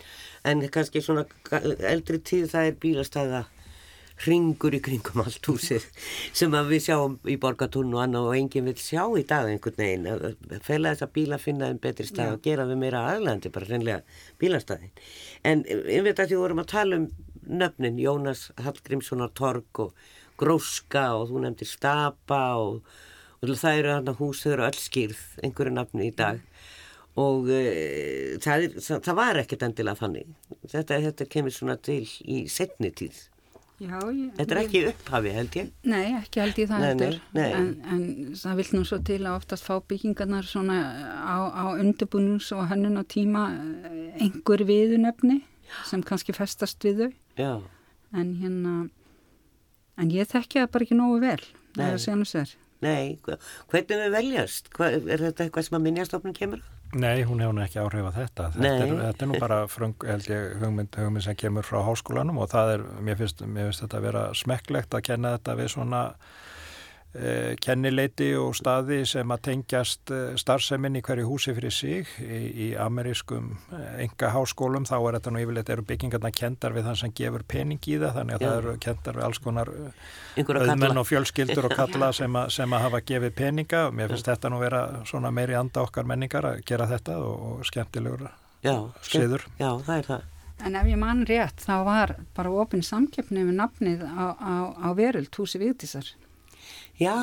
En 0.44 0.66
kannski 0.68 1.04
svona 1.04 1.24
eldri 1.88 2.20
tíð 2.20 2.50
það 2.52 2.68
er 2.68 2.80
bílastæða 2.84 3.44
ringur 4.22 4.76
í 4.78 4.80
kringum 4.84 5.24
allt 5.24 5.48
húsið 5.50 5.86
sem 6.38 6.54
að 6.56 6.72
við 6.74 6.86
sjáum 6.88 7.18
í 7.30 7.36
borgatún 7.42 7.94
og 7.96 8.04
annað 8.04 8.30
og 8.30 8.38
enginn 8.38 8.70
vil 8.70 8.78
sjá 8.80 9.04
í 9.20 9.26
dag 9.28 9.50
einhvern 9.50 9.80
veginn. 9.80 10.08
Að 10.14 10.60
fela 10.66 10.94
þess 10.94 11.08
að 11.08 11.14
bíla 11.18 11.40
finna 11.42 11.70
þeim 11.72 11.82
betri 11.84 12.08
stað 12.08 12.38
og 12.38 12.44
gera 12.46 12.68
þau 12.70 12.76
meira 12.80 13.06
aðlandi 13.12 13.52
bara 13.54 13.70
reynlega 13.70 14.20
bílastæðin. 14.42 14.94
En 15.44 15.66
ég 15.68 16.06
veit 16.06 16.20
að 16.20 16.34
því 16.34 16.42
vorum 16.44 16.64
að 16.64 16.72
tala 16.76 17.02
um 17.02 17.10
nöfnin 17.44 18.00
Jónas 18.00 18.46
Hallgrímssonar 18.64 19.34
Torg 19.36 19.84
og 19.84 20.06
Gróska 20.40 21.10
og 21.18 21.28
þú 21.32 21.44
nefndir 21.44 21.70
Stapa 21.70 22.44
og, 22.62 22.80
og 23.42 23.58
það 23.60 23.82
eru 23.82 23.94
hann 23.98 24.16
hús 24.22 24.46
þau 24.46 24.54
eru 24.56 24.70
öll 24.70 24.80
skýrð 24.80 25.28
einhverju 25.44 25.76
nafni 25.76 26.10
í 26.10 26.16
dag. 26.16 26.40
Og 27.20 27.46
uh, 27.46 28.40
það, 28.42 28.64
er, 28.64 28.80
það, 28.82 29.04
það 29.06 29.18
var 29.20 29.40
ekkert 29.44 29.68
endilega 29.68 30.00
þannig. 30.00 30.32
Þetta, 30.64 30.98
þetta 31.04 31.30
kemur 31.36 31.54
svona 31.54 31.76
til 31.78 32.02
í 32.26 32.40
setni 32.50 32.90
tíð 32.90 33.20
Já, 33.82 33.98
ég, 34.14 34.30
þetta 34.38 34.54
er 34.56 34.60
ekki 34.62 34.82
upphafi 34.92 35.32
held 35.34 35.56
ég. 35.58 35.70
Nei, 35.90 36.04
ekki 36.20 36.42
held 36.44 36.60
ég 36.62 36.70
það 36.70 36.84
Nei, 36.84 36.88
heldur. 36.92 37.16
nei, 37.34 37.42
nei. 37.42 37.54
En, 37.58 37.70
en 37.96 38.36
það 38.40 38.60
vil 38.60 38.68
nú 38.78 38.84
svo 38.88 39.00
til 39.10 39.20
að 39.24 39.38
oftast 39.40 39.66
fá 39.68 39.74
byggingarnar 39.90 40.48
svona 40.48 40.78
á, 41.26 41.38
á 41.50 41.64
undirbúnus 41.74 42.52
og 42.56 42.68
hönnun 42.70 43.02
á 43.02 43.04
tíma 43.10 43.48
eh, 43.58 44.22
einhver 44.24 44.64
viðunefni 44.70 45.40
sem 45.90 46.04
kannski 46.06 46.36
festast 46.38 46.86
við 46.86 47.02
þau. 47.02 47.10
Já, 47.42 47.54
en 48.14 48.36
hérna 48.44 48.76
en 49.98 50.14
ég 50.14 50.30
þekki 50.30 50.62
það 50.62 50.72
bara 50.76 50.88
ekki 50.88 51.00
nógu 51.00 51.20
vel 51.24 51.42
Nei. 51.78 51.88
er 51.88 51.98
hvernig 53.72 54.00
þau 54.04 54.14
veljast? 54.18 54.70
Hva, 54.76 54.90
er 54.94 55.22
þetta 55.28 55.46
eitthvað 55.48 55.68
sem 55.68 55.78
að 55.80 55.86
minnjastofnun 55.88 56.38
kemur 56.38 56.62
að? 56.64 56.73
Nei, 56.94 57.24
hún 57.26 57.42
hefur 57.42 57.62
ekki 57.64 57.80
áhrif 57.82 58.08
að 58.10 58.18
þetta. 58.20 58.48
Þetta 58.54 58.86
er, 58.86 58.94
þetta 59.00 59.26
er 59.26 59.30
nú 59.32 59.42
bara 59.42 59.60
fröng, 59.72 59.96
held 60.06 60.30
ég, 60.30 60.56
hugmynd, 60.62 60.98
hugmynd 61.00 61.26
sem 61.26 61.38
kemur 61.40 61.66
frá 61.66 61.80
háskólanum 61.88 62.42
og 62.44 62.52
það 62.54 62.74
er, 62.76 62.86
mér 63.08 63.20
finnst, 63.22 63.42
mér 63.46 63.70
finnst 63.70 63.86
þetta 63.86 64.00
að 64.00 64.08
vera 64.08 64.24
smekklegt 64.38 64.98
að 64.98 65.06
kenna 65.10 65.36
þetta 65.38 65.58
við 65.60 65.72
svona 65.74 66.04
kennileiti 67.62 68.32
og 68.40 68.56
staði 68.58 69.04
sem 69.06 69.30
að 69.36 69.44
tengjast 69.50 70.14
eh, 70.14 70.34
starfsemin 70.40 70.98
í 70.98 71.04
hverju 71.06 71.28
húsi 71.30 71.54
fyrir 71.54 71.74
sig 71.74 72.10
í, 72.24 72.40
í 72.50 72.68
amerískum 72.80 73.52
enga 74.02 74.32
háskólum 74.34 74.88
þá 74.90 74.96
er 74.98 75.20
þetta 75.20 75.34
nú 75.36 75.44
yfirleitt 75.44 75.70
eru 75.76 75.86
byggingarna 75.92 76.34
kendar 76.34 76.74
við 76.74 76.90
þann 76.90 77.00
sem 77.04 77.14
gefur 77.14 77.46
pening 77.48 77.86
í 77.86 78.00
það 78.02 78.18
þannig 78.18 78.40
að 78.40 78.46
Já. 78.46 78.50
það 78.50 78.58
eru 78.64 78.76
kendar 78.88 79.20
við 79.20 79.28
alls 79.28 79.42
konar 79.44 79.74
kalla. 80.36 81.00
og 81.00 81.08
fjölskyldur 81.08 81.70
og 81.70 81.76
kalla 81.78 82.12
sem, 82.20 82.36
að, 82.36 82.50
sem 82.58 82.74
að 82.74 82.86
hafa 82.88 83.02
gefið 83.06 83.36
peninga. 83.38 83.86
Og 83.88 83.98
mér 83.98 84.14
finnst 84.14 84.30
þetta 84.30 84.52
nú 84.52 84.62
vera 84.64 84.84
svona 85.10 85.32
meiri 85.32 85.58
anda 85.60 85.84
okkar 85.84 86.08
menningar 86.10 86.50
að 86.50 86.64
gera 86.68 86.90
þetta 86.90 87.20
og, 87.22 87.48
og 87.50 87.66
skemmtilegur 87.70 88.28
já, 88.64 88.76
siður. 89.06 89.46
já, 89.60 89.70
það 89.86 89.98
er 89.98 90.10
það. 90.12 90.30
En 90.64 90.76
ef 90.80 90.88
ég 90.88 91.00
mann 91.02 91.24
rétt 91.28 91.64
þá 91.64 91.74
var 91.84 92.16
bara 92.38 92.52
opinn 92.64 92.84
samkeppni 92.86 93.44
með 93.44 93.58
nafnið 93.60 94.04
á, 94.06 94.26
á, 94.38 94.54
á 94.80 94.90
veröld 94.96 95.34
húsi 95.36 95.60
Vigdísar 95.60 96.14
já, 97.00 97.16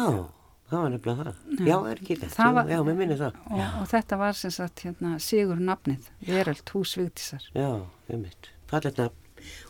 það 0.71 0.83
var 0.83 0.91
nefnilega 0.95 1.25
það. 1.31 1.37
Já, 1.69 1.77
er 1.91 1.97
ekki 2.03 2.17
Það 2.23 2.47
já, 2.47 2.53
var- 2.59 2.69
já, 2.75 2.79
mér 2.89 2.97
minnir 3.01 3.19
það. 3.21 3.33
Og, 3.51 3.61
og 3.83 3.87
þetta 3.95 4.15
var 4.19 4.33
sem 4.41 4.51
sagt 4.55 4.77
hérna, 4.87 5.11
sigur 5.21 5.59
nafnið 5.71 6.03
veröld 6.27 6.69
hús 6.75 6.97
Vigdísar. 6.99 7.43
Já, 7.55 7.71
um 8.11 8.21
mitt, 8.23 8.51
fallet 8.71 8.97
nafn. 8.99 9.17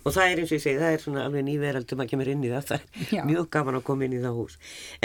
Og 0.03 0.11
það 0.11 0.33
er 0.33 0.41
eins 0.43 0.51
og 0.51 0.57
ég 0.59 0.63
segi, 0.65 0.79
það 0.81 0.93
er 0.97 0.99
svona 0.99 1.23
alveg 1.29 1.45
nýverald 1.47 1.87
sem 1.93 2.01
að 2.03 2.09
kemur 2.11 2.27
inn 2.33 2.43
í 2.43 2.49
það, 2.51 2.65
það 2.73 2.81
er 2.81 2.87
Já. 3.15 3.21
mjög 3.29 3.45
gaman 3.55 3.77
að 3.79 3.85
koma 3.87 4.03
inn 4.09 4.17
í 4.17 4.23
það 4.25 4.35
hús. 4.41 4.57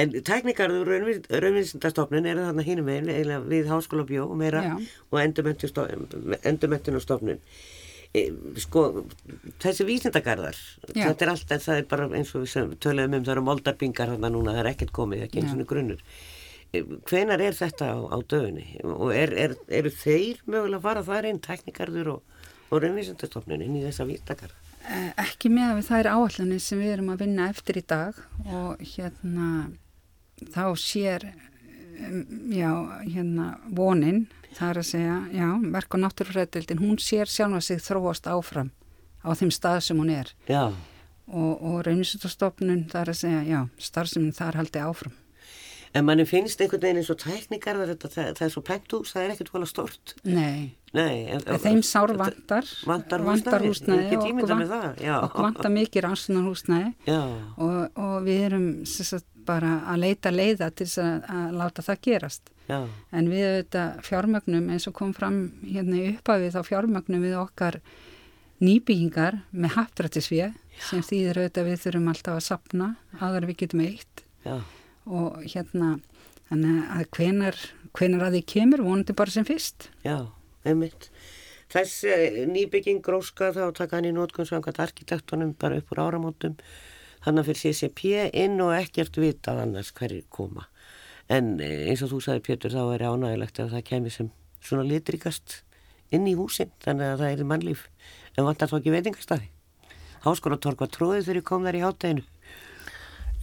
En 0.01 0.09
tæknikarður 0.25 0.89
raunvísindastofnun 1.29 2.25
er 2.31 2.39
þarna 2.41 2.57
meginn 2.57 2.81
eiginlega 2.89 3.45
við 3.45 3.69
háskóla 3.69 4.07
bjó 4.09 4.23
og 4.25 4.33
meira 4.41 4.63
Já. 4.65 4.73
og 5.11 5.17
endurmentunastofnun 5.21 7.37
e, 7.37 7.39
sko 8.63 8.85
þessi 9.63 9.85
vísindagarðar 9.87 10.57
Já. 10.93 11.07
þetta 11.09 11.25
er 11.25 11.31
alltaf, 11.33 11.63
það 11.65 11.81
er 11.81 11.87
bara 11.91 12.07
eins 12.17 12.33
og 12.35 12.45
við 12.45 12.75
töluðum 12.83 13.19
um 13.19 13.25
það 13.25 13.35
eru 13.35 13.45
moldarbingar 13.49 14.11
þarna 14.13 14.31
núna, 14.33 14.55
það 14.55 14.63
er 14.63 14.71
ekkert 14.71 14.95
komið 14.95 15.25
ekki 15.27 15.41
eins 15.41 15.55
og 15.55 15.69
grunnur. 15.69 16.03
E, 16.71 16.81
hvenar 17.09 17.43
er 17.43 17.55
þetta 17.57 17.91
á, 17.91 17.97
á 18.11 18.17
dögunni? 18.23 18.67
Og 18.83 19.09
er, 19.15 19.33
er, 19.45 19.55
eru 19.81 19.91
þeir 19.93 20.43
mögulega 20.45 20.81
að 20.81 20.85
fara 20.89 21.07
þar 21.07 21.29
inn 21.31 21.41
tæknikarður 21.43 22.13
og, 22.17 22.45
og 22.69 22.83
raunvísindastofnun 22.83 23.65
inn 23.65 23.79
í 23.79 23.83
þessa 23.87 24.07
vísindagarða? 24.09 24.61
Eh, 24.85 25.09
ekki 25.23 25.49
með 25.49 25.71
að 25.71 25.85
það 25.87 26.03
er 26.03 26.11
áallanir 26.13 26.61
sem 26.61 26.81
við 26.81 26.93
erum 26.93 27.11
að 27.13 27.23
vinna 27.23 27.49
eftir 27.49 27.79
í 27.79 27.85
dag 27.89 28.19
og 28.45 28.83
hérna 28.85 29.49
þá 30.53 30.65
sér 30.77 31.25
já, 32.55 32.71
hérna 33.03 33.47
vonin, 33.75 34.25
það 34.57 34.69
er 34.69 34.81
að 34.81 34.89
segja 34.89 35.19
já, 35.35 35.47
verk 35.75 35.97
og 35.97 36.03
náttúrufræðildin 36.03 36.83
hún 36.83 36.97
sér 37.01 37.31
sjálf 37.31 37.59
að 37.59 37.67
sig 37.69 37.83
þróast 37.85 38.29
áfram 38.31 38.71
á 39.25 39.29
þeim 39.33 39.51
stað 39.53 39.81
sem 39.87 39.99
hún 39.99 40.13
er. 40.13 40.31
Já. 40.49 40.69
og, 41.25 41.53
og 41.65 41.77
reynisutastofnun 41.87 42.85
það 42.91 43.01
er 43.01 43.13
að 43.13 43.21
segja, 43.21 43.43
já, 43.49 43.61
starfseminn 43.81 44.35
þar 44.35 44.59
haldi 44.61 44.81
áfram. 44.85 45.15
En 45.95 46.03
manni 46.03 46.25
finnst 46.27 46.59
einhvern 46.59 46.81
veginn 46.83 46.97
eins 46.99 47.09
og 47.13 47.21
tækningar 47.21 47.77
þetta, 47.87 48.09
það, 48.11 48.31
það 48.35 48.45
er 48.45 48.51
svo 48.51 48.61
penthús, 48.67 49.13
það 49.15 49.21
er 49.23 49.33
ekkert 49.35 49.51
volað 49.53 49.69
stort. 49.71 50.13
Nei, 50.27 50.73
Nei 50.95 51.29
en, 51.31 51.45
þeim 51.63 51.79
sár 51.87 52.11
vantar, 52.19 52.67
vantar 52.83 53.63
húsnæði. 53.63 54.17
og 55.15 55.37
vantar 55.39 55.71
mikið 55.71 56.03
rannslunar 56.03 56.49
húsnæði 56.49 56.91
og, 57.15 57.79
og 57.95 58.17
við 58.27 58.43
erum 58.49 58.67
sagt, 58.83 59.27
bara 59.47 59.77
að 59.91 60.03
leita 60.03 60.33
leiða 60.33 60.71
til 60.75 60.87
að, 61.01 61.29
að 61.35 61.57
láta 61.61 61.85
það 61.85 62.01
gerast. 62.07 62.51
Já. 62.65 62.79
En 63.13 63.29
við 63.29 63.45
auðvitað 63.49 63.99
fjármögnum 64.07 64.69
eins 64.73 64.87
og 64.89 64.97
kom 64.97 65.13
fram 65.13 65.39
hérna 65.63 66.01
uppafið 66.13 66.55
þá 66.55 66.61
fjármögnum 66.71 67.25
við 67.25 67.37
okkar 67.39 67.79
nýbyggingar 68.63 69.41
með 69.51 69.75
haptrættisvið 69.75 70.55
sem 70.89 71.03
þýðir 71.05 71.43
auðvitað 71.43 71.69
við 71.69 71.83
þurfum 71.83 72.09
alltaf 72.13 72.39
að 72.39 72.47
sapna 72.47 72.89
aðra 73.19 73.51
við 73.51 73.61
getum 73.65 73.85
eitt. 73.85 74.25
Já 74.45 74.57
og 75.05 75.41
hérna 75.45 75.95
að 76.49 77.07
hvenar, 77.15 77.57
hvenar 77.95 78.27
að 78.27 78.37
því 78.37 78.43
kemur 78.51 78.85
vonandi 78.85 79.15
bara 79.17 79.33
sem 79.33 79.45
fyrst 79.47 79.89
Já, 80.05 80.29
einmitt 80.65 81.09
Þess 81.73 82.03
eh, 82.05 82.43
nýbygging 82.45 83.01
gróska 83.03 83.49
þá 83.53 83.73
taka 83.73 83.97
hann 83.97 84.07
í 84.07 84.13
nótkunn 84.13 84.47
samkvæmt 84.47 84.83
arkitektunum 84.83 85.55
bara 85.59 85.79
upp 85.81 85.89
úr 85.95 86.03
áramótum 86.03 86.53
þannig 87.25 87.41
að 87.41 87.49
fyrir 87.49 87.61
CCP 87.63 88.13
inn 88.45 88.61
og 88.63 88.75
ekkert 88.77 89.19
vitað 89.19 89.63
annars 89.65 89.91
hverjir 89.97 90.27
koma. 90.29 90.67
En 91.27 91.57
eh, 91.59 91.89
eins 91.89 92.05
og 92.05 92.13
þú 92.13 92.21
sagði 92.21 92.45
Pétur 92.45 92.75
þá 92.75 92.83
er 92.93 93.07
ánægilegt 93.09 93.59
að 93.63 93.73
það 93.73 93.87
kemur 93.89 94.13
sem 94.13 94.29
svona 94.61 94.85
litrikast 94.85 95.63
inn 96.13 96.29
í 96.29 96.37
húsin 96.37 96.71
þannig 96.85 97.15
að 97.15 97.25
það 97.25 97.33
er 97.33 97.49
mannlíf. 97.49 97.89
En 98.37 98.47
vantar 98.47 98.69
þá 98.69 98.79
ekki 98.79 98.93
veitingarstaði 98.93 99.51
Háskólatorg 100.25 100.79
var 100.81 100.89
tróðið 100.89 101.27
þegar 101.27 101.37
ég 101.37 101.45
kom 101.45 101.65
þar 101.67 101.77
í 101.77 101.81
hátteginu 101.83 102.23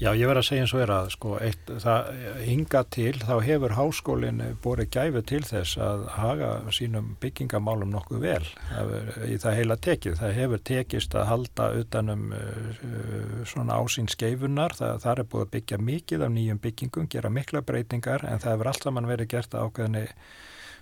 Já, 0.01 0.09
ég 0.19 0.27
verð 0.27 0.41
að 0.41 0.47
segja 0.49 0.63
eins 0.65 0.73
og 0.75 0.81
er 0.83 0.91
að 0.91 1.09
sko, 1.15 1.33
eitt, 1.45 1.69
það 1.83 2.09
hinga 2.43 2.81
til, 2.91 3.13
þá 3.23 3.35
hefur 3.47 3.75
háskólinn 3.77 4.41
borið 4.65 4.89
gæfu 4.97 5.23
til 5.31 5.41
þess 5.47 5.79
að 5.79 6.07
haga 6.17 6.49
sínum 6.75 7.13
byggingamálum 7.23 7.93
nokkuð 7.93 8.25
vel 8.25 8.49
í 9.29 9.37
það 9.43 9.59
heila 9.61 9.77
tekið. 9.87 10.17
Það 10.19 10.35
hefur 10.41 10.65
tekist 10.73 11.15
að 11.15 11.29
halda 11.31 11.69
utanum 11.83 12.25
uh, 12.35 12.73
svona 13.47 13.79
ásýn 13.79 14.11
skeifunar, 14.11 14.75
það, 14.79 14.97
það 15.05 15.23
er 15.23 15.31
búið 15.35 15.47
að 15.47 15.53
byggja 15.57 15.81
mikið 15.93 16.27
af 16.27 16.35
nýjum 16.35 16.63
byggingum, 16.67 17.11
gera 17.13 17.31
mikla 17.31 17.63
breytingar 17.69 18.27
en 18.27 18.43
það 18.43 18.57
hefur 18.57 18.73
allt 18.73 18.89
saman 18.89 19.11
verið 19.13 19.31
gert 19.37 19.55
ákveðinni 19.55 20.09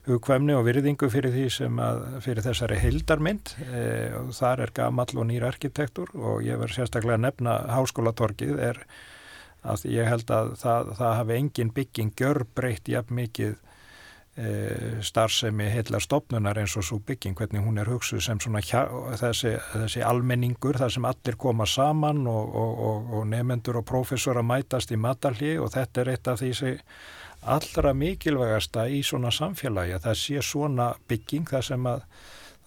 hugkvæmni 0.08 0.54
og 0.56 0.64
virðingu 0.66 1.10
fyrir 1.12 1.34
því 1.34 1.46
sem 1.52 1.80
að 1.82 2.02
fyrir 2.24 2.44
þessari 2.46 2.80
heildarmynd. 2.80 3.54
E, 3.68 3.84
og 4.20 4.34
þar 4.36 4.64
er 4.66 4.74
gamall 4.76 5.16
og 5.16 5.28
nýr 5.28 5.46
arkitektur 5.48 6.12
og 6.16 6.44
ég 6.46 6.60
verð 6.60 6.78
sérstaklega 6.78 7.18
að 7.18 7.26
nefna 7.26 7.56
háskólatorkið 7.76 8.62
er 8.70 8.84
að 9.60 9.84
ég 9.92 10.08
held 10.08 10.30
að 10.32 10.54
það, 10.60 10.94
það 11.00 11.18
hafi 11.18 11.36
engin 11.36 11.74
bygging 11.76 12.14
gjör 12.16 12.46
breytt 12.56 12.88
jafn 12.88 13.18
mikið 13.18 13.58
e, 14.40 14.52
starfsemi 15.04 15.68
heillar 15.68 16.00
stopnunar 16.00 16.58
eins 16.62 16.78
og 16.80 16.86
svo 16.86 17.00
bygging 17.04 17.36
hvernig 17.36 17.64
hún 17.66 17.80
er 17.82 17.90
hugsuð 17.92 18.24
sem 18.24 18.40
svona 18.40 18.64
hjá, 18.64 18.86
þessi, 19.20 19.56
þessi 19.74 20.04
almenningur 20.06 20.80
þar 20.80 20.96
sem 20.96 21.08
allir 21.10 21.36
koma 21.40 21.68
saman 21.68 22.24
og, 22.30 22.54
og, 22.62 22.84
og, 22.88 23.14
og 23.18 23.30
nefendur 23.34 23.82
og 23.82 23.88
prófessor 23.90 24.40
að 24.40 24.48
mætast 24.48 24.96
í 24.96 25.00
matalli 25.00 25.58
og 25.60 25.74
þetta 25.76 26.04
er 26.04 26.14
eitt 26.14 26.32
af 26.32 26.40
því 26.40 26.52
sem 26.56 26.80
allra 27.40 27.94
mikilvægasta 27.96 28.86
í 28.92 29.00
svona 29.06 29.32
samfélagi 29.32 29.96
að 29.96 30.06
það 30.08 30.18
sé 30.20 30.42
svona 30.44 30.90
bygging 31.08 31.48
þar 31.48 31.64
sem, 31.64 31.88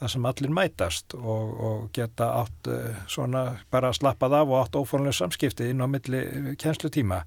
sem 0.07 0.26
allir 0.26 0.53
mætast 0.53 1.15
og, 1.19 1.53
og 1.67 1.86
geta 1.93 2.32
átt 2.41 2.71
uh, 2.71 3.05
svona 3.07 3.45
bara 3.71 3.93
slappað 3.93 4.39
af 4.39 4.49
og 4.49 4.59
átt 4.63 4.80
ófórlega 4.82 5.17
samskipti 5.19 5.69
inn 5.69 5.84
á 5.86 5.88
milli 5.88 6.24
kjenslutíma 6.59 7.21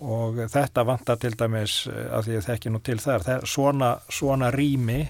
og 0.00 0.44
þetta 0.52 0.84
vantar 0.86 1.18
til 1.22 1.32
dæmis 1.38 1.82
uh, 1.88 2.10
að 2.18 2.28
því 2.28 2.38
að 2.38 2.46
þekki 2.50 2.74
nú 2.74 2.84
til 2.84 3.00
þar 3.00 3.26
svona, 3.48 3.96
svona 4.12 4.52
rými 4.54 5.02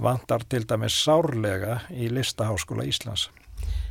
vantar 0.00 0.48
til 0.48 0.64
dæmis 0.66 0.96
sárlega 1.04 1.82
í 1.92 2.08
listaháskóla 2.10 2.88
Íslands 2.88 3.28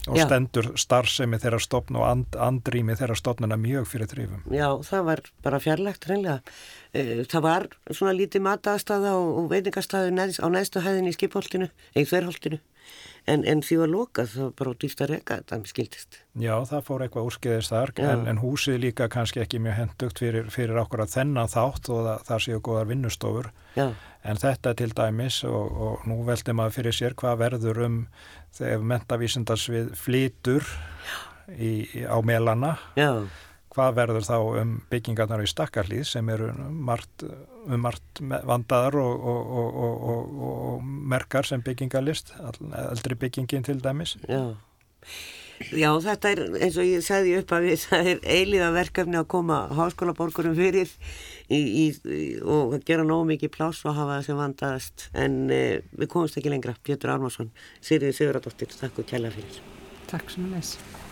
og 0.08 0.18
Já. 0.20 0.26
stendur 0.28 0.74
starfsemi 0.80 1.40
þeirra 1.40 1.62
stopn 1.64 1.96
og 2.00 2.08
and, 2.10 2.36
andrými 2.36 2.98
þeirra 3.00 3.16
stopnuna 3.16 3.58
mjög 3.60 3.88
fyrir 3.88 4.10
þrýfum. 4.12 4.44
Já, 4.52 4.68
það 4.84 5.08
var 5.08 5.24
bara 5.46 5.62
fjarlægt 5.64 6.08
reynlega. 6.10 6.42
E, 6.92 7.24
það 7.32 7.46
var 7.48 7.68
svona 7.90 8.16
lítið 8.18 8.44
mataðstaða 8.50 9.16
og, 9.16 9.54
neðs, 10.12 10.42
á 10.44 10.48
neðstu 10.52 10.84
hæðin 10.84 11.08
í 11.08 11.16
skipholtinu, 11.16 11.72
eða 11.96 12.12
þverholtinu 12.12 12.60
en, 13.30 13.44
en 13.48 13.62
því 13.64 13.78
var 13.82 13.92
lokað 13.92 14.32
þá 14.34 14.44
bara 14.60 14.74
dýft 14.84 15.04
að 15.04 15.12
reyka 15.14 15.38
þetta 15.40 15.60
skildist. 15.70 16.18
Já, 16.40 16.54
það 16.70 16.86
fór 16.88 17.04
eitthvað 17.06 17.30
úrskiðist 17.30 17.74
þar 17.74 17.94
en, 18.04 18.26
en 18.32 18.42
húsið 18.42 18.80
líka 18.84 19.08
kannski 19.12 19.44
ekki 19.44 19.62
mjög 19.64 19.78
hendugt 19.80 20.24
fyrir, 20.24 20.50
fyrir 20.54 20.80
okkur 20.82 21.06
að 21.06 21.14
þennan 21.16 21.52
þátt 21.54 21.92
og 21.94 22.04
það, 22.08 22.26
það 22.30 22.44
séu 22.48 22.64
góðar 22.68 22.90
vinnustofur 22.92 23.50
Já. 23.78 23.88
en 24.24 24.42
þetta 24.44 24.76
til 24.82 24.90
dæmis 24.98 25.40
og, 25.48 25.80
og 25.88 26.08
nú 26.10 26.20
veldi 26.28 26.58
maður 26.58 26.78
fyrir 26.80 27.00
sér 27.00 27.18
hvað 27.20 27.40
verður 27.46 27.82
um 27.88 28.00
þegar 28.54 28.86
mentavísindarsvið 28.92 29.94
flytur 29.98 30.68
í, 31.58 31.74
á 32.06 32.18
melana 32.26 32.76
Já. 33.00 33.26
Hvað 33.74 33.96
verður 34.00 34.28
þá 34.28 34.38
um 34.62 34.74
byggingarnar 34.92 35.44
í 35.44 35.50
stakkarlýð 35.50 36.06
sem 36.10 36.30
eru 36.34 36.50
margt, 36.72 37.26
um 37.66 37.80
margt 37.84 38.24
vandaðar 38.24 39.00
og, 39.02 39.30
og, 39.34 40.36
og 40.50 40.92
merkar 41.14 41.48
sem 41.50 41.64
byggingarlist 41.66 42.36
eldri 42.88 43.20
byggingin 43.26 43.66
til 43.66 43.80
dæmis 43.84 44.18
Já 44.28 44.54
Já, 45.72 45.90
þetta 46.02 46.32
er 46.34 46.42
eins 46.66 46.78
og 46.82 46.88
ég 46.88 47.04
segði 47.06 47.36
upp 47.40 47.54
að 47.56 47.64
við, 47.68 47.86
það 47.86 48.10
er 48.14 48.26
eiliða 48.36 48.72
verkefni 48.76 49.20
að 49.20 49.30
koma 49.36 49.60
háskólaborgurum 49.78 50.58
fyrir 50.58 50.92
í, 51.48 51.60
í, 51.60 51.86
og 52.42 52.76
gera 52.88 53.06
nóg 53.08 53.28
mikið 53.32 53.54
pláss 53.54 53.86
og 53.88 53.96
hafa 53.98 54.18
það 54.18 54.28
sem 54.28 54.42
vandaðast 54.42 55.08
en 55.14 55.40
eh, 55.54 55.80
við 55.94 56.12
komumst 56.16 56.42
ekki 56.42 56.54
lengra. 56.54 56.76
Pétur 56.84 57.14
Armarsson, 57.14 57.54
Sýriði 57.84 58.18
Sigurðardóttir, 58.20 58.76
takk 58.76 59.00
og 59.00 59.10
kjalla 59.10 59.32
fyrir. 59.34 59.64
Takk 60.12 60.34
svo 60.34 60.46
mjög. 60.50 61.03